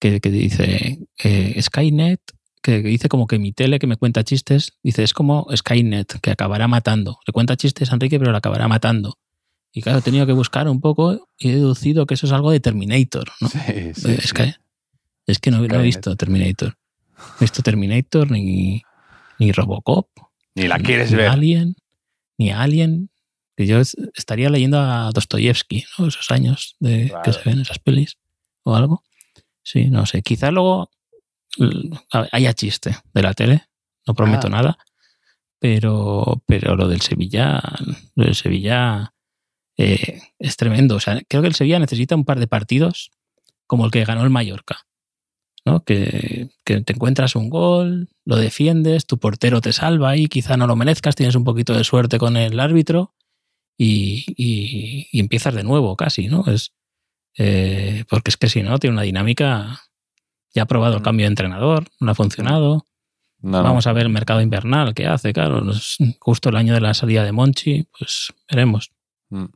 que, 0.00 0.20
que 0.20 0.30
dice 0.30 0.98
eh, 1.22 1.62
Skynet, 1.62 2.20
que, 2.60 2.82
dice 2.82 3.08
como 3.08 3.26
que 3.28 3.38
mi 3.38 3.52
tele 3.52 3.78
que 3.78 3.86
me 3.86 3.96
cuenta 3.96 4.24
chistes, 4.24 4.72
dice 4.82 5.02
es 5.04 5.12
como 5.14 5.46
Skynet, 5.54 6.20
que 6.20 6.30
acabará 6.32 6.66
matando. 6.68 7.18
Le 7.26 7.32
cuenta 7.32 7.56
chistes 7.56 7.90
a 7.90 7.94
Enrique, 7.94 8.18
pero 8.18 8.32
la 8.32 8.38
acabará 8.38 8.66
matando. 8.68 9.18
Y 9.72 9.82
claro, 9.82 9.98
he 9.98 10.02
tenido 10.02 10.26
que 10.26 10.32
buscar 10.32 10.68
un 10.68 10.80
poco 10.80 11.28
y 11.38 11.50
he 11.50 11.54
deducido 11.54 12.06
que 12.06 12.14
eso 12.14 12.26
es 12.26 12.32
algo 12.32 12.50
de 12.50 12.60
Terminator, 12.60 13.30
¿no? 13.40 13.48
Sí, 13.48 13.58
Eh, 13.68 13.92
sí, 13.94 14.16
sí. 14.20 14.54
Es 15.26 15.38
que 15.38 15.50
no, 15.50 15.58
no 15.66 15.74
he 15.80 15.82
visto 15.82 16.16
Terminator. 16.16 16.76
No 17.18 17.24
he 17.40 17.44
visto 17.44 17.62
Terminator 17.62 18.30
ni, 18.30 18.82
ni 19.38 19.52
Robocop. 19.52 20.08
Ni 20.54 20.66
la 20.68 20.78
quieres 20.78 21.10
ni 21.10 21.16
ver. 21.18 21.28
Alien, 21.28 21.76
ni 22.38 22.50
Alien. 22.50 23.10
Que 23.56 23.66
yo 23.66 23.78
es- 23.78 23.96
estaría 24.14 24.50
leyendo 24.50 24.80
a 24.80 25.10
Dostoyevsky, 25.12 25.84
¿no? 25.98 26.08
Esos 26.08 26.30
años 26.32 26.76
de 26.80 27.12
que 27.22 27.32
se 27.32 27.40
ven 27.44 27.60
esas 27.60 27.78
pelis 27.78 28.18
o 28.64 28.74
algo. 28.74 29.04
Sí, 29.62 29.86
no 29.90 30.06
sé. 30.06 30.22
Quizá 30.22 30.50
luego 30.50 30.90
haya 32.10 32.52
chiste 32.54 32.96
de 33.12 33.22
la 33.22 33.32
tele. 33.34 33.64
No 34.06 34.14
prometo 34.14 34.48
Ah. 34.48 34.50
nada. 34.50 34.78
Pero, 35.58 36.42
pero 36.46 36.76
lo 36.76 36.88
del 36.88 37.00
Sevilla, 37.00 37.62
lo 38.16 38.24
del 38.26 38.34
Sevilla 38.34 39.14
eh, 39.78 40.20
es 40.38 40.56
tremendo. 40.56 40.96
O 40.96 41.00
sea, 41.00 41.20
creo 41.26 41.40
que 41.42 41.48
el 41.48 41.54
Sevilla 41.54 41.78
necesita 41.78 42.14
un 42.14 42.24
par 42.24 42.38
de 42.38 42.46
partidos 42.46 43.10
como 43.66 43.86
el 43.86 43.90
que 43.90 44.04
ganó 44.04 44.22
el 44.24 44.30
Mallorca. 44.30 44.84
¿No? 45.64 45.82
Que, 45.84 46.48
que 46.64 46.80
te 46.82 46.92
encuentras 46.92 47.36
un 47.36 47.48
gol, 47.50 48.08
lo 48.24 48.36
defiendes, 48.36 49.06
tu 49.06 49.18
portero 49.18 49.60
te 49.60 49.72
salva 49.72 50.16
y 50.16 50.26
quizá 50.28 50.56
no 50.56 50.66
lo 50.66 50.76
merezcas, 50.76 51.14
tienes 51.16 51.34
un 51.36 51.44
poquito 51.44 51.74
de 51.74 51.84
suerte 51.84 52.18
con 52.18 52.36
el 52.36 52.60
árbitro 52.60 53.14
y, 53.76 54.24
y- 54.36 55.08
y 55.10 55.20
empiezas 55.20 55.54
de 55.54 55.62
nuevo 55.64 55.96
casi, 55.96 56.28
¿no? 56.28 56.44
Es, 56.46 56.72
eh, 57.38 58.04
porque 58.08 58.30
es 58.30 58.36
que 58.36 58.48
si 58.48 58.62
no, 58.62 58.78
tiene 58.78 58.94
una 58.94 59.02
dinámica. 59.02 59.80
Ya 60.56 60.62
ha 60.62 60.66
probado 60.66 60.94
el 60.94 61.00
Mm. 61.00 61.04
cambio 61.04 61.24
de 61.24 61.28
entrenador, 61.30 61.88
no 61.98 62.12
ha 62.12 62.14
funcionado. 62.14 62.86
No, 63.40 63.58
no. 63.58 63.62
Vamos 63.64 63.86
a 63.88 63.92
ver 63.92 64.04
el 64.04 64.12
mercado 64.12 64.40
invernal, 64.40 64.94
qué 64.94 65.06
hace, 65.06 65.32
claro. 65.32 65.62
justo 66.20 66.48
el 66.50 66.56
año 66.56 66.74
de 66.74 66.80
la 66.80 66.94
salida 66.94 67.24
de 67.24 67.32
Monchi, 67.32 67.88
pues 67.98 68.32
veremos. 68.48 68.92
Mm. 69.30 69.46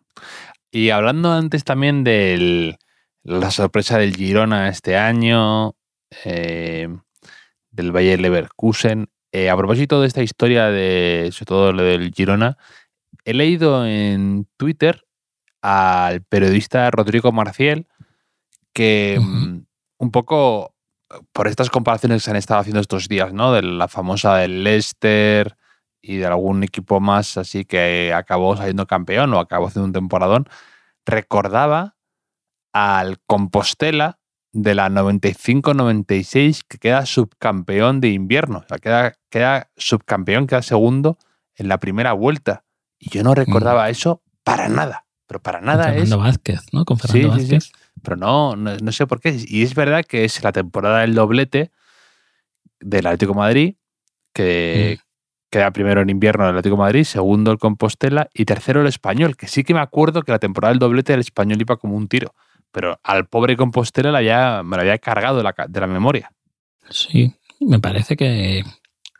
Y 0.72 0.90
hablando 0.90 1.32
antes 1.32 1.62
también 1.62 2.02
de 2.02 2.76
la 3.22 3.50
sorpresa 3.52 3.96
del 3.98 4.16
Girona 4.16 4.68
este 4.68 4.96
año, 4.96 5.76
eh, 6.24 6.88
del 7.70 7.92
Bayer 7.92 8.20
Leverkusen, 8.20 9.09
eh, 9.32 9.50
a 9.50 9.56
propósito 9.56 10.00
de 10.00 10.06
esta 10.06 10.22
historia 10.22 10.66
de, 10.66 11.28
sobre 11.32 11.46
todo 11.46 11.72
lo 11.72 11.82
del 11.82 12.12
Girona, 12.12 12.56
he 13.24 13.34
leído 13.34 13.86
en 13.86 14.46
Twitter 14.56 15.04
al 15.61 16.22
periodista 16.22 16.90
Rodrigo 16.90 17.32
Marciel 17.32 17.86
que 18.72 19.18
mm, 19.20 19.66
un 19.98 20.11
poco 20.11 20.74
por 21.32 21.48
estas 21.48 21.70
comparaciones 21.70 22.22
que 22.22 22.24
se 22.24 22.30
han 22.30 22.36
estado 22.36 22.61
haciendo 22.61 22.80
estos 22.80 23.09
días, 23.09 23.32
¿no? 23.32 23.52
De 23.52 23.62
la 23.62 23.88
famosa 23.88 24.36
del 24.36 24.62
Leicester 24.62 25.56
y 26.00 26.16
de 26.16 26.26
algún 26.26 26.62
equipo 26.62 27.00
más 27.00 27.36
así 27.36 27.64
que 27.64 28.12
acabó 28.14 28.56
saliendo 28.56 28.86
campeón 28.86 29.32
o 29.34 29.40
acabó 29.40 29.66
haciendo 29.66 29.86
un 29.86 29.92
temporadón, 29.92 30.48
recordaba 31.04 31.96
al 32.72 33.18
Compostela 33.26 34.18
de 34.62 34.74
la 34.74 34.88
95-96 34.88 36.62
que 36.68 36.78
queda 36.78 37.06
subcampeón 37.06 38.00
de 38.00 38.09
invierno. 38.09 38.59
O 38.59 38.68
sea, 38.68 38.78
queda, 38.78 39.14
queda 39.30 39.70
subcampeón, 39.76 40.46
queda 40.46 40.62
segundo 40.62 41.18
en 41.56 41.68
la 41.68 41.78
primera 41.78 42.12
vuelta. 42.12 42.64
Y 42.98 43.11
yo 43.11 43.22
no 43.22 43.34
recordaba 43.34 43.88
eso 43.88 44.22
para 44.42 44.68
nada. 44.68 45.04
Pero 45.26 45.40
para 45.40 45.61
nada 45.61 45.84
con 45.84 45.92
es 45.92 45.98
Fernando 46.00 46.18
Vázquez, 46.18 46.61
¿no? 46.72 46.84
Con 46.84 46.98
Fernando 46.98 47.34
Sí, 47.34 47.40
sí, 47.40 47.46
sí. 47.46 47.54
Vázquez. 47.54 47.72
pero 48.02 48.16
no, 48.16 48.56
no, 48.56 48.76
no 48.76 48.92
sé 48.92 49.06
por 49.06 49.20
qué. 49.20 49.36
Y 49.46 49.62
es 49.62 49.74
verdad 49.74 50.04
que 50.04 50.24
es 50.24 50.42
la 50.42 50.52
temporada 50.52 51.00
del 51.00 51.14
doblete 51.14 51.70
del 52.80 53.06
Atlético 53.06 53.32
de 53.32 53.38
Madrid, 53.38 53.74
que 54.32 54.98
queda 55.50 55.70
primero 55.70 56.00
en 56.00 56.11
invierno 56.11 56.44
el 56.44 56.50
Atlético 56.50 56.76
de 56.76 56.82
Madrid, 56.82 57.04
segundo 57.04 57.52
el 57.52 57.59
Compostela 57.59 58.28
y 58.34 58.44
tercero 58.44 58.80
el 58.80 58.86
Español, 58.86 59.36
que 59.36 59.48
sí 59.48 59.64
que 59.64 59.74
me 59.74 59.80
acuerdo 59.80 60.22
que 60.22 60.32
la 60.32 60.38
temporada 60.38 60.72
del 60.72 60.78
doblete 60.78 61.12
del 61.12 61.20
Español 61.20 61.61
iba 61.61 61.76
como 61.76 61.96
un 61.96 62.09
tiro. 62.09 62.34
Pero 62.72 63.00
al 63.02 63.26
pobre 63.26 63.56
Compostela 63.56 64.10
la 64.12 64.22
ya, 64.22 64.62
me 64.64 64.76
lo 64.76 64.82
había 64.82 64.98
cargado 64.98 65.38
de 65.38 65.42
la, 65.44 65.54
de 65.68 65.80
la 65.80 65.86
memoria. 65.86 66.32
Sí, 66.90 67.32
me 67.60 67.78
parece 67.80 68.16
que 68.16 68.62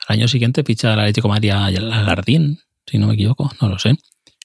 al 0.07 0.17
año 0.19 0.29
siguiente 0.29 0.63
ficha 0.65 0.93
el 0.95 1.01
Atlético 1.01 1.33
al 1.33 1.93
Alardín, 1.93 2.59
si 2.87 2.99
no 2.99 3.09
me 3.09 3.15
equivoco, 3.15 3.51
no 3.61 3.69
lo 3.69 3.79
sé. 3.79 3.97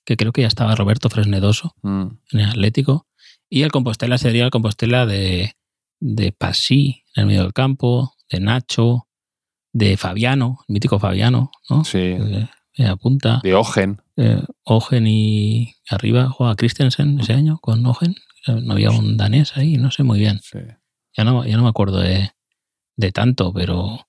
Que 0.06 0.18
creo 0.18 0.32
que 0.34 0.42
ya 0.42 0.48
estaba 0.48 0.76
Roberto 0.76 1.10
Fresnedoso 1.10 1.76
Mm. 1.82 2.08
en 2.32 2.40
el 2.40 2.50
Atlético. 2.50 3.08
Y 3.50 3.62
el 3.64 3.72
Compostela 3.72 4.18
sería 4.18 4.44
el 4.46 4.52
Compostela 4.52 5.06
de, 5.06 5.54
de 6.00 6.32
Pasí 6.34 7.04
en 7.16 7.22
el 7.22 7.28
medio 7.28 7.44
del 7.44 7.54
campo, 7.54 8.16
de 8.30 8.40
Nacho, 8.40 9.08
de 9.72 9.96
Fabiano, 9.98 10.60
el 10.68 10.74
mítico 10.74 11.00
Fabiano, 11.00 11.52
¿no? 11.70 11.84
Sí, 11.86 12.00
Eh, 12.00 12.48
me 12.78 12.88
apunta. 12.88 13.40
de 13.44 13.54
Ogen. 13.54 14.02
Eh, 14.18 14.42
Ogen 14.64 15.08
y 15.08 15.76
arriba 15.90 16.30
juega 16.30 16.56
Christensen 16.56 17.20
ese 17.20 17.34
año 17.34 17.60
con 17.60 17.86
Ogen. 17.86 18.16
Eh, 18.48 18.62
No 18.62 18.74
había 18.74 18.92
un 18.92 19.18
danés 19.18 19.56
ahí, 19.58 19.78
no 19.78 19.92
sé 19.92 20.04
muy 20.04 20.20
bien. 20.20 20.40
Sí. 20.42 20.60
Ya 21.18 21.24
no, 21.24 21.46
ya 21.46 21.58
no 21.58 21.64
me 21.64 21.70
acuerdo 21.70 22.00
de, 22.00 22.32
de 22.98 23.12
tanto, 23.12 23.54
pero. 23.54 24.08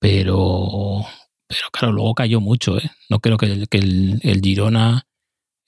Pero. 0.00 1.04
Pero 1.48 1.70
claro, 1.72 1.92
luego 1.92 2.14
cayó 2.14 2.40
mucho, 2.40 2.78
¿eh? 2.78 2.90
No 3.08 3.20
creo 3.20 3.36
que 3.36 3.46
el, 3.46 3.68
que 3.68 3.78
el, 3.78 4.20
el 4.22 4.40
Girona. 4.40 5.06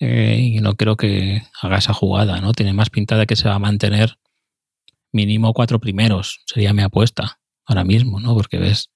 eh, 0.01 0.59
no 0.63 0.75
creo 0.77 0.97
que 0.97 1.43
haga 1.63 1.79
esa 1.79 1.95
jugada, 1.95 2.41
¿no? 2.41 2.53
Tiene 2.53 2.73
más 2.75 2.91
pinta 2.91 3.17
de 3.19 3.27
que 3.27 3.37
se 3.37 3.49
va 3.49 3.57
a 3.57 3.59
mantener 3.61 4.17
mínimo 5.13 5.53
cuatro 5.53 5.81
primeros. 5.81 6.41
Sería 6.47 6.73
mi 6.73 6.83
apuesta 6.83 7.41
ahora 7.67 7.85
mismo, 7.85 8.21
¿no? 8.21 8.35
Porque 8.35 8.59
ves, 8.59 8.91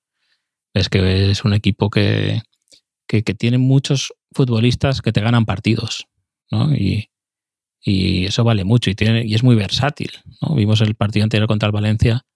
ves 0.74 0.88
que 0.88 1.30
es 1.30 1.44
un 1.44 1.54
equipo 1.54 1.90
que, 1.90 2.42
que, 3.08 3.22
que 3.24 3.34
tiene 3.34 3.58
muchos 3.58 4.12
futbolistas 4.32 5.02
que 5.02 5.12
te 5.12 5.20
ganan 5.20 5.46
partidos, 5.46 6.06
¿no? 6.50 6.74
Y, 6.74 7.10
y 7.88 8.24
eso 8.24 8.42
vale 8.42 8.64
mucho 8.64 8.90
y, 8.90 8.96
tiene, 8.96 9.24
y 9.24 9.34
es 9.34 9.44
muy 9.44 9.54
versátil. 9.54 10.10
¿no? 10.42 10.56
Vimos 10.56 10.80
el 10.80 10.96
partido 10.96 11.22
anterior 11.22 11.46
contra 11.46 11.68
el 11.68 11.72
Valencia 11.72 12.26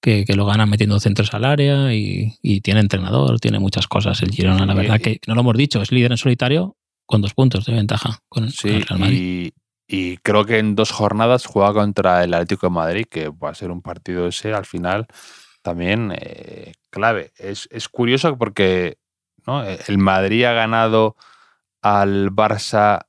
que, 0.00 0.24
que 0.24 0.36
lo 0.36 0.46
ganan 0.46 0.70
metiendo 0.70 1.00
centros 1.00 1.34
al 1.34 1.44
área 1.44 1.92
y, 1.92 2.34
y 2.40 2.60
tiene 2.60 2.78
entrenador, 2.80 3.40
tiene 3.40 3.58
muchas 3.58 3.88
cosas. 3.88 4.22
El 4.22 4.30
Girona, 4.30 4.64
la 4.64 4.74
verdad 4.74 5.00
que 5.00 5.20
no 5.26 5.34
lo 5.34 5.40
hemos 5.40 5.56
dicho, 5.56 5.82
es 5.82 5.90
líder 5.90 6.12
en 6.12 6.18
solitario 6.18 6.76
con 7.04 7.20
dos 7.20 7.34
puntos 7.34 7.64
de 7.64 7.72
ventaja 7.74 8.20
con, 8.28 8.44
con 8.44 8.52
Sí, 8.52 8.68
el 8.68 8.82
Real 8.86 9.00
Madrid. 9.00 9.52
y, 9.88 10.02
y 10.12 10.16
creo 10.18 10.44
que 10.44 10.58
en 10.58 10.76
dos 10.76 10.92
jornadas 10.92 11.46
juega 11.46 11.72
contra 11.72 12.22
el 12.22 12.32
Atlético 12.34 12.68
de 12.68 12.72
Madrid, 12.72 13.04
que 13.10 13.28
va 13.28 13.50
a 13.50 13.54
ser 13.54 13.70
un 13.72 13.82
partido 13.82 14.28
ese 14.28 14.54
al 14.54 14.66
final 14.66 15.06
también 15.62 16.12
eh, 16.16 16.72
clave. 16.90 17.32
Es, 17.36 17.68
es 17.72 17.88
curioso 17.88 18.38
porque 18.38 18.98
¿no? 19.46 19.64
el 19.64 19.98
Madrid 19.98 20.44
ha 20.44 20.52
ganado 20.52 21.16
al 21.82 22.30
Barça, 22.30 23.00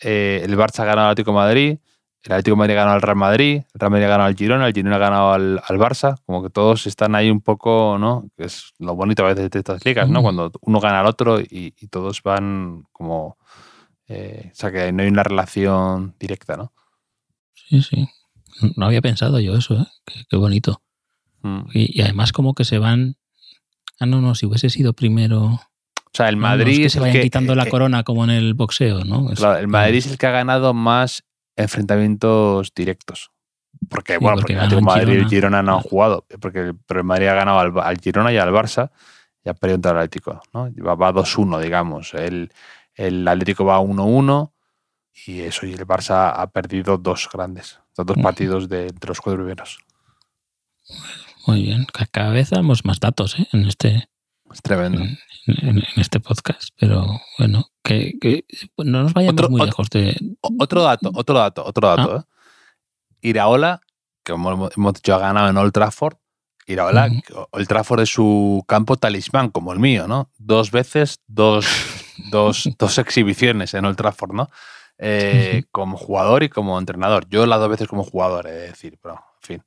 eh, 0.00 0.42
el 0.44 0.56
Barça 0.56 0.80
ha 0.80 0.84
ganado 0.84 1.06
al 1.06 1.12
Atlético 1.12 1.32
de 1.32 1.36
Madrid, 1.36 1.78
el 2.22 2.32
Atlético 2.32 2.56
de 2.56 2.58
Madrid 2.58 2.74
ha 2.74 2.76
ganado 2.76 2.94
al 2.96 3.02
Real 3.02 3.16
Madrid, 3.16 3.56
el 3.56 3.80
Real 3.80 3.90
Madrid 3.90 4.04
ha 4.04 4.08
ganado 4.08 4.28
al 4.28 4.36
Girona, 4.36 4.66
el 4.66 4.74
Girona 4.74 4.96
ha 4.96 4.98
ganado 4.98 5.32
al, 5.32 5.60
al 5.66 5.78
Barça, 5.78 6.16
como 6.26 6.42
que 6.42 6.50
todos 6.50 6.86
están 6.86 7.14
ahí 7.14 7.30
un 7.30 7.40
poco, 7.40 7.96
¿no? 7.98 8.28
Que 8.36 8.44
es 8.44 8.72
lo 8.78 8.94
bonito 8.94 9.24
a 9.24 9.28
veces 9.28 9.50
de 9.50 9.58
estas 9.58 9.84
ligas, 9.84 10.08
¿no? 10.08 10.20
Mm. 10.20 10.22
Cuando 10.22 10.52
uno 10.60 10.80
gana 10.80 11.00
al 11.00 11.06
otro 11.06 11.40
y, 11.40 11.74
y 11.78 11.86
todos 11.88 12.22
van 12.22 12.84
como 12.92 13.38
eh, 14.10 14.50
o 14.50 14.54
sea, 14.56 14.72
que 14.72 14.90
no 14.90 15.04
hay 15.04 15.08
una 15.08 15.22
relación 15.22 16.16
directa, 16.18 16.56
¿no? 16.56 16.72
Sí, 17.54 17.80
sí. 17.80 18.08
No 18.76 18.86
había 18.86 19.00
pensado 19.00 19.38
yo 19.38 19.54
eso, 19.54 19.74
¿eh? 19.74 19.86
Qué, 20.04 20.24
qué 20.28 20.36
bonito. 20.36 20.82
Mm. 21.42 21.60
Y, 21.72 21.98
y 21.98 22.02
además 22.02 22.32
como 22.32 22.54
que 22.54 22.64
se 22.64 22.78
van... 22.78 23.16
Ah, 24.00 24.06
no, 24.06 24.20
no, 24.20 24.34
si 24.34 24.46
hubiese 24.46 24.68
sido 24.68 24.94
primero... 24.94 25.60
O 26.12 26.16
sea, 26.16 26.28
el 26.28 26.36
No, 26.36 26.42
no, 26.42 26.48
Madrid 26.48 26.72
es 26.72 26.78
que 26.78 26.86
es 26.86 26.92
se 26.94 26.98
el 27.06 27.12
que, 27.12 27.20
quitando 27.22 27.54
la 27.54 27.64
eh, 27.64 27.68
corona 27.70 28.02
como 28.02 28.24
en 28.24 28.30
el 28.30 28.54
boxeo, 28.54 29.04
¿no? 29.04 29.30
Es- 29.30 29.38
claro, 29.38 29.58
el 29.60 29.68
Madrid 29.68 29.98
es 29.98 30.06
el 30.08 30.18
que 30.18 30.26
ha 30.26 30.30
ganado 30.32 30.74
más 30.74 31.22
enfrentamientos 31.56 32.72
directos. 32.74 33.30
Porque, 33.88 34.18
bueno, 34.18 34.36
porque 34.38 34.54
el 34.54 34.82
Madrid 34.82 35.08
y 35.08 35.16
el 35.16 35.28
Girona. 35.28 35.28
Girona 35.28 35.62
no 35.62 35.76
han 35.76 35.82
jugado, 35.82 36.26
porque, 36.40 36.74
pero 36.86 37.00
el 37.00 37.06
Madrid 37.06 37.28
ha 37.28 37.34
ganado 37.34 37.60
al, 37.60 37.78
al 37.78 37.98
Girona 37.98 38.32
y 38.32 38.36
al 38.38 38.50
Barça, 38.50 38.90
ya 39.44 39.54
perdió 39.54 39.76
el 39.76 39.96
Atlético, 39.96 40.42
¿no? 40.52 40.68
Va, 40.84 40.94
va 40.96 41.12
2-1, 41.12 41.60
digamos. 41.60 42.12
El, 42.14 42.52
el 42.94 43.26
Atlético 43.26 43.64
va 43.64 43.80
1-1 43.80 44.52
y 45.26 45.40
eso, 45.40 45.64
y 45.66 45.72
el 45.72 45.86
Barça 45.86 46.32
ha 46.36 46.46
perdido 46.48 46.98
dos 46.98 47.28
grandes, 47.32 47.78
dos 47.96 48.16
partidos 48.22 48.68
de, 48.68 48.86
de 48.86 49.06
los 49.06 49.20
cuatro 49.20 49.38
primeros. 49.42 49.78
Muy 51.46 51.62
bien, 51.62 51.86
cada 52.10 52.30
vez 52.30 52.50
damos 52.50 52.84
más 52.84 53.00
datos 53.00 53.38
¿eh? 53.38 53.48
en 53.52 53.66
este 53.66 54.09
es 54.52 54.62
tremendo. 54.62 55.00
En, 55.02 55.18
en, 55.46 55.78
en, 55.78 55.84
este 55.96 56.20
podcast, 56.20 56.70
pero 56.78 57.06
bueno, 57.38 57.66
que, 57.82 58.14
que 58.20 58.44
no 58.78 59.02
nos 59.02 59.12
vayamos 59.14 59.34
Otro- 59.34 59.50
muy 59.50 59.60
otro- 59.60 59.66
lejos 59.66 59.90
de... 59.90 60.16
Otro 60.58 60.82
dato, 60.82 61.10
otro 61.14 61.38
dato, 61.38 61.64
otro 61.64 61.88
dato. 61.88 62.16
¿eh? 62.18 62.22
Iraola, 63.22 63.80
que 64.24 64.32
como 64.32 64.68
hemos 64.74 64.94
dicho, 64.94 65.14
ha 65.14 65.18
ganado 65.18 65.48
en 65.50 65.56
Old 65.56 65.72
Trafford. 65.72 66.16
Iraola, 66.66 67.08
que 67.10 67.34
Old 67.50 67.66
Trafford 67.66 68.00
es 68.02 68.10
su 68.10 68.64
campo 68.68 68.96
talismán, 68.96 69.50
como 69.50 69.72
el 69.72 69.78
mío, 69.80 70.06
¿no? 70.06 70.30
Dos 70.38 70.70
veces, 70.70 71.20
dos, 71.26 71.66
dos, 72.30 72.68
dos 72.78 72.98
exhibiciones 72.98 73.74
en 73.74 73.84
Old 73.84 73.96
Trafford, 73.96 74.32
¿no? 74.32 74.50
Eh. 74.98 75.64
Como 75.72 75.96
jugador 75.96 76.42
y 76.42 76.48
como 76.48 76.78
entrenador. 76.78 77.26
Yo 77.28 77.46
las 77.46 77.58
dos 77.58 77.70
veces 77.70 77.88
como 77.88 78.04
jugador, 78.04 78.46
he 78.46 78.52
de 78.52 78.66
decir, 78.68 78.98
pero 79.02 79.14
en 79.14 79.20
fin. 79.40 79.62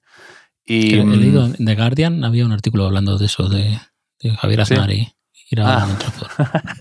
Y, 0.65 0.95
he 0.95 1.03
mm, 1.03 1.11
leído 1.13 1.45
en 1.45 1.65
The 1.65 1.75
Guardian, 1.75 2.23
había 2.23 2.45
un 2.45 2.51
artículo 2.53 2.85
hablando 2.85 3.17
de 3.17 3.25
eso, 3.25 3.49
de, 3.49 3.79
de 4.23 4.35
Javier 4.37 4.65
Sí. 4.65 4.73
Aznar 4.73 4.91
y 4.91 5.13
ir 5.51 5.61
a 5.61 5.83
Ah. 5.83 5.87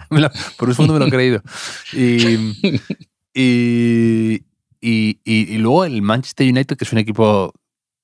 Por 0.57 0.69
un 0.69 0.75
segundo 0.75 0.95
me 0.95 1.01
lo 1.01 1.07
he 1.07 1.11
creído. 1.11 1.43
Y, 1.93 2.55
y, 3.35 4.45
y, 4.81 5.19
y- 5.25 5.59
luego 5.59 5.85
el 5.85 6.03
Manchester 6.03 6.49
United, 6.49 6.77
que 6.77 6.85
es 6.85 6.93
un 6.93 6.99
equipo. 6.99 7.53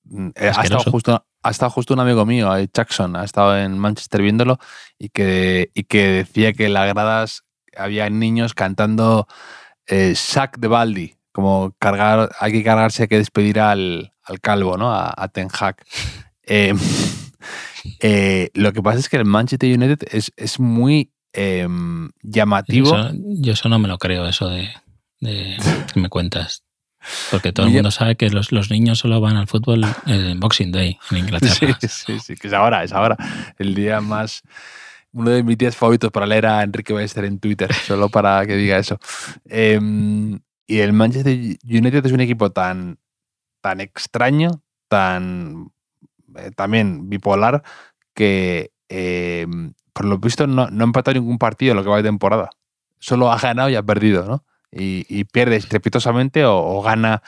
mm, 0.05 0.27
eh, 0.35 0.51
Ha 0.55 0.63
estado, 0.63 0.83
justo, 0.91 1.25
ha 1.43 1.49
estado 1.51 1.69
justo 1.71 1.93
un 1.93 1.99
amigo 1.99 2.25
mío, 2.25 2.55
eh, 2.57 2.67
Jackson, 2.73 3.15
ha 3.15 3.23
estado 3.23 3.57
en 3.57 3.77
Manchester 3.77 4.21
viéndolo 4.21 4.57
y 4.97 5.09
que, 5.09 5.69
y 5.73 5.83
que 5.83 6.07
decía 6.07 6.53
que 6.53 6.65
en 6.65 6.73
las 6.73 6.87
gradas 6.93 7.43
había 7.77 8.09
niños 8.09 8.53
cantando 8.53 9.27
eh, 9.87 10.13
Sack 10.15 10.57
de 10.59 10.67
Baldi, 10.67 11.15
como 11.31 11.75
cargar, 11.79 12.31
hay 12.39 12.51
que 12.51 12.63
cargarse, 12.63 13.03
hay 13.03 13.07
que 13.07 13.17
despedir 13.17 13.59
al, 13.59 14.13
al 14.23 14.39
calvo, 14.41 14.77
¿no? 14.77 14.91
A, 14.93 15.13
a 15.15 15.27
Ten 15.29 15.47
Hag. 15.57 15.77
Eh, 16.51 16.73
eh, 17.99 18.49
lo 18.53 18.73
que 18.73 18.81
pasa 18.81 18.99
es 18.99 19.09
que 19.09 19.17
el 19.17 19.25
Manchester 19.25 19.75
United 19.77 20.07
es, 20.11 20.31
es 20.37 20.59
muy 20.59 21.11
em, 21.33 22.09
llamativo. 22.21 22.95
Eso- 22.95 23.11
yo 23.15 23.53
eso 23.53 23.69
no 23.69 23.79
me 23.79 23.87
lo 23.87 23.97
creo, 23.97 24.27
eso 24.27 24.47
de, 24.49 24.69
de 25.19 25.57
que 25.93 25.99
me 25.99 26.09
cuentas. 26.09 26.63
Porque 27.31 27.53
todo 27.53 27.65
el 27.67 27.71
mundo 27.71 27.91
sabe 27.91 28.17
que 28.17 28.29
los, 28.29 28.51
los 28.51 28.69
niños 28.69 28.99
solo 28.99 29.21
van 29.21 29.37
al 29.37 29.47
fútbol 29.47 29.85
en 30.05 30.37
Boxing 30.39 30.71
Day 30.73 30.97
en 31.11 31.17
Sí, 31.17 31.17
Inglaterra. 31.17 31.79
sí, 31.87 32.19
sí, 32.19 32.35
que 32.35 32.47
es 32.49 32.53
ahora, 32.53 32.83
es 32.83 32.91
ahora. 32.91 33.15
El 33.57 33.73
día 33.73 34.01
más. 34.01 34.41
Uno 35.11 35.31
de 35.31 35.41
mis 35.41 35.57
días 35.57 35.75
favoritos 35.75 36.11
para 36.11 36.27
leer 36.27 36.45
a 36.45 36.61
Enrique 36.61 36.93
Ballester 36.93 37.23
en 37.25 37.39
Twitter, 37.39 37.73
solo 37.73 38.09
para 38.09 38.45
que 38.45 38.55
diga 38.57 38.77
eso. 38.77 38.99
Em, 39.45 40.39
y 40.67 40.79
el 40.79 40.93
Manchester 40.93 41.33
United 41.63 42.05
es 42.05 42.11
un 42.11 42.19
equipo 42.19 42.51
tan, 42.51 42.99
tan 43.61 43.79
extraño, 43.81 44.61
tan 44.87 45.71
eh, 46.47 46.51
también 46.55 47.09
bipolar, 47.09 47.63
que 48.13 48.71
em, 48.89 49.73
por 49.93 50.05
lo 50.05 50.17
visto 50.17 50.47
no, 50.47 50.69
no 50.69 50.83
ha 50.83 50.87
empatado 50.87 51.15
ningún 51.15 51.37
partido 51.37 51.71
en 51.71 51.77
lo 51.77 51.83
que 51.83 51.89
va 51.89 51.97
de 51.97 52.03
temporada. 52.03 52.49
Solo 52.99 53.31
ha 53.31 53.37
ganado 53.37 53.69
y 53.69 53.75
ha 53.75 53.83
perdido, 53.83 54.25
¿no? 54.25 54.45
Y, 54.71 55.05
y 55.09 55.23
pierde 55.25 55.55
estrepitosamente 55.55 56.45
o, 56.45 56.57
o 56.57 56.81
gana 56.81 57.21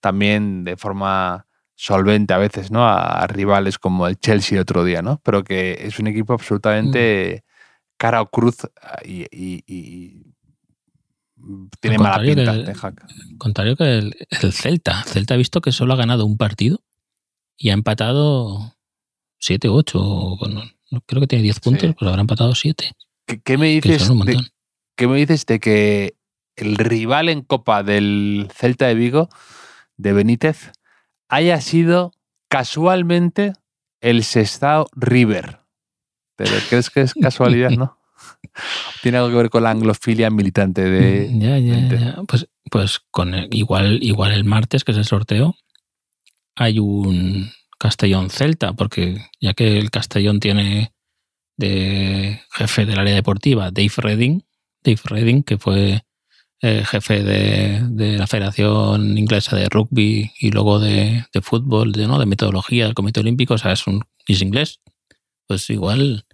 también 0.00 0.64
de 0.64 0.76
forma 0.76 1.46
solvente 1.74 2.32
a 2.32 2.38
veces, 2.38 2.70
¿no? 2.70 2.86
A, 2.86 3.22
a 3.22 3.26
rivales 3.26 3.78
como 3.78 4.06
el 4.06 4.18
Chelsea 4.18 4.60
otro 4.60 4.82
día, 4.84 5.02
¿no? 5.02 5.20
Pero 5.24 5.44
que 5.44 5.78
es 5.82 5.98
un 5.98 6.06
equipo 6.06 6.32
absolutamente 6.32 7.44
cara 7.98 8.20
o 8.22 8.30
cruz 8.30 8.56
ah, 8.82 8.98
y, 9.04 9.22
y- 9.30 9.62
y- 9.66 10.22
y 11.38 11.68
tiene 11.80 11.96
Al 11.96 12.02
mala 12.02 12.20
pinta. 12.22 12.52
que- 12.64 12.72
Hag. 12.80 12.94
Contrario 13.38 13.76
que 13.76 13.98
el, 13.98 14.16
el 14.42 14.52
Celta. 14.52 15.02
Celta 15.04 15.34
ha 15.34 15.36
visto 15.36 15.60
que 15.60 15.72
solo 15.72 15.92
ha 15.92 15.96
ganado 15.96 16.24
un 16.24 16.36
partido 16.38 16.80
y 17.56 17.70
ha 17.70 17.72
empatado 17.74 18.74
7 19.38 19.68
u 19.68 19.74
8. 19.74 20.38
creo 21.06 21.20
que 21.20 21.26
tiene 21.26 21.42
10 21.44 21.60
puntos, 21.60 21.88
Sí. 21.90 21.96
pero 21.98 22.10
habrá 22.10 22.20
empatado 22.22 22.54
7. 22.54 22.92
¿Qué, 23.26 23.40
qué 23.40 23.58
me 23.58 23.80
Que 23.80 23.88
dices 23.90 24.08
un 24.08 24.20
de, 24.20 24.38
qué 24.96 25.06
me 25.08 25.16
dices 25.16 25.46
de 25.46 25.58
que 25.60 26.16
el 26.56 26.76
rival 26.76 27.28
en 27.28 27.42
Copa 27.42 27.82
del 27.82 28.48
Celta 28.54 28.86
de 28.86 28.94
Vigo, 28.94 29.28
de 29.96 30.12
Benítez, 30.12 30.72
haya 31.28 31.60
sido 31.60 32.12
casualmente 32.48 33.52
el 34.00 34.24
Sestao 34.24 34.86
River? 34.94 35.60
¿Pero 36.36 36.50
crees 36.68 36.90
que 36.90 37.00
es 37.02 37.14
casualidad, 37.20 37.70
no? 37.70 37.98
Tiene 39.02 39.18
algo 39.18 39.30
que 39.30 39.36
ver 39.36 39.50
con 39.50 39.62
la 39.62 39.70
anglofilia 39.70 40.30
militante 40.30 40.82
de... 40.84 41.28
Mm, 41.30 41.40
ya, 41.40 41.58
ya, 41.58 41.74
Benítez. 41.74 42.00
ya. 42.00 42.16
Pues, 42.26 42.48
pues 42.70 43.00
con 43.10 43.34
el- 43.34 43.48
igual, 43.54 44.02
igual 44.02 44.32
el 44.32 44.44
martes, 44.44 44.84
que 44.84 44.92
es 44.92 44.98
el 44.98 45.04
sorteo, 45.04 45.54
hay 46.56 46.78
un 46.78 47.50
Castellón 47.78 48.30
Celta, 48.30 48.72
porque 48.72 49.18
ya 49.40 49.54
que 49.54 49.78
el 49.78 49.90
Castellón 49.90 50.40
tiene 50.40 50.92
de 51.58 52.40
jefe 52.52 52.86
del 52.86 52.98
área 52.98 53.14
deportiva 53.14 53.70
Dave 53.70 53.92
Redding, 53.96 54.44
Dave 54.82 55.00
Redding, 55.04 55.42
que 55.42 55.58
fue 55.58 56.02
eh, 56.62 56.84
jefe 56.84 57.22
de, 57.22 57.80
de 57.82 58.18
la 58.18 58.26
Federación 58.26 59.18
Inglesa 59.18 59.56
de 59.56 59.68
Rugby 59.68 60.32
y 60.40 60.50
luego 60.50 60.78
de, 60.78 61.26
de 61.32 61.42
fútbol, 61.42 61.92
de, 61.92 62.06
¿no? 62.06 62.18
de 62.18 62.26
metodología 62.26 62.86
del 62.86 62.94
Comité 62.94 63.20
Olímpico, 63.20 63.54
o 63.54 63.58
sea, 63.58 63.72
es, 63.72 63.86
un, 63.86 64.02
es 64.26 64.40
inglés. 64.40 64.80
Pues 65.46 65.68
igual 65.70 66.24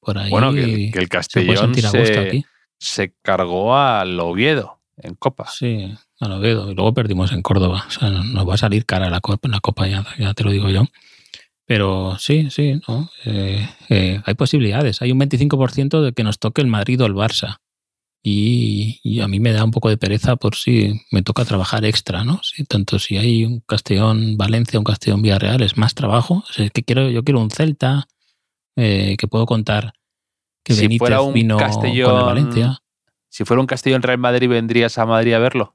por 0.00 0.18
ahí 0.18 0.30
Bueno, 0.30 0.52
que 0.52 0.64
el, 0.64 0.92
que 0.92 1.08
Castellón 1.08 1.74
se, 1.74 2.44
se 2.78 3.14
cargó 3.22 3.76
al 3.76 4.18
Oviedo 4.18 4.81
en 4.96 5.14
Copa. 5.14 5.46
Sí, 5.50 5.92
a 6.20 6.28
lo 6.28 6.38
veo. 6.40 6.70
Y 6.70 6.74
luego 6.74 6.92
perdimos 6.94 7.32
en 7.32 7.42
Córdoba. 7.42 7.84
O 7.86 7.90
sea, 7.90 8.10
no- 8.10 8.24
nos 8.24 8.48
va 8.48 8.54
a 8.54 8.58
salir 8.58 8.84
cara 8.86 9.10
la 9.10 9.20
copa, 9.20 9.48
la 9.48 9.60
copa 9.60 9.86
ya, 9.88 10.04
ya 10.18 10.34
te 10.34 10.44
lo 10.44 10.50
digo 10.50 10.68
yo. 10.70 10.84
Pero 11.66 12.16
sí, 12.18 12.50
sí, 12.50 12.80
¿no? 12.88 13.08
Eh, 13.24 13.66
eh, 13.88 14.20
hay 14.24 14.34
posibilidades. 14.34 15.00
Hay 15.00 15.12
un 15.12 15.18
25% 15.20 16.02
de 16.02 16.12
que 16.12 16.24
nos 16.24 16.38
toque 16.38 16.60
el 16.60 16.66
Madrid 16.66 17.00
o 17.02 17.06
el 17.06 17.14
Barça. 17.14 17.58
Y, 18.24 19.00
y 19.02 19.20
a 19.20 19.26
mí 19.26 19.40
me 19.40 19.52
da 19.52 19.64
un 19.64 19.72
poco 19.72 19.88
de 19.88 19.96
pereza 19.96 20.36
por 20.36 20.54
si 20.54 21.00
me 21.10 21.22
toca 21.22 21.44
trabajar 21.44 21.84
extra, 21.84 22.22
¿no? 22.22 22.40
Si, 22.44 22.64
tanto 22.64 22.98
si 23.00 23.16
hay 23.16 23.44
un 23.44 23.60
Castellón 23.66 24.36
Valencia, 24.36 24.78
un 24.78 24.84
Castellón 24.84 25.22
Villarreal, 25.22 25.60
es 25.62 25.76
más 25.76 25.94
trabajo. 25.94 26.44
O 26.48 26.52
sea, 26.52 26.66
es 26.66 26.70
que 26.70 26.84
quiero, 26.84 27.10
yo 27.10 27.24
quiero 27.24 27.40
un 27.40 27.50
Celta 27.50 28.06
eh, 28.76 29.16
que 29.18 29.26
puedo 29.26 29.44
contar 29.46 29.92
que 30.64 30.74
Si 30.74 30.82
Benítez 30.82 30.98
fuera 31.00 31.20
un 31.22 31.32
vino 31.34 31.56
con 31.56 31.64
el 31.64 31.70
Castellón- 31.72 32.26
Valencia. 32.26 32.78
Si 33.32 33.44
fuera 33.46 33.60
un 33.62 33.66
Castellón 33.66 34.02
Real 34.02 34.18
Madrid, 34.18 34.46
¿vendrías 34.48 34.98
a 34.98 35.06
Madrid 35.06 35.32
a 35.32 35.38
verlo? 35.38 35.74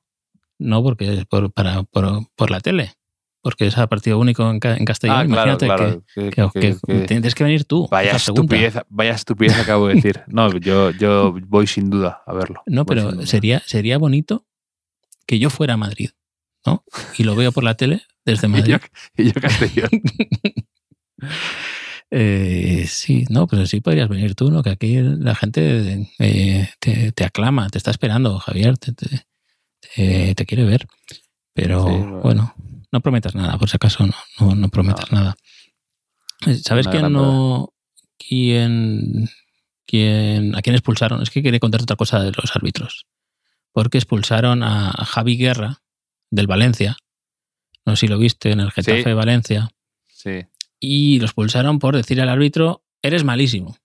No, 0.60 0.84
porque 0.84 1.12
es 1.12 1.26
por, 1.26 1.52
para, 1.52 1.82
por, 1.84 2.28
por 2.36 2.52
la 2.52 2.60
tele. 2.60 2.94
Porque 3.42 3.66
es 3.66 3.78
a 3.78 3.88
partido 3.88 4.20
único 4.20 4.48
en, 4.50 4.60
ca- 4.60 4.76
en 4.78 4.86
Castellón. 4.86 5.18
ah, 5.18 5.26
Imagínate 5.26 5.66
claro. 5.66 6.04
que, 6.14 6.30
que- 6.30 6.32
que- 6.32 6.50
que- 6.54 6.60
que 6.60 6.78
que- 7.00 7.08
tienes 7.08 7.34
que 7.34 7.44
venir 7.44 7.66
tú. 7.66 7.88
Vaya 7.90 8.12
estupidez, 8.12 8.76
vaya 8.90 9.12
estupidez 9.12 9.58
acabo 9.60 9.88
de 9.88 9.96
decir. 9.96 10.22
No, 10.28 10.52
yo, 10.58 10.92
yo 10.92 11.36
voy 11.48 11.66
sin 11.66 11.90
duda 11.90 12.22
a 12.28 12.34
verlo. 12.34 12.62
No, 12.68 12.86
pero 12.86 13.26
sería, 13.26 13.62
sería 13.66 13.98
bonito 13.98 14.46
que 15.26 15.40
yo 15.40 15.50
fuera 15.50 15.74
a 15.74 15.78
Madrid, 15.78 16.12
¿no? 16.66 16.84
Y 17.18 17.24
lo 17.24 17.36
veo 17.36 17.52
por 17.52 17.64
la 17.64 17.76
tele 17.76 18.02
desde 18.24 18.48
Y 18.48 18.50
Madrid. 18.52 18.78
yo, 19.16 19.24
y 19.24 19.32
yo 19.32 19.42
Castellón. 19.42 19.90
Eh, 22.10 22.86
sí, 22.88 23.26
no, 23.30 23.48
pero 23.48 23.66
sí 23.66 23.82
podrías 23.82 24.08
venir 24.08 24.34
tú, 24.36 24.50
¿no? 24.50 24.64
Que 24.64 24.70
aquí 24.70 24.98
la 25.02 25.36
gente 25.36 26.10
eh, 26.20 26.70
te, 26.80 27.12
te 27.12 27.26
aclama, 27.26 27.70
te 27.70 27.78
está 27.78 27.92
esperando, 27.92 28.40
Javier, 28.40 28.78
te, 28.78 28.94
te- 28.94 30.46
quiere 30.46 30.64
ver. 30.64 30.88
Pero 31.54 31.82
Sí, 31.86 31.90
bueno. 31.92 32.20
bueno, 32.22 32.56
no 32.92 33.02
prometas 33.02 33.36
nada, 33.36 33.58
por 33.58 33.70
si 33.70 33.76
acaso 33.76 34.06
no, 34.06 34.14
no, 34.40 34.56
no 34.56 34.70
prometas 34.70 35.12
nada. 35.12 35.36
Eh, 36.46 36.56
¿Sabes 36.56 36.88
quién 36.88 37.12
no. 37.12 37.74
quién, 38.18 39.30
quién. 39.86 40.56
a 40.56 40.62
quién 40.62 40.76
expulsaron? 40.76 41.22
Es 41.24 41.30
que 41.30 41.42
quería 41.44 41.60
contarte 41.60 41.84
otra 41.84 41.96
cosa 41.98 42.22
de 42.22 42.32
los 42.32 42.56
árbitros. 42.56 43.06
Porque 43.74 43.98
expulsaron 43.98 44.64
a 44.64 44.92
Javi 45.06 45.36
Guerra 45.38 45.82
del 46.32 46.48
Valencia. 46.48 46.98
No 47.86 47.96
sé 47.96 48.02
si 48.02 48.08
lo 48.08 48.18
viste 48.18 48.52
en 48.52 48.60
el 48.60 48.72
Getafe 48.72 49.00
Sí. 49.00 49.04
de 49.10 49.14
Valencia 49.14 49.70
Sí. 50.08 50.46
Y 50.80 51.20
lo 51.20 51.26
expulsaron 51.26 51.80
por 51.80 51.96
decir 51.96 52.22
al 52.22 52.30
árbitro, 52.30 52.84
eres 53.02 53.24
malísimo. 53.24 53.78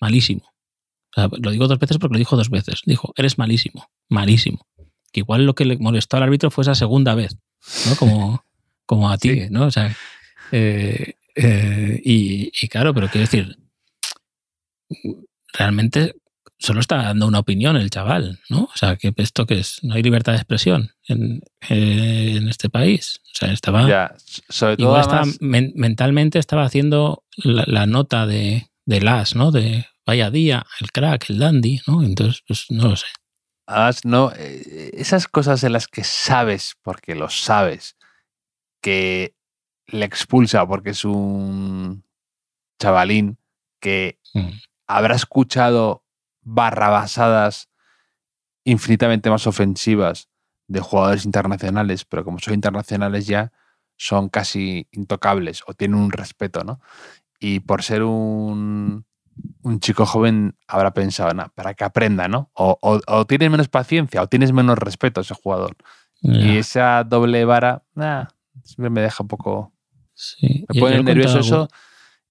Malísimo. 0.00 0.42
O 0.44 1.14
sea, 1.14 1.28
lo 1.30 1.50
digo 1.50 1.68
dos 1.68 1.78
veces 1.78 1.98
porque 1.98 2.14
lo 2.14 2.18
dijo 2.18 2.36
dos 2.36 2.50
veces. 2.50 2.80
Dijo, 2.84 3.12
eres 3.16 3.38
malísimo, 3.38 3.88
malísimo. 4.08 4.66
Que 5.12 5.20
igual 5.20 5.46
lo 5.46 5.54
que 5.54 5.64
le 5.64 5.78
molestó 5.78 6.16
al 6.16 6.24
árbitro 6.24 6.50
fue 6.50 6.62
esa 6.62 6.74
segunda 6.74 7.14
vez, 7.14 7.36
¿no? 7.88 7.96
Como, 7.96 8.44
como 8.86 9.10
a 9.10 9.18
ti, 9.18 9.30
Sí. 9.30 9.46
¿no? 9.50 9.66
O 9.66 9.70
sea, 9.70 9.96
eh, 10.50 11.14
eh, 11.36 12.00
y, 12.04 12.50
y 12.60 12.68
claro, 12.68 12.92
pero 12.94 13.08
quiero 13.08 13.26
decir, 13.26 13.56
realmente 15.52 16.16
solo 16.64 16.80
está 16.80 16.96
dando 16.96 17.26
una 17.26 17.38
opinión 17.40 17.76
el 17.76 17.90
chaval, 17.90 18.40
¿no? 18.48 18.64
O 18.64 18.76
sea, 18.76 18.96
que 18.96 19.12
esto 19.16 19.46
que 19.46 19.58
es, 19.60 19.78
no 19.82 19.94
hay 19.94 20.02
libertad 20.02 20.32
de 20.32 20.38
expresión 20.38 20.90
en, 21.06 21.42
eh, 21.68 22.34
en 22.36 22.48
este 22.48 22.68
país. 22.70 23.20
O 23.32 23.36
sea, 23.36 23.52
estaba... 23.52 23.88
Ya, 23.88 24.14
sobre 24.48 24.76
todo 24.76 24.86
Igual 24.86 25.00
estaba, 25.02 25.20
además- 25.20 25.38
men- 25.40 25.72
mentalmente 25.76 26.38
estaba 26.38 26.64
haciendo 26.64 27.24
la, 27.36 27.64
la 27.66 27.86
nota 27.86 28.26
de, 28.26 28.70
de 28.86 29.00
las, 29.00 29.34
¿no? 29.36 29.50
De 29.50 29.86
vaya 30.06 30.30
día, 30.30 30.64
el 30.80 30.90
crack, 30.92 31.30
el 31.30 31.38
dandy, 31.38 31.80
¿no? 31.86 32.02
Entonces, 32.02 32.42
pues 32.46 32.66
no 32.70 32.88
lo 32.88 32.96
sé. 32.96 33.06
Además, 33.66 34.00
no, 34.04 34.32
eh, 34.36 34.90
esas 34.94 35.26
cosas 35.28 35.64
en 35.64 35.72
las 35.72 35.86
que 35.88 36.04
sabes, 36.04 36.74
porque 36.82 37.14
lo 37.14 37.30
sabes, 37.30 37.96
que 38.82 39.34
le 39.86 40.04
expulsa 40.04 40.66
porque 40.66 40.90
es 40.90 41.04
un 41.04 42.04
chavalín 42.80 43.38
que 43.80 44.18
Mm. 44.34 44.50
habrá 44.86 45.14
escuchado 45.14 46.03
barrabasadas 46.44 47.68
infinitamente 48.64 49.30
más 49.30 49.46
ofensivas 49.46 50.28
de 50.68 50.80
jugadores 50.80 51.24
internacionales, 51.24 52.04
pero 52.04 52.24
como 52.24 52.38
son 52.38 52.54
internacionales 52.54 53.26
ya, 53.26 53.52
son 53.96 54.28
casi 54.28 54.88
intocables 54.92 55.62
o 55.66 55.74
tienen 55.74 55.98
un 55.98 56.10
respeto, 56.10 56.64
¿no? 56.64 56.80
Y 57.38 57.60
por 57.60 57.82
ser 57.82 58.02
un, 58.02 59.04
un 59.62 59.80
chico 59.80 60.06
joven 60.06 60.56
habrá 60.66 60.94
pensado, 60.94 61.34
"Nah, 61.34 61.48
para 61.54 61.74
que 61.74 61.84
aprenda, 61.84 62.26
¿no? 62.28 62.50
O, 62.54 62.78
o- 62.80 63.00
o 63.06 63.26
tienes 63.26 63.50
menos 63.50 63.68
paciencia 63.68 64.22
o 64.22 64.26
tienes 64.28 64.52
menos 64.52 64.78
respeto 64.78 65.20
a 65.20 65.22
ese 65.22 65.34
jugador. 65.34 65.76
Y 66.22 66.56
esa 66.56 67.04
doble 67.04 67.44
vara, 67.44 67.82
siempre 68.62 68.88
me 68.90 69.02
deja 69.02 69.22
un 69.22 69.28
poco... 69.28 69.72
sí. 70.14 70.64
Me 70.68 70.74
pone 70.80 70.92
nervioso 71.04 71.38
eso. 71.40 71.68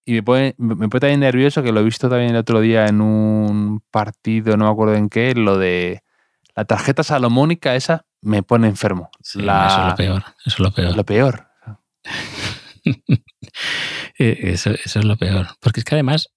Y 0.06 0.14
me 0.14 0.24
pone, 0.24 0.56
me 0.58 0.90
pone 0.90 1.00
también 1.00 1.20
nervioso, 1.22 1.64
que 1.64 1.72
lo 1.72 1.80
he 1.80 1.84
visto 1.84 2.10
también 2.10 2.32
el 2.32 2.38
otro 2.38 2.60
día 2.60 2.88
en 2.88 3.00
un 3.02 3.82
partido, 3.92 4.58
no 4.58 4.66
me 4.66 4.72
acuerdo 4.72 4.96
en 4.96 5.10
qué, 5.10 5.34
lo 5.34 5.58
de 5.58 6.04
la 6.56 6.66
tarjeta 6.66 7.04
salomónica 7.04 7.76
esa 7.76 8.06
me 8.22 8.44
pone 8.44 8.68
enfermo. 8.68 9.10
Sí, 9.22 9.42
La- 9.42 9.68
Eso 9.68 9.82
es 9.82 9.88
lo 9.90 9.96
peor. 9.96 10.24
Eso 10.46 10.56
es 10.56 10.60
lo 10.60 10.72
peor. 10.72 10.96
Lo 10.98 11.04
peor. 11.06 11.48
Eh, 14.20 14.52
Eso, 14.54 14.72
eso 14.72 15.00
es 15.00 15.06
lo 15.06 15.18
peor. 15.18 15.48
Porque 15.60 15.80
es 15.80 15.86
que 15.86 15.96
además 15.96 16.30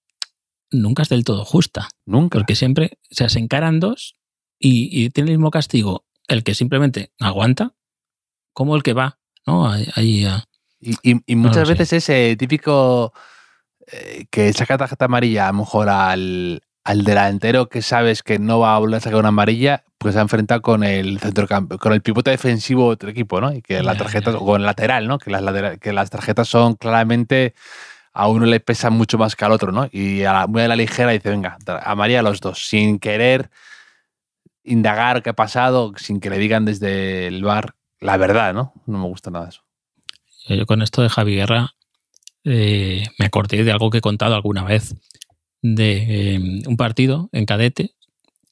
nunca 0.71 1.03
es 1.03 1.09
del 1.09 1.23
todo 1.23 1.45
justa. 1.45 1.89
Nunca. 2.05 2.39
Porque 2.39 2.55
siempre 2.55 2.97
o 3.11 3.15
sea, 3.15 3.29
se 3.29 3.39
encaran 3.39 3.79
dos 3.79 4.15
y, 4.59 4.89
y 4.91 5.09
tiene 5.09 5.31
el 5.31 5.37
mismo 5.37 5.51
castigo 5.51 6.05
el 6.27 6.43
que 6.43 6.55
simplemente 6.55 7.11
aguanta 7.19 7.73
como 8.53 8.75
el 8.75 8.83
que 8.83 8.93
va, 8.93 9.19
¿no? 9.45 9.69
Ahí, 9.69 10.27
Y, 10.81 11.35
muchas 11.35 11.69
veces 11.69 11.93
ese 11.93 12.35
típico 12.37 13.13
eh, 13.91 14.25
que 14.31 14.51
saca 14.53 14.77
tarjeta 14.77 15.05
amarilla 15.05 15.47
a 15.47 15.51
lo 15.51 15.59
mejor 15.59 15.89
al, 15.89 16.61
al 16.83 17.03
delantero 17.03 17.69
que 17.69 17.81
sabes 17.81 18.23
que 18.23 18.39
no 18.39 18.59
va 18.59 18.75
a 18.75 18.79
volver 18.79 18.97
a 18.97 18.99
sacar 19.01 19.19
una 19.19 19.29
amarilla, 19.29 19.83
pues 19.97 20.13
se 20.13 20.19
ha 20.19 20.23
enfrentado 20.23 20.61
con 20.61 20.83
el 20.83 21.19
centrocampo, 21.19 21.77
con 21.77 21.93
el 21.93 22.01
pivote 22.01 22.31
defensivo 22.31 22.87
de 22.87 22.93
otro 22.93 23.09
equipo, 23.09 23.41
¿no? 23.41 23.53
Y 23.53 23.61
que 23.61 23.81
la 23.83 23.93
Ya, 23.93 23.95
tarjeta, 23.95 24.31
ya. 24.31 24.37
o 24.37 24.45
con 24.45 24.61
el 24.61 24.65
lateral, 24.67 25.07
¿no? 25.07 25.17
Que 25.19 25.31
las, 25.31 25.79
que 25.79 25.93
las 25.93 26.09
tarjetas 26.09 26.47
son 26.47 26.75
claramente 26.75 27.53
a 28.13 28.27
uno 28.27 28.45
le 28.47 28.59
pesan 28.59 28.93
mucho 28.93 29.17
más 29.17 29.35
que 29.35 29.45
al 29.45 29.51
otro, 29.51 29.71
¿no? 29.71 29.87
Y 29.91 30.23
a 30.23 30.33
la, 30.33 30.47
muy 30.47 30.61
a 30.63 30.67
la 30.67 30.75
ligera 30.75 31.11
dice, 31.11 31.29
venga, 31.29 31.57
amarilla 31.83 32.19
a 32.19 32.23
los 32.23 32.41
dos, 32.41 32.67
sin 32.67 32.99
querer 32.99 33.49
indagar 34.63 35.23
qué 35.23 35.29
ha 35.29 35.33
pasado, 35.33 35.93
sin 35.97 36.19
que 36.19 36.29
le 36.29 36.37
digan 36.37 36.65
desde 36.65 37.27
el 37.27 37.43
bar 37.43 37.75
la 37.99 38.17
verdad, 38.17 38.53
¿no? 38.53 38.73
No 38.85 38.97
me 38.99 39.05
gusta 39.07 39.31
nada 39.31 39.49
eso. 39.49 39.63
Yo 40.47 40.65
con 40.65 40.81
esto 40.81 41.01
de 41.01 41.09
Javi 41.09 41.35
Guerra 41.35 41.71
eh, 42.49 43.03
me 43.19 43.25
acordé 43.25 43.63
de 43.65 43.71
algo 43.71 43.89
que 43.89 43.97
he 43.97 44.01
contado 44.01 44.33
alguna 44.33 44.63
vez, 44.63 44.95
de 45.61 46.35
eh, 46.35 46.39
un 46.65 46.77
partido 46.77 47.29
en 47.33 47.45
cadete 47.45 47.95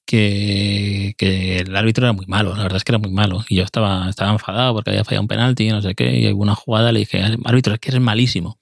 que, 0.05 1.15
el 1.17 1.75
árbitro 1.75 2.05
era 2.05 2.13
muy 2.13 2.25
malo, 2.25 2.55
la 2.55 2.63
verdad 2.63 2.77
es 2.77 2.83
que 2.83 2.91
era 2.91 2.99
muy 2.99 3.11
malo. 3.11 3.43
Y 3.47 3.55
yo 3.55 3.63
estaba, 3.63 4.09
estaba 4.09 4.31
enfadado 4.33 4.73
porque 4.73 4.91
había 4.91 5.05
fallado 5.05 5.21
un 5.21 5.27
penalti, 5.27 5.69
no 5.69 5.81
sé 5.81 5.95
qué, 5.95 6.19
y 6.19 6.27
alguna 6.27 6.55
jugada 6.55 6.91
le 6.91 6.99
dije, 6.99 7.23
árbitro, 7.45 7.73
es 7.73 7.79
que 7.79 7.89
eres 7.89 8.01
malísimo. 8.01 8.59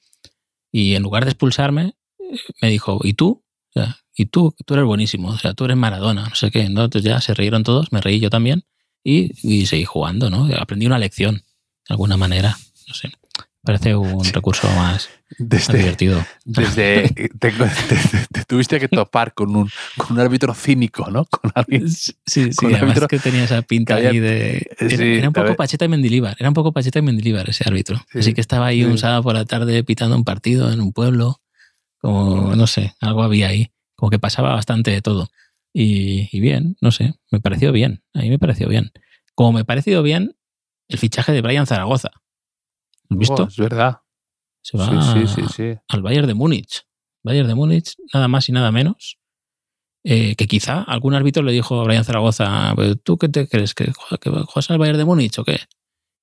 Y 0.72 0.96
en 0.96 1.04
lugar 1.04 1.26
de 1.26 1.32
expulsarme, 1.32 1.96
me 2.62 2.70
dijo, 2.70 3.00
¿y 3.04 3.14
tú? 3.14 3.44
Y 4.16 4.28
tú, 4.28 4.56
tú 4.66 4.76
eres 4.76 4.86
buenísimo, 4.86 5.30
o 5.30 5.38
sea, 5.40 5.56
tú 5.56 5.66
eres 5.66 5.78
Maradona, 5.78 6.30
no 6.30 6.36
sé 6.36 6.52
qué. 6.52 6.62
Entonces 6.62 7.02
ya 7.02 7.20
se 7.22 7.34
rieron 7.34 7.64
todos, 7.64 7.92
me 7.92 8.02
reí 8.02 8.20
yo 8.20 8.30
también 8.30 8.64
y, 9.04 9.32
y 9.42 9.66
seguí 9.66 9.86
jugando, 9.86 10.30
¿no? 10.30 10.48
Aprendí 10.56 10.86
una 10.86 11.00
lección, 11.00 11.38
de 11.38 11.44
alguna 11.90 12.18
manera, 12.18 12.56
no 12.88 12.94
sé. 12.94 13.12
Parece 13.64 13.96
un 13.96 14.24
recurso 14.26 14.68
más, 14.76 15.10
divertido. 15.40 16.26
desde 16.44 17.08
te, 17.40 17.52
te- 17.52 18.28
te 18.32 18.44
tuviste 18.46 18.78
que 18.78 18.90
topar 18.90 19.34
con 19.34 19.56
un, 19.56 19.70
con 19.96 20.12
un 20.12 20.20
árbitro 20.20 20.54
cínico, 20.54 21.10
¿no? 21.10 21.24
Con 21.26 21.50
alguien. 21.56 21.88
Sí, 21.90 22.12
sí, 22.26 22.50
con 22.56 22.76
además 22.76 23.00
que 23.08 23.20
tenía 23.20 23.46
esa 23.46 23.62
pinta 23.62 23.96
había- 23.96 24.10
ahí 24.10 24.20
de... 24.20 24.68
Era, 24.80 24.90
Sí, 24.98 25.04
era 25.04 25.30
un 25.30 25.34
poco. 25.34 25.56
Pacheta 25.56 25.86
y 25.86 25.88
Mendilibar, 25.88 26.36
era 26.40 26.50
un 26.50 26.54
poco 26.54 26.74
Pacheta 26.74 27.00
y 27.00 27.04
Mendilibar 27.04 27.50
ese 27.50 27.64
árbitro. 27.66 28.04
Sí, 28.12 28.20
Así 28.20 28.34
que 28.34 28.42
estaba 28.42 28.66
ahí 28.68 28.84
un 28.84 28.98
sábado 28.98 29.24
por 29.24 29.34
la 29.34 29.46
tarde 29.46 29.82
pitando 29.86 30.18
un 30.18 30.26
partido 30.26 30.70
en 30.72 30.82
un 30.82 30.92
pueblo, 30.92 31.40
como, 32.00 32.56
no 32.58 32.68
sé, 32.68 32.96
algo 33.00 33.24
había 33.24 33.48
ahí, 33.48 33.72
como 33.96 34.10
que 34.10 34.20
pasaba 34.20 34.54
bastante 34.54 34.92
de 34.92 35.02
todo. 35.02 35.30
Y, 35.72 36.28
y 36.36 36.40
bien, 36.42 36.76
no 36.82 36.92
sé, 36.92 37.16
me 37.32 37.40
pareció 37.40 37.72
bien, 37.72 38.04
a 38.14 38.20
mí 38.20 38.30
me 38.30 38.40
pareció 38.40 38.68
bien. 38.68 38.92
Como 39.36 39.54
me 39.54 39.62
ha 39.62 39.64
parecido 39.64 40.04
bien 40.04 40.36
el 40.90 41.00
fichaje 41.00 41.32
de 41.32 41.42
Brian 41.42 41.66
Zaragoza. 41.66 42.12
¿Has 43.14 43.20
visto? 43.20 43.44
Oh, 43.44 43.48
es 43.48 43.58
verdad. 43.58 44.02
Se 44.62 44.78
va 44.78 44.88
Sí, 45.14 45.28
sí, 45.28 45.42
sí, 45.42 45.48
sí. 45.54 45.80
al 45.90 46.02
Bayern 46.02 46.28
de 46.28 46.34
Múnich. 46.34 46.84
Bayern 47.24 47.48
de 47.48 47.56
Múnich, 47.56 47.96
nada 48.14 48.28
más 48.28 48.48
y 48.50 48.52
nada 48.52 48.72
menos. 48.72 49.18
eh, 50.06 50.36
que 50.36 50.48
quizá 50.48 50.82
algún 50.84 51.14
árbitro 51.14 51.44
le 51.44 51.54
dijo 51.54 51.80
a 51.80 51.84
Brian 51.86 52.04
Zaragoza, 52.04 52.74
"Pero 52.76 52.98
¿tú 52.98 53.18
qué 53.18 53.30
te 53.30 53.48
crees? 53.48 53.74
¿Que, 53.74 53.86
que 54.20 54.30
juegas 54.30 54.70
al 54.70 54.78
Bayern 54.78 54.98
de 54.98 55.06
Múnich 55.06 55.40
o 55.40 55.46
qué? 55.46 55.60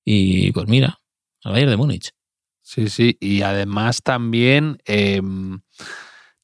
Y 0.05 0.51
pues 0.51 0.67
mira, 0.67 0.99
al 1.43 1.53
Bayern 1.53 1.71
de 1.71 1.77
Múnich. 1.77 2.11
Sí, 2.61 2.89
sí. 2.89 3.17
Y 3.19 3.41
además 3.41 4.03
también, 4.03 4.77
em, 4.85 5.61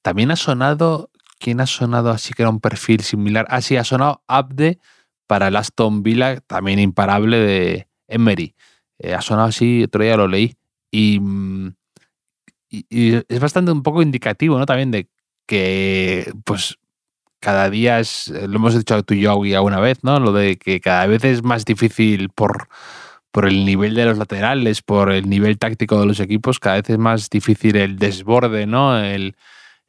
también 0.02 0.32
ha 0.32 0.36
sonado, 0.36 1.12
¿quién 1.38 1.62
ha 1.62 1.68
sonado 1.68 2.10
así 2.10 2.34
que 2.34 2.42
era 2.42 2.50
un 2.50 2.60
perfil 2.60 3.02
similar? 3.02 3.46
Ah, 3.50 3.62
sí, 3.62 3.78
ha 3.78 3.84
sonado 3.84 4.24
Abde 4.28 4.80
para 5.28 5.50
el 5.50 5.56
Aston 5.58 6.02
Villa, 6.02 6.40
también 6.42 6.80
imparable 6.80 7.38
de 7.38 7.88
Emery. 8.08 8.56
Eh, 9.00 9.14
ha 9.14 9.22
sonado 9.22 9.48
así, 9.50 9.84
otro 9.84 10.04
día 10.04 10.18
lo 10.18 10.28
leí. 10.28 10.56
Y, 10.92 11.20
mm, 11.20 11.74
y- 12.70 13.16
es 13.28 13.40
bastante 13.40 13.72
un 13.72 13.84
poco 13.84 14.02
indicativo, 14.02 14.58
¿no? 14.58 14.66
También 14.66 14.92
de 14.92 15.08
que, 15.48 16.32
pues, 16.46 16.78
cada 17.40 17.70
día 17.70 18.00
es, 18.00 18.30
lo 18.30 18.58
hemos 18.58 18.76
dicho 18.78 19.04
tú 19.04 19.14
y 19.16 19.22
yo 19.22 19.46
ya 19.46 19.62
una 19.62 19.80
vez, 19.80 20.04
¿no? 20.04 20.20
Lo 20.20 20.34
de 20.34 20.58
que 20.58 20.82
cada 20.82 21.08
vez 21.08 21.24
es 21.26 21.44
más 21.44 21.66
difícil 21.66 22.30
por, 22.30 22.70
por 23.32 23.48
el 23.48 23.66
nivel 23.66 23.96
de 23.96 24.06
los 24.06 24.18
laterales, 24.18 24.82
por 24.82 25.12
el 25.12 25.30
nivel 25.30 25.58
táctico 25.60 26.00
de 26.00 26.08
los 26.08 26.20
equipos, 26.20 26.60
cada 26.60 26.78
vez 26.78 26.90
es 26.92 26.98
más 27.00 27.30
difícil 27.30 27.78
el 27.78 27.98
desborde, 28.00 28.68
¿no? 28.68 28.98
El, 29.00 29.36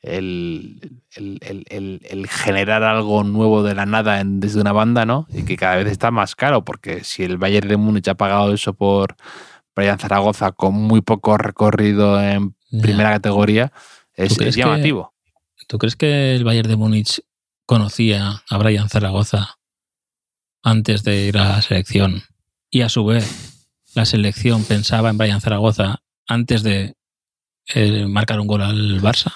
el, 0.00 1.00
el- 1.16 1.38
el- 1.68 2.00
el- 2.08 2.28
generar 2.28 2.82
algo 2.84 3.24
nuevo 3.24 3.62
de 3.62 3.74
la 3.74 3.84
nada 3.86 4.20
en- 4.20 4.40
desde 4.40 4.60
una 4.60 4.72
banda, 4.72 5.04
¿no? 5.04 5.26
Y 5.32 5.42
que 5.44 5.56
cada 5.56 5.76
vez 5.76 5.88
está 5.90 6.10
más 6.10 6.34
caro, 6.36 6.64
porque 6.64 7.02
si 7.04 7.24
el 7.24 7.36
Bayern 7.38 7.68
de 7.68 7.76
Múnich 7.76 8.08
ha 8.08 8.14
pagado 8.14 8.52
eso 8.52 8.74
por 8.74 9.16
Brian 9.74 9.98
Zaragoza 9.98 10.52
con 10.52 10.74
muy 10.74 11.00
poco 11.00 11.36
recorrido 11.36 12.20
en 12.22 12.54
primera 12.82 13.10
categoría, 13.10 13.72
es, 14.14 14.36
que- 14.38 14.50
llamativo. 14.52 15.14
¿Tú 15.66 15.78
crees 15.78 15.96
que 15.96 16.34
el 16.34 16.44
Bayern 16.44 16.68
de 16.68 16.76
Múnich 16.76 17.20
conocía 17.66 18.42
a 18.48 18.58
Brian 18.58 18.88
Zaragoza 18.88 19.58
antes 20.62 21.02
de 21.04 21.26
ir 21.26 21.38
a 21.38 21.48
la 21.48 21.62
selección? 21.62 22.22
Y 22.70 22.82
a 22.82 22.88
su 22.88 23.04
vez, 23.04 23.66
la 23.94 24.04
selección 24.04 24.64
pensaba 24.64 25.10
en 25.10 25.18
Brian 25.18 25.40
Zaragoza 25.40 26.02
antes 26.26 26.62
de 26.62 26.94
eh, 27.74 28.06
marcar 28.06 28.40
un 28.40 28.46
gol 28.46 28.62
al 28.62 29.00
Barça. 29.02 29.32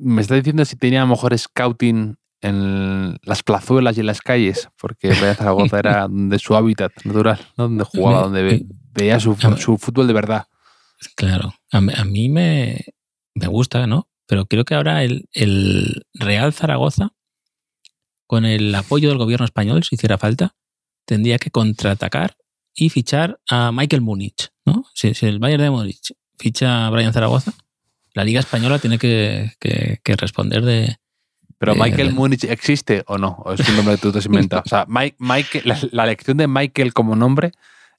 Me 0.00 0.22
está 0.22 0.34
diciendo 0.34 0.64
si 0.64 0.76
tenía 0.76 1.04
mejor 1.06 1.36
scouting 1.38 2.16
en 2.42 3.18
las 3.22 3.42
plazuelas 3.42 3.96
y 3.96 4.00
en 4.00 4.06
las 4.06 4.20
calles, 4.22 4.68
porque 4.80 5.08
Brian 5.10 5.34
Zaragoza 5.36 5.78
era 5.78 6.06
de 6.10 6.38
su 6.38 6.56
hábitat 6.56 6.92
natural, 7.04 7.38
¿no? 7.58 7.64
donde 7.64 7.84
jugaba, 7.84 8.22
donde 8.22 8.42
ve- 8.42 8.66
veía 8.94 9.20
su, 9.20 9.36
su 9.58 9.76
fútbol 9.78 10.06
de 10.06 10.12
verdad. 10.14 10.46
Claro, 11.16 11.52
a, 11.70 11.80
mí- 11.80 11.92
a 11.96 12.04
mí 12.04 12.28
me, 12.30 12.80
me 13.34 13.46
gusta, 13.46 13.86
¿no? 13.86 14.08
Pero 14.26 14.46
creo 14.46 14.64
que 14.64 14.74
ahora 14.74 15.02
el, 15.04 15.28
el 15.32 16.06
Real 16.14 16.52
Zaragoza, 16.52 17.10
con 18.26 18.44
el 18.44 18.74
apoyo 18.74 19.08
del 19.08 19.18
gobierno 19.18 19.44
español, 19.44 19.82
si 19.82 19.96
hiciera 19.96 20.16
falta, 20.18 20.54
tendría 21.04 21.38
que 21.38 21.50
contraatacar 21.50 22.36
y 22.74 22.88
fichar 22.90 23.40
a 23.50 23.72
Michael 23.72 24.02
Múnich, 24.02 24.48
¿no? 24.64 24.84
Si, 24.94 25.12
si 25.14 25.26
el 25.26 25.40
Bayern 25.40 25.62
de 25.64 25.70
Múnich 25.70 26.14
ficha 26.38 26.86
a 26.86 26.90
Brian 26.90 27.12
Zaragoza, 27.12 27.52
la 28.20 28.24
Liga 28.24 28.40
Española 28.40 28.78
tiene 28.78 28.98
que, 28.98 29.52
que- 29.58 29.98
que 30.02 30.16
responder 30.16 30.62
de... 30.64 30.96
Pero 31.58 31.72
Eh, 31.74 31.78
Michael 31.78 32.08
de- 32.08 32.14
Múnich 32.14 32.44
existe 32.44 33.02
o 33.06 33.18
no, 33.18 33.36
o 33.44 33.52
es 33.52 33.68
un 33.68 33.76
nombre 33.76 33.94
que 33.96 34.00
tú 34.02 34.12
te 34.12 34.18
has 34.18 34.26
inventado. 34.32 34.62
O 34.64 34.68
sea, 34.68 34.84
Mike, 34.88 35.16
Michael- 35.18 35.64
la, 35.66 35.78
la 35.92 36.04
elección 36.04 36.36
de 36.36 36.46
Michael 36.46 36.92
como 36.94 37.16
nombre 37.16 37.52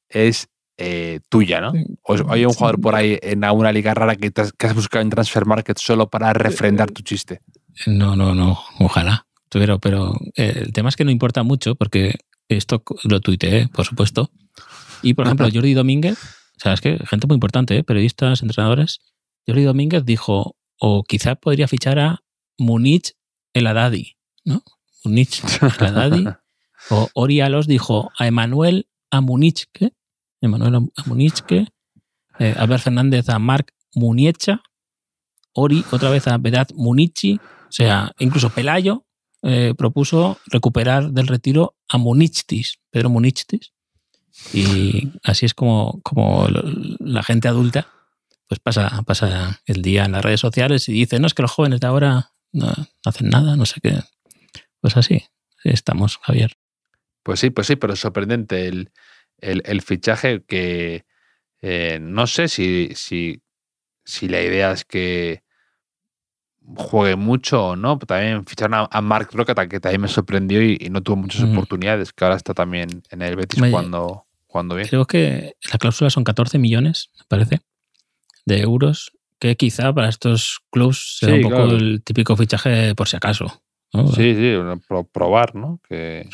es 0.10 0.48
eh, 0.78 1.20
tuya, 1.30 1.62
¿no? 1.62 1.74
O 2.04 2.16
hay 2.32 2.44
un 2.46 2.54
jugador 2.54 2.82
por 2.82 2.96
ahí 2.96 3.20
en 3.22 3.44
alguna 3.44 3.72
liga 3.72 3.94
rara 3.94 4.16
que, 4.16 4.32
te 4.32 4.42
has, 4.42 4.52
que 4.54 4.66
has 4.68 4.74
buscado 4.74 5.04
en 5.04 5.10
Transfer 5.12 5.46
Market 5.46 5.78
solo 5.78 6.10
para 6.10 6.34
refrendar 6.34 6.90
tu 6.92 7.04
chiste. 7.04 7.42
No, 7.86 8.16
no, 8.16 8.34
no, 8.34 8.60
ojalá. 8.80 9.28
Pero, 9.50 9.78
pero 9.80 10.16
eh, 10.38 10.54
el 10.66 10.74
tema 10.74 10.90
es 10.90 10.96
que 10.96 11.04
no 11.06 11.12
importa 11.12 11.44
mucho 11.44 11.76
porque 11.76 12.16
esto 12.50 12.84
lo 13.04 13.20
tuiteé, 13.20 13.68
por 13.68 13.86
supuesto. 13.86 14.32
Y, 15.04 15.14
por 15.14 15.26
ejemplo, 15.26 15.48
Jordi 15.54 15.74
Domínguez, 15.74 16.18
o 16.58 16.60
sea, 16.60 16.74
es 16.74 16.82
que 16.82 16.98
gente 17.06 17.28
muy 17.28 17.36
importante, 17.36 17.78
¿eh? 17.78 17.84
periodistas, 17.84 18.42
entrenadores, 18.42 19.00
Jordi 19.48 19.64
Domínguez 19.64 20.06
dijo, 20.06 20.56
o 20.80 21.04
quizá 21.04 21.36
podría 21.36 21.68
fichar 21.68 22.00
a 22.00 22.24
Munich 22.58 23.14
el 23.54 23.68
Haddadi, 23.68 24.18
¿no? 24.46 24.64
Munich 25.04 25.42
el 25.62 25.86
Haddadi. 25.86 26.26
o 26.90 27.10
Ori 27.14 27.42
Alos 27.42 27.68
dijo 27.68 28.12
a 28.18 28.28
Emanuel 28.28 28.88
Amunichke, 29.12 29.94
Emanuel 30.42 30.90
Amunichke, 30.96 31.68
eh, 32.40 32.56
Albert 32.58 32.84
Fernández 32.84 33.30
a 33.30 33.40
Marc 33.40 33.74
Muniecha, 33.94 34.62
Ori 35.54 35.84
otra 35.92 36.10
vez 36.10 36.28
a 36.28 36.38
Vedat 36.38 36.72
Munichi, 36.74 37.36
o 37.36 37.72
sea, 37.72 38.12
incluso 38.20 38.50
Pelayo 38.50 39.06
eh, 39.44 39.74
propuso 39.78 40.38
recuperar 40.48 41.12
del 41.12 41.28
retiro 41.28 41.76
a 41.90 41.98
Munichtis, 41.98 42.80
Pedro 42.90 43.10
Munichtis, 43.10 43.74
y 44.54 45.12
así 45.24 45.46
es 45.46 45.54
como, 45.54 46.00
como 46.04 46.48
la 47.00 47.22
gente 47.22 47.48
adulta 47.48 47.88
pues 48.52 48.60
pasa, 48.60 49.02
pasa 49.06 49.62
el 49.66 49.82
día 49.82 50.04
en 50.04 50.12
las 50.12 50.26
redes 50.26 50.42
sociales 50.42 50.90
y 50.90 50.92
dice, 50.92 51.20
no, 51.20 51.28
es 51.28 51.34
que 51.34 51.42
los 51.42 51.52
jóvenes 51.52 51.80
de 51.80 51.88
ahora 51.88 52.32
no 52.52 52.68
hacen 53.06 53.30
nada, 53.30 53.56
no 53.56 53.66
sé 53.66 53.80
qué. 53.82 54.02
Pues 54.82 54.98
así, 54.98 55.24
estamos, 55.64 56.18
Javier. 56.18 56.58
Pues 57.24 57.40
sí, 57.40 57.50
pues 57.50 57.68
sí, 57.68 57.78
pero 57.78 57.94
es 57.94 58.00
sorprendente 58.02 58.68
el, 58.68 59.82
fichaje 59.84 60.44
que 60.44 61.06
eh, 61.62 62.00
no 62.02 62.28
sé 62.28 62.50
si, 62.50 62.90
si, 62.94 63.42
si, 64.04 64.28
la 64.28 64.42
idea 64.42 64.74
es 64.74 64.84
que 64.84 65.44
juegue 66.76 67.16
mucho 67.16 67.68
o 67.68 67.76
no. 67.78 67.98
También 68.00 68.46
ficharon 68.46 68.86
a, 68.92 69.02
Mark 69.02 69.30
Rocket, 69.32 69.70
que 69.70 69.80
también 69.80 70.02
me 70.02 70.10
sorprendió 70.10 70.62
y, 70.62 70.90
no 70.92 71.02
tuvo 71.02 71.16
muchas 71.16 71.44
oportunidades, 71.44 72.12
que 72.12 72.26
ahora 72.26 72.36
está 72.36 72.54
también 72.54 73.02
en 73.12 73.22
el 73.22 73.38
Betis 73.38 73.64
cuando, 73.72 74.26
cuando 74.46 74.76
bien. 74.76 74.90
Creo 74.90 75.06
que 75.06 75.56
la 75.72 75.78
cláusula 75.78 76.10
son 76.10 76.26
14 76.26 76.60
millones, 76.60 77.12
me 77.18 77.24
parece 77.30 77.62
de 78.46 78.62
euros, 78.62 79.12
que 79.40 79.56
quizá 79.56 79.94
para 79.94 80.10
estos 80.10 80.62
clubs 80.70 81.18
sea 81.20 81.34
un 81.34 81.42
poco 81.42 81.64
el 81.64 82.04
típico 82.04 82.36
fichaje 82.36 82.96
por 82.96 83.08
si 83.08 83.18
acaso. 83.18 83.62
Sí, 84.16 84.36
sí, 84.36 84.56
probar, 85.12 85.56
¿no? 85.56 85.80
Que, 85.88 86.28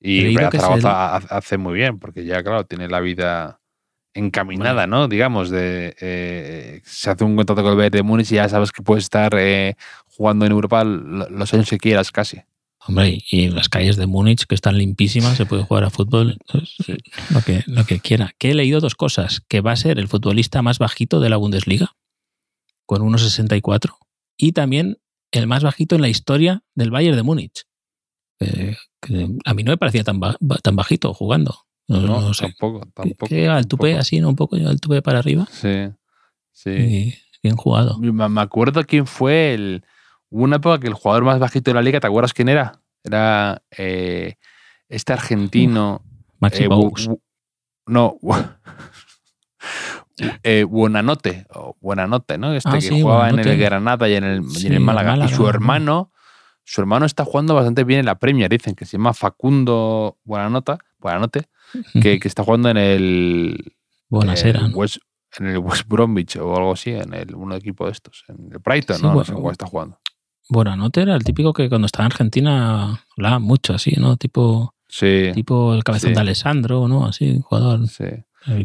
y 0.00 0.34
Zaragoza 0.34 1.16
hace 1.16 1.58
muy 1.58 1.74
bien, 1.74 1.98
porque 1.98 2.24
ya, 2.24 2.42
claro, 2.42 2.64
tiene 2.64 2.88
la 2.88 3.00
vida 3.00 3.60
encaminada, 4.14 4.86
¿no? 4.86 5.08
Digamos, 5.08 5.50
de 5.50 5.94
eh, 6.00 6.80
se 6.84 7.10
hace 7.10 7.24
un 7.24 7.36
contrato 7.36 7.62
con 7.62 7.72
el 7.72 7.76
Bayern 7.76 7.92
de 7.92 8.02
Múnich 8.02 8.32
y 8.32 8.36
ya 8.36 8.48
sabes 8.48 8.72
que 8.72 8.82
puedes 8.82 9.04
estar 9.04 9.34
eh, 9.36 9.76
jugando 10.06 10.44
en 10.44 10.52
Europa 10.52 10.84
los 10.84 11.54
años 11.54 11.70
que 11.70 11.78
quieras 11.78 12.10
casi. 12.10 12.42
Hombre, 12.88 13.22
y 13.30 13.44
en 13.44 13.54
las 13.54 13.68
calles 13.68 13.96
de 13.96 14.06
Múnich, 14.06 14.46
que 14.46 14.54
están 14.54 14.78
limpísimas, 14.78 15.36
se 15.36 15.44
puede 15.44 15.62
jugar 15.62 15.84
a 15.84 15.90
fútbol 15.90 16.38
lo, 17.30 17.42
que, 17.42 17.62
lo 17.66 17.84
que 17.84 18.00
quiera. 18.00 18.32
Que 18.38 18.50
he 18.50 18.54
leído 18.54 18.80
dos 18.80 18.94
cosas, 18.94 19.42
que 19.46 19.60
va 19.60 19.72
a 19.72 19.76
ser 19.76 19.98
el 19.98 20.08
futbolista 20.08 20.62
más 20.62 20.78
bajito 20.78 21.20
de 21.20 21.28
la 21.28 21.36
Bundesliga, 21.36 21.96
con 22.86 23.02
1,64, 23.02 23.98
y 24.38 24.52
también 24.52 24.96
el 25.32 25.46
más 25.46 25.62
bajito 25.62 25.96
en 25.96 26.00
la 26.00 26.08
historia 26.08 26.62
del 26.74 26.90
Bayern 26.90 27.16
de 27.16 27.22
Múnich. 27.22 27.66
a 29.44 29.54
mí 29.54 29.62
no 29.64 29.72
me 29.72 29.76
parecía 29.76 30.02
tan, 30.02 30.18
tan 30.62 30.74
bajito 30.74 31.12
jugando. 31.12 31.66
No, 31.88 32.32
tampoco, 32.32 32.88
tampoco. 32.94 33.26
Que 33.28 33.48
al 33.48 33.66
tupe 33.66 33.98
así, 33.98 34.20
¿no? 34.20 34.30
Un 34.30 34.36
poco 34.36 34.56
al 34.56 34.80
tupe 34.80 35.02
para 35.02 35.18
arriba. 35.18 35.46
Sí, 35.50 35.90
sí. 36.52 37.14
bien 37.42 37.56
jugado. 37.56 37.98
Me 37.98 38.40
acuerdo 38.40 38.84
quién 38.84 39.06
fue 39.06 39.52
el 39.52 39.84
Hubo 40.30 40.44
una 40.44 40.56
época 40.56 40.78
que 40.78 40.88
el 40.88 40.94
jugador 40.94 41.24
más 41.24 41.38
bajito 41.38 41.70
de 41.70 41.74
la 41.74 41.82
liga, 41.82 42.00
¿te 42.00 42.06
acuerdas 42.06 42.32
quién 42.32 42.48
era? 42.48 42.80
Era 43.02 43.62
eh, 43.76 44.36
este 44.88 45.12
argentino. 45.12 46.02
Maxi 46.40 46.64
eh, 46.64 46.68
No. 47.86 48.18
eh, 50.42 50.64
Buenanote, 50.64 51.46
o 51.54 51.76
Buenanote, 51.80 52.38
¿no? 52.38 52.52
Este 52.52 52.70
ah, 52.70 52.78
que 52.78 53.02
jugaba 53.02 53.30
en 53.30 53.38
el 53.38 53.58
Granada 53.58 54.08
y 54.08 54.14
en 54.14 54.24
el, 54.24 54.42
en 54.64 54.72
el 54.72 54.80
Málaga. 54.80 55.24
Y 55.24 55.28
su 55.28 55.48
hermano, 55.48 56.12
su 56.64 56.80
hermano 56.80 57.06
está 57.06 57.24
jugando 57.24 57.54
bastante 57.54 57.84
bien 57.84 58.00
en 58.00 58.06
la 58.06 58.18
Premier, 58.18 58.50
dicen, 58.50 58.74
que 58.74 58.84
se 58.84 58.98
llama 58.98 59.14
Facundo 59.14 60.18
Buenanota, 60.24 60.78
Buenanote, 60.98 61.44
que, 62.00 62.18
que 62.18 62.28
está 62.28 62.44
jugando 62.44 62.70
en 62.70 62.76
el. 62.76 63.76
Buenasera. 64.08 64.66
West, 64.74 64.98
en 65.38 65.46
el 65.46 65.58
West 65.58 65.86
Bromwich 65.86 66.36
o 66.36 66.56
algo 66.56 66.72
así, 66.72 66.90
en 66.90 67.14
el 67.14 67.34
uno 67.34 67.56
equipo 67.56 67.86
de 67.86 67.92
estos, 67.92 68.24
en 68.28 68.52
el 68.52 68.58
Brighton, 68.58 69.00
¿no? 69.02 69.14
no 69.14 69.24
sé 69.24 69.32
cuál 69.32 69.52
está 69.52 69.66
jugando. 69.66 69.98
Buenanote 70.48 71.02
era 71.02 71.14
el 71.14 71.24
típico 71.24 71.52
que 71.52 71.68
cuando 71.68 71.86
estaba 71.86 72.06
en 72.06 72.12
Argentina 72.12 73.04
hablaba 73.16 73.38
mucho 73.38 73.74
así, 73.74 73.92
¿no? 73.98 74.16
Tipo, 74.16 74.74
sí, 74.88 75.30
tipo 75.34 75.74
el 75.74 75.84
cabezón 75.84 76.14
de 76.14 76.20
Alessandro, 76.20 76.88
¿no? 76.88 77.06
Así, 77.06 77.40
jugador 77.42 77.86
sí. 77.88 78.04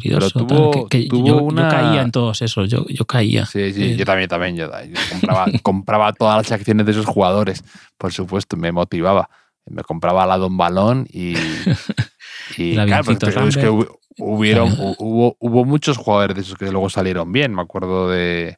Pero 0.02 0.30
tuvo, 0.30 0.88
tuvo 0.88 1.28
yo, 1.28 1.38
una... 1.44 1.64
yo, 1.64 1.70
caía 1.70 2.02
en 2.04 2.12
todos 2.12 2.42
esos, 2.42 2.70
yo, 2.70 2.86
yo 2.88 3.06
caía. 3.06 3.46
Sí, 3.46 3.74
sí, 3.74 3.96
yo 3.98 4.06
también, 4.06 4.30
también. 4.30 4.56
Yo, 4.56 4.70
compraba, 5.12 5.46
compraba 5.64 6.14
todas 6.14 6.38
las 6.38 6.52
acciones 6.52 6.86
de 6.86 6.92
esos 6.94 7.06
jugadores, 7.06 7.64
por 7.98 8.14
supuesto, 8.14 8.56
me 8.56 8.72
motivaba. 8.72 9.30
Me 9.66 9.84
compraba 9.84 10.26
la 10.26 10.38
Don 10.38 10.58
Balón 10.58 11.08
y. 11.12 11.34
y 12.58 12.74
claro, 12.74 13.04
pero 13.20 13.48
es 13.48 13.58
que 13.58 13.70
hubieron, 14.18 14.74
hubo, 15.00 15.36
hubo 15.40 15.66
muchos 15.66 15.98
jugadores 15.98 16.36
de 16.36 16.42
esos 16.44 16.58
que 16.58 16.72
luego 16.72 16.90
salieron 16.90 17.32
bien. 17.32 17.54
Me 17.54 17.62
acuerdo 17.62 18.10
de 18.10 18.58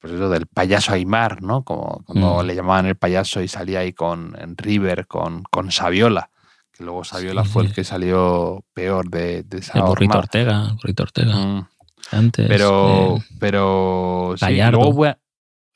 pues 0.00 0.12
eso 0.12 0.28
del 0.28 0.46
payaso 0.46 0.92
Aymar, 0.92 1.42
¿no? 1.42 1.64
Como 1.64 2.02
cuando 2.04 2.42
mm. 2.42 2.46
le 2.46 2.54
llamaban 2.54 2.86
el 2.86 2.96
payaso 2.96 3.40
y 3.40 3.48
salía 3.48 3.80
ahí 3.80 3.92
con 3.92 4.36
en 4.38 4.56
River, 4.56 5.06
con, 5.06 5.42
con 5.44 5.72
Saviola, 5.72 6.30
que 6.72 6.84
luego 6.84 7.04
Saviola 7.04 7.44
fue 7.44 7.64
el 7.64 7.72
que 7.72 7.84
salió 7.84 8.64
peor 8.74 9.08
de, 9.08 9.42
de 9.42 9.58
esa 9.58 9.78
El 9.78 9.84
burrito 9.84 10.18
Ortega, 10.18 10.72
burrito 10.74 11.02
Ortega. 11.04 11.34
Mm. 11.34 11.68
Antes. 12.12 12.46
Pero, 12.46 13.18
pero 13.40 14.34
sí, 14.36 14.60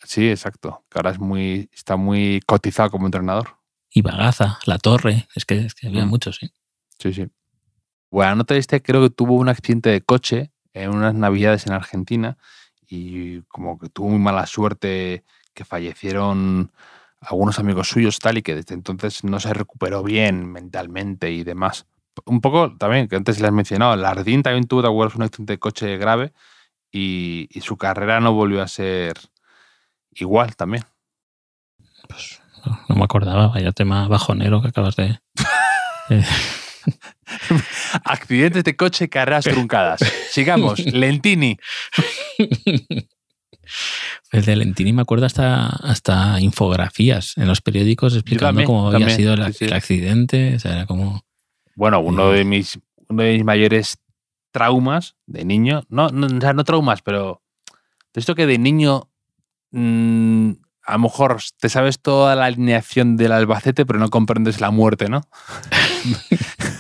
sí, 0.05 0.31
exacto. 0.31 0.85
Que 0.89 0.99
ahora 0.99 1.11
es 1.11 1.19
muy, 1.19 1.69
está 1.73 1.97
muy 1.97 2.41
cotizado 2.47 2.91
como 2.91 3.07
entrenador. 3.07 3.57
Y 3.93 4.03
Bagaza, 4.03 4.59
La 4.65 4.79
Torre, 4.79 5.27
es 5.35 5.45
que, 5.45 5.59
es 5.59 5.75
que 5.75 5.89
había 5.89 6.05
mm. 6.05 6.09
muchos, 6.09 6.37
sí. 6.37 6.53
Sí, 6.99 7.13
sí. 7.13 7.27
Bueno, 8.11 8.37
no 8.37 8.45
te 8.45 8.55
diste, 8.55 8.83
creo 8.83 9.03
que 9.03 9.11
tuvo 9.11 9.35
un 9.35 9.49
accidente 9.49 9.91
de 9.91 10.03
coche 10.03 10.53
en 10.73 10.91
unas 10.91 11.15
navidades 11.15 11.67
en 11.67 11.73
Argentina 11.73 12.37
y 12.91 13.43
como 13.43 13.79
que 13.79 13.89
tuvo 13.89 14.09
muy 14.11 14.19
mala 14.19 14.47
suerte 14.47 15.25
que 15.55 15.65
fallecieron 15.65 16.73
algunos 17.21 17.59
amigos 17.59 17.89
suyos 17.89 18.19
tal 18.19 18.39
y 18.39 18.43
que 18.43 18.57
desde 18.57 18.75
entonces 18.75 19.23
no 19.25 19.39
se 19.39 19.55
recuperó 19.55 20.03
bien 20.03 20.51
mentalmente 20.51 21.31
y 21.31 21.45
demás. 21.45 21.87
Un 22.25 22.41
poco 22.41 22.77
también, 22.77 23.09
que 23.09 23.17
antes 23.17 23.39
les 23.39 23.49
has 23.49 23.55
mencionado, 23.55 23.95
Lardín 23.95 24.43
también 24.43 24.67
tuvo 24.67 24.91
un 24.91 25.23
accidente 25.23 25.53
de 25.53 25.59
coche 25.59 25.97
grave 25.97 26.33
y, 26.91 27.49
su 27.63 27.77
carrera 27.77 28.21
no 28.21 28.33
volvió 28.33 28.61
a 28.63 28.69
ser 28.69 29.15
igual 30.13 30.57
también. 30.57 30.85
Pues 32.09 32.43
no, 32.89 32.97
me 32.97 33.05
acordaba, 33.05 33.49
vaya 33.49 33.71
tema 33.73 34.09
bajonero 34.09 34.61
que 34.61 34.69
acabas 34.69 34.97
de... 34.97 35.21
Accidentes 38.05 38.65
de 38.65 38.77
coche, 38.77 39.09
carreras 39.09 39.45
truncadas. 39.45 40.01
Sigamos, 40.31 40.79
Lentini. 40.85 41.57
El 44.33 44.45
de 44.45 44.57
Lentini 44.57 44.93
me 44.93 45.03
acuerdo 45.03 45.27
hasta, 45.27 45.67
hasta 45.67 46.41
infografías 46.41 47.37
en 47.37 47.47
los 47.47 47.61
periódicos 47.61 48.15
explicando 48.15 48.65
cómo 48.65 48.89
había 48.89 49.11
sido 49.11 49.35
el, 49.35 49.73
accidente. 49.73 50.57
era 50.63 50.87
como. 50.87 51.25
Bueno, 51.75 52.01
uno 52.01 52.31
de 52.31 52.45
mis, 52.45 52.79
uno 53.09 53.23
de 53.23 53.35
mis 53.35 53.45
mayores 53.45 53.99
traumas 54.51 55.17
de 55.27 55.45
niño. 55.45 55.83
No, 55.89 56.09
no, 56.09 56.27
o 56.27 56.41
sea, 56.41 56.53
no 56.53 56.65
traumas, 56.65 57.03
pero. 57.03 57.43
Esto 58.15 58.35
que 58.35 58.47
de 58.47 58.59
niño. 58.59 59.09
Mm, 59.71 60.53
a 60.91 60.95
lo 60.95 60.99
mejor 60.99 61.39
te 61.59 61.69
sabes 61.69 62.01
toda 62.01 62.35
la 62.35 62.47
alineación 62.47 63.17
del 63.17 63.33
Albacete, 63.33 63.87
pero 63.87 63.99
no 63.99 64.11
comprendes 64.11 64.61
la 64.61 64.71
muerte, 64.71 65.09
¿no? 65.09 65.23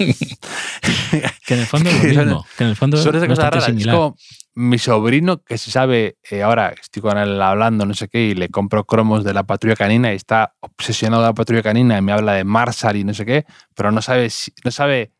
que 1.46 1.54
en 1.54 1.60
el 1.60 1.66
fondo 1.66 1.90
es 1.90 1.96
lo 1.96 2.02
mismo. 2.24 2.46
Que 2.58 2.64
en 2.64 2.70
el 2.70 2.76
fondo 2.76 2.96
es 2.96 3.86
como 3.86 4.16
mi 4.54 4.78
sobrino 4.78 5.42
que 5.42 5.58
se 5.58 5.70
sabe, 5.70 6.18
eh, 6.28 6.42
ahora 6.42 6.74
estoy 6.80 7.02
con 7.02 7.16
él 7.18 7.40
hablando, 7.40 7.86
no 7.86 7.94
sé 7.94 8.08
qué, 8.08 8.24
y 8.24 8.34
le 8.34 8.48
compro 8.48 8.84
cromos 8.84 9.22
de 9.22 9.32
la 9.32 9.44
patrulla 9.44 9.76
canina 9.76 10.12
y 10.12 10.16
está 10.16 10.54
obsesionado 10.60 11.22
de 11.22 11.28
la 11.28 11.34
patrulla 11.34 11.62
canina 11.62 11.96
y 11.96 12.02
me 12.02 12.12
habla 12.12 12.32
de 12.34 12.44
Marsar 12.44 12.96
y 12.96 13.04
no 13.04 13.14
sé 13.14 13.24
qué, 13.24 13.46
pero 13.74 13.92
no 13.92 14.02
sabe, 14.02 14.28
no 14.64 14.70
sabe 14.70 15.12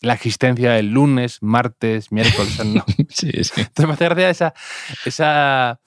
la 0.00 0.14
existencia 0.14 0.72
del 0.72 0.90
lunes, 0.90 1.38
martes, 1.42 2.12
miércoles. 2.12 2.64
No. 2.64 2.84
sí, 3.08 3.30
sí. 3.44 3.52
Entonces 3.60 3.86
me 3.86 3.92
hace 3.92 4.04
gracia 4.04 4.30
esa, 4.30 4.54
esa 5.04 5.80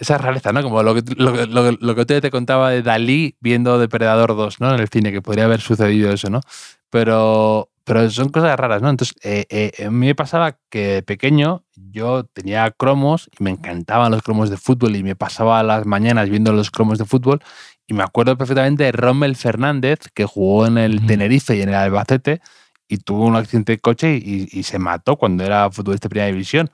esa 0.00 0.16
rareza, 0.16 0.50
¿no? 0.52 0.62
Como 0.62 0.82
lo 0.82 0.94
que, 0.94 1.02
lo, 1.14 1.46
lo, 1.46 1.72
lo 1.72 1.94
que 1.94 2.04
te 2.06 2.30
contaba 2.30 2.70
de 2.70 2.82
Dalí 2.82 3.36
viendo 3.38 3.78
Depredador 3.78 4.34
2, 4.34 4.60
¿no? 4.60 4.74
En 4.74 4.80
el 4.80 4.88
cine, 4.88 5.12
que 5.12 5.20
podría 5.20 5.44
haber 5.44 5.60
sucedido 5.60 6.10
eso, 6.10 6.30
¿no? 6.30 6.40
Pero, 6.88 7.70
pero 7.84 8.08
son 8.08 8.30
cosas 8.30 8.58
raras, 8.58 8.80
¿no? 8.80 8.88
Entonces, 8.88 9.14
eh, 9.22 9.44
eh, 9.50 9.84
a 9.86 9.90
mí 9.90 10.06
me 10.06 10.14
pasaba 10.14 10.56
que 10.70 10.86
de 10.86 11.02
pequeño 11.02 11.64
yo 11.76 12.24
tenía 12.24 12.70
cromos 12.70 13.28
y 13.38 13.44
me 13.44 13.50
encantaban 13.50 14.10
los 14.10 14.22
cromos 14.22 14.48
de 14.48 14.56
fútbol 14.56 14.96
y 14.96 15.02
me 15.02 15.16
pasaba 15.16 15.62
las 15.62 15.84
mañanas 15.84 16.30
viendo 16.30 16.52
los 16.54 16.70
cromos 16.70 16.98
de 16.98 17.04
fútbol 17.04 17.42
y 17.86 17.92
me 17.92 18.02
acuerdo 18.02 18.38
perfectamente 18.38 18.84
de 18.84 18.92
Rommel 18.92 19.36
Fernández, 19.36 19.98
que 20.14 20.24
jugó 20.24 20.66
en 20.66 20.78
el 20.78 21.04
Tenerife 21.06 21.56
y 21.56 21.60
en 21.60 21.68
el 21.68 21.74
Albacete 21.74 22.40
y 22.88 22.98
tuvo 22.98 23.26
un 23.26 23.36
accidente 23.36 23.72
de 23.72 23.78
coche 23.80 24.16
y, 24.16 24.48
y 24.50 24.62
se 24.62 24.78
mató 24.78 25.16
cuando 25.16 25.44
era 25.44 25.70
futbolista 25.70 26.06
de 26.06 26.10
primera 26.10 26.32
división. 26.32 26.70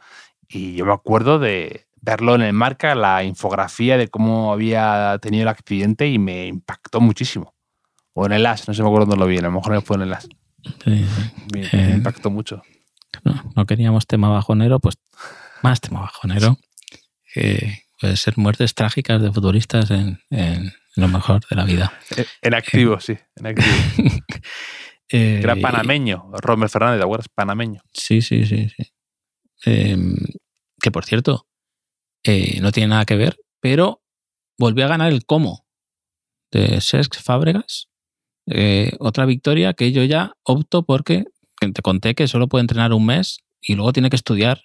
Y 0.48 0.74
yo 0.74 0.86
me 0.86 0.92
acuerdo 0.92 1.40
de, 1.40 1.86
verlo 2.06 2.34
en 2.36 2.42
el 2.42 2.52
marca, 2.52 2.94
la 2.94 3.24
infografía 3.24 3.98
de 3.98 4.08
cómo 4.08 4.52
había 4.52 5.18
tenido 5.20 5.42
el 5.42 5.48
accidente 5.48 6.06
y 6.08 6.18
me 6.18 6.46
impactó 6.46 7.00
muchísimo. 7.00 7.54
O 8.14 8.24
en 8.26 8.32
el 8.32 8.46
AS, 8.46 8.66
no 8.68 8.74
sé 8.74 8.82
me 8.82 8.88
acuerdo 8.88 9.06
dónde 9.06 9.20
lo 9.22 9.26
vi, 9.28 9.38
a 9.38 9.42
lo 9.42 9.50
mejor 9.50 9.72
me 9.72 9.80
fue 9.82 9.96
en 9.96 10.02
el 10.02 10.12
AS. 10.14 10.28
Sí, 10.84 11.04
Me, 11.52 11.60
me 11.60 11.66
Eh, 11.72 11.90
impactó 11.96 12.30
mucho. 12.30 12.62
no, 13.24 13.52
no 13.54 13.66
queríamos 13.66 14.06
tema 14.06 14.28
bajonero, 14.28 14.78
pues 14.80 14.96
más 15.62 15.80
tema 15.80 16.00
bajonero. 16.00 16.56
Que 17.34 17.82
puede 18.00 18.16
ser 18.16 18.38
muertes 18.38 18.74
trágicas 18.74 19.20
de 19.20 19.30
futbolistas 19.32 19.90
en, 19.90 20.20
en 20.30 20.72
lo 20.94 21.08
mejor 21.08 21.40
de 21.50 21.56
la 21.56 21.64
vida. 21.64 21.92
En, 22.40 22.54
activo, 22.54 22.98
sí, 23.00 23.16
en 23.36 23.46
activo. 23.46 23.68
Eh, 25.08 25.38
Era 25.40 25.54
panameño, 25.54 26.32
Romer 26.42 26.68
Fernández, 26.68 26.98
¿te 26.98 27.04
acuerdas? 27.04 27.28
Panameño. 27.32 27.80
Sí, 27.92 28.20
sí, 28.22 28.44
sí, 28.44 28.68
sí. 28.76 28.92
Eh, 29.64 29.96
que 30.80 30.90
por 30.90 31.04
cierto, 31.04 31.46
eh, 32.26 32.60
no 32.60 32.72
tiene 32.72 32.88
nada 32.88 33.04
que 33.04 33.16
ver, 33.16 33.36
pero 33.60 34.02
volvió 34.58 34.84
a 34.84 34.88
ganar 34.88 35.12
el 35.12 35.24
Como 35.24 35.66
de 36.52 36.80
Cesc 36.80 37.20
Fábregas. 37.20 37.88
Eh, 38.48 38.92
otra 39.00 39.26
victoria 39.26 39.74
que 39.74 39.92
yo 39.92 40.04
ya 40.04 40.32
opto 40.44 40.84
porque 40.84 41.24
que 41.60 41.72
te 41.72 41.82
conté 41.82 42.14
que 42.14 42.28
solo 42.28 42.48
puede 42.48 42.62
entrenar 42.62 42.92
un 42.92 43.06
mes 43.06 43.38
y 43.60 43.74
luego 43.74 43.92
tiene 43.92 44.10
que 44.10 44.16
estudiar 44.16 44.62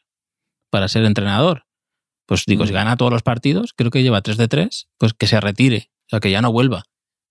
para 0.69 0.87
ser 0.87 1.03
entrenador. 1.05 1.63
Pues 2.27 2.45
digo, 2.45 2.63
Mm. 2.63 2.67
si 2.67 2.73
gana 2.73 2.97
todos 2.97 3.11
los 3.11 3.23
partidos, 3.23 3.73
creo 3.75 3.91
que 3.91 4.03
lleva 4.03 4.21
3 4.21 4.37
de 4.37 4.47
3, 4.47 4.87
pues 4.97 5.13
que 5.13 5.27
se 5.27 5.39
retire, 5.41 5.89
o 6.05 6.09
sea, 6.09 6.19
que 6.19 6.31
ya 6.31 6.41
no 6.41 6.51
vuelva. 6.51 6.83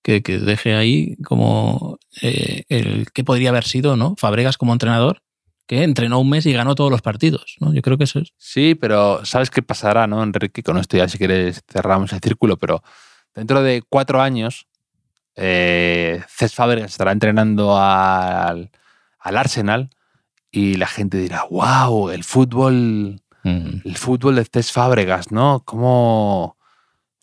Que, 0.03 0.23
que 0.23 0.39
deje 0.39 0.75
ahí 0.75 1.17
como 1.25 1.99
eh, 2.23 2.65
el 2.69 3.11
que 3.13 3.23
podría 3.23 3.51
haber 3.51 3.65
sido, 3.65 3.97
¿no? 3.97 4.15
Fabregas 4.17 4.57
como 4.57 4.73
entrenador, 4.73 5.23
que 5.71 5.85
entrenó 5.85 6.19
un 6.19 6.29
mes 6.29 6.47
y 6.47 6.53
ganó 6.53 6.75
todos 6.75 6.91
los 6.91 7.01
partidos, 7.01 7.57
¿no? 7.61 7.73
Yo 7.73 7.81
creo 7.81 7.97
que 7.97 8.05
eso 8.05 8.19
es. 8.19 8.33
Sí, 8.37 8.75
pero 8.75 9.25
¿sabes 9.25 9.51
qué 9.51 9.63
pasará, 9.63 10.09
no, 10.09 10.23
Enrique? 10.23 10.65
Con 10.65 10.79
esto 10.79 10.97
ya 10.97 11.09
si 11.09 11.17
quieres 11.17 11.63
cerramos 11.71 12.13
el 12.13 12.21
círculo, 12.21 12.57
pero 12.57 12.83
dentro 13.35 13.63
de 13.63 13.83
cuatro 13.89 14.21
años, 14.21 14.67
eh, 15.37 16.23
Fábregas 16.27 16.91
estará 16.91 17.13
entrenando 17.13 17.79
al, 17.79 18.71
al 19.21 19.37
Arsenal 19.37 19.91
y 20.51 20.75
la 20.75 20.89
gente 20.89 21.19
dirá, 21.19 21.45
wow, 21.49 22.11
el 22.11 22.25
fútbol, 22.25 23.21
Mm, 23.43 23.83
el 23.85 23.97
fútbol 23.97 24.37
de 24.37 24.45
Cesc 24.45 24.75
Fábregas, 24.75 25.33
¿no? 25.33 25.63
Cómo 25.65 26.57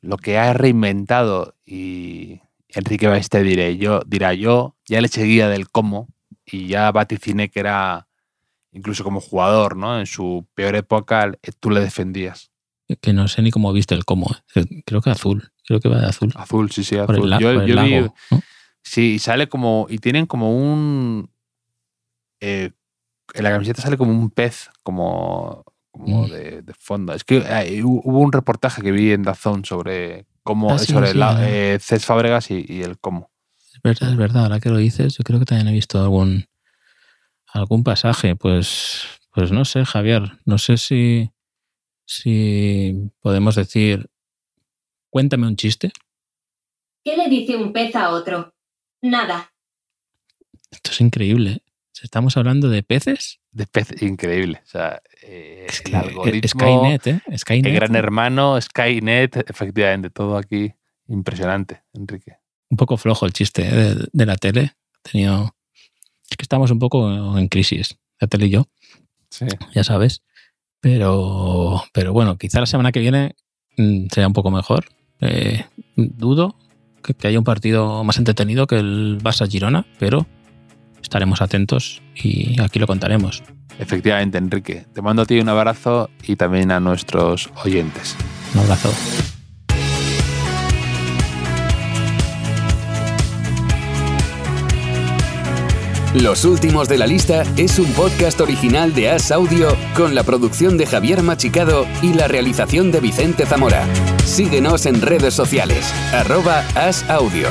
lo 0.01 0.17
que 0.17 0.37
ha 0.37 0.53
reinventado 0.53 1.55
y 1.65 2.41
Enrique 2.69 3.07
Baiste 3.07 3.43
diré 3.43 3.77
yo, 3.77 4.01
dirá 4.05 4.33
yo, 4.33 4.75
ya 4.87 5.01
le 5.01 5.09
seguía 5.09 5.47
del 5.49 5.69
cómo 5.69 6.07
y 6.45 6.67
ya 6.67 6.91
vaticiné 6.91 7.49
que 7.49 7.59
era 7.59 8.06
incluso 8.71 9.03
como 9.03 9.19
jugador, 9.21 9.75
¿no? 9.77 9.99
En 9.99 10.05
su 10.05 10.47
peor 10.53 10.75
época 10.75 11.31
eh, 11.41 11.51
tú 11.59 11.69
le 11.69 11.79
defendías. 11.81 12.51
que 13.01 13.13
no 13.13 13.27
sé 13.27 13.41
ni 13.41 13.51
cómo 13.51 13.71
viste 13.73 13.95
el 13.95 14.05
cómo. 14.05 14.27
eh. 14.55 14.65
Creo 14.85 15.01
que 15.01 15.09
azul. 15.09 15.49
Creo 15.65 15.79
que 15.79 15.89
va 15.89 15.99
de 15.99 16.07
azul. 16.07 16.31
Azul, 16.35 16.71
sí, 16.71 16.83
sí, 16.83 16.95
Por 16.95 17.11
azul. 17.15 17.23
el, 17.25 17.29
la- 17.31 17.39
yo 17.39 17.53
por 17.53 17.63
el 17.63 17.69
yo 17.69 17.81
vi- 17.83 17.91
lago, 17.91 18.15
¿no? 18.31 18.41
sí, 18.83 19.13
y 19.15 19.19
sale 19.19 19.49
como, 19.49 19.87
y 19.89 19.97
tienen 19.97 20.25
como 20.25 20.55
un, 20.55 21.29
eh, 22.39 22.71
en 23.33 23.43
la 23.43 23.51
camiseta 23.51 23.81
sale 23.81 23.97
como 23.97 24.11
un 24.11 24.29
pez, 24.29 24.69
como, 24.83 25.65
como 25.91 26.27
Mm. 26.27 26.29
de, 26.31 26.61
de 26.61 26.73
fondo. 26.73 27.13
Es 27.13 27.23
que 27.23 27.37
eh, 27.37 27.83
hu- 27.83 28.01
hubo 28.03 28.19
un 28.19 28.31
reportaje 28.31 28.81
que 28.81 28.91
vi 28.91 29.11
en 29.11 29.23
Dazón 29.23 29.65
sobre 29.65 30.25
cómo, 30.43 30.71
Ah, 30.71 30.79
sí, 30.79 30.93
sobre 30.93 31.11
sí, 31.11 31.17
la, 31.17 31.45
eh. 31.49 31.75
eh, 31.75 31.79
Cesc 31.79 32.05
Fábregas 32.05 32.49
y, 32.51 32.65
y 32.67 32.81
el 32.83 32.97
cómo. 32.99 33.29
Es 33.73 33.81
verdad, 33.83 34.11
es 34.11 34.17
verdad. 34.17 34.43
Ahora 34.43 34.59
que 34.59 34.69
lo 34.69 34.77
dices, 34.77 35.17
yo 35.17 35.23
creo 35.23 35.39
que 35.39 35.45
también 35.45 35.67
he 35.67 35.73
visto 35.73 36.01
algún, 36.01 36.45
algún 37.53 37.83
pasaje. 37.83 38.35
Pues, 38.35 39.03
pues 39.33 39.51
no 39.51 39.65
sé, 39.65 39.85
Javier. 39.85 40.37
No 40.45 40.57
sé 40.57 40.77
si, 40.77 41.31
si 42.05 43.11
podemos 43.21 43.55
decir, 43.55 44.07
cuéntame 45.09 45.47
un 45.47 45.55
chiste. 45.55 45.91
¿Qué 47.03 47.15
le 47.15 47.29
dice 47.29 47.55
un 47.55 47.71
pez 47.73 47.95
a 47.95 48.09
otro? 48.09 48.53
Nada. 49.01 49.51
Esto 50.71 50.91
es 50.91 51.01
increíble. 51.01 51.61
Estamos 52.03 52.37
hablando 52.37 52.69
de 52.69 52.83
peces. 52.83 53.39
De 53.51 53.65
pez 53.65 54.01
increíble. 54.03 54.61
O 54.63 54.67
sea, 54.67 55.01
eh, 55.23 55.65
Es 55.67 55.79
el 55.79 55.91
que, 55.91 55.95
algoritmo, 55.95 56.47
Skynet, 56.49 57.07
¿eh? 57.07 57.21
Skynet. 57.37 57.65
el 57.65 57.73
gran 57.73 57.95
hermano, 57.95 58.61
Skynet, 58.61 59.49
efectivamente, 59.49 60.09
todo 60.11 60.37
aquí 60.37 60.71
impresionante, 61.07 61.81
Enrique. 61.93 62.37
un 62.69 62.77
poco 62.77 62.97
flojo 62.97 63.25
el 63.25 63.33
chiste 63.33 63.63
¿eh? 63.67 63.71
de, 63.95 64.07
de 64.11 64.25
la 64.27 64.35
tele. 64.35 64.73
He 65.05 65.11
tenido. 65.11 65.55
Es 66.29 66.37
que 66.37 66.43
estamos 66.43 66.71
un 66.71 66.79
poco 66.79 67.37
en 67.37 67.47
crisis, 67.47 67.97
la 68.19 68.27
tele 68.27 68.47
y 68.47 68.49
yo, 68.51 68.67
Sí. 69.29 69.45
ya 69.73 69.83
sabes. 69.83 70.21
Pero, 70.79 71.83
pero 71.93 72.13
bueno, 72.13 72.37
quizá 72.37 72.59
la 72.59 72.65
semana 72.65 72.91
que 72.91 72.99
viene 72.99 73.35
mm, 73.77 74.07
sea 74.13 74.27
un 74.27 74.33
poco 74.33 74.51
mejor. 74.51 74.85
Eh, 75.21 75.65
dudo 75.95 76.55
que, 77.03 77.13
que 77.13 77.27
haya 77.27 77.39
un 77.39 77.43
partido 77.45 78.03
más 78.03 78.17
entretenido 78.17 78.67
que 78.67 78.77
el 78.77 79.17
Barça 79.21 79.49
Girona, 79.49 79.85
pero 79.99 80.25
estaremos 81.01 81.41
atentos 81.41 82.01
y 82.15 82.59
aquí 82.61 82.79
lo 82.79 82.87
contaremos. 82.87 83.43
Efectivamente, 83.79 84.37
Enrique. 84.37 84.85
Te 84.93 85.01
mando 85.01 85.21
a 85.23 85.25
ti 85.25 85.39
un 85.39 85.49
abrazo 85.49 86.09
y 86.23 86.35
también 86.35 86.71
a 86.71 86.79
nuestros 86.79 87.49
oyentes. 87.63 88.15
Un 88.53 88.61
abrazo. 88.61 88.91
Los 96.21 96.45
últimos 96.45 96.89
de 96.89 96.97
la 96.97 97.05
lista 97.05 97.43
es 97.57 97.77
un 97.77 97.93
podcast 97.93 98.41
original 98.41 98.91
de 98.95 99.11
As 99.11 99.31
Audio 99.31 99.77
con 99.95 100.15
la 100.15 100.23
producción 100.23 100.75
de 100.75 100.87
Javier 100.87 101.21
Machicado 101.21 101.85
y 102.01 102.13
la 102.13 102.27
realización 102.27 102.91
de 102.91 102.99
Vicente 103.01 103.45
Zamora. 103.45 103.85
Síguenos 104.25 104.87
en 104.87 104.99
redes 105.01 105.35
sociales, 105.35 105.93
arroba 106.13 106.65
As 106.73 107.07
Audio. 107.07 107.47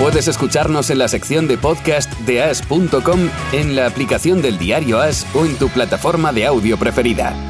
Puedes 0.00 0.26
escucharnos 0.26 0.90
en 0.90 0.98
la 0.98 1.06
sección 1.06 1.46
de 1.46 1.56
podcast 1.56 2.12
de 2.20 2.42
as.com, 2.42 3.28
en 3.52 3.76
la 3.76 3.86
aplicación 3.86 4.42
del 4.42 4.58
diario 4.58 4.98
As 4.98 5.24
o 5.32 5.44
en 5.44 5.54
tu 5.56 5.68
plataforma 5.68 6.32
de 6.32 6.46
audio 6.46 6.78
preferida. 6.78 7.49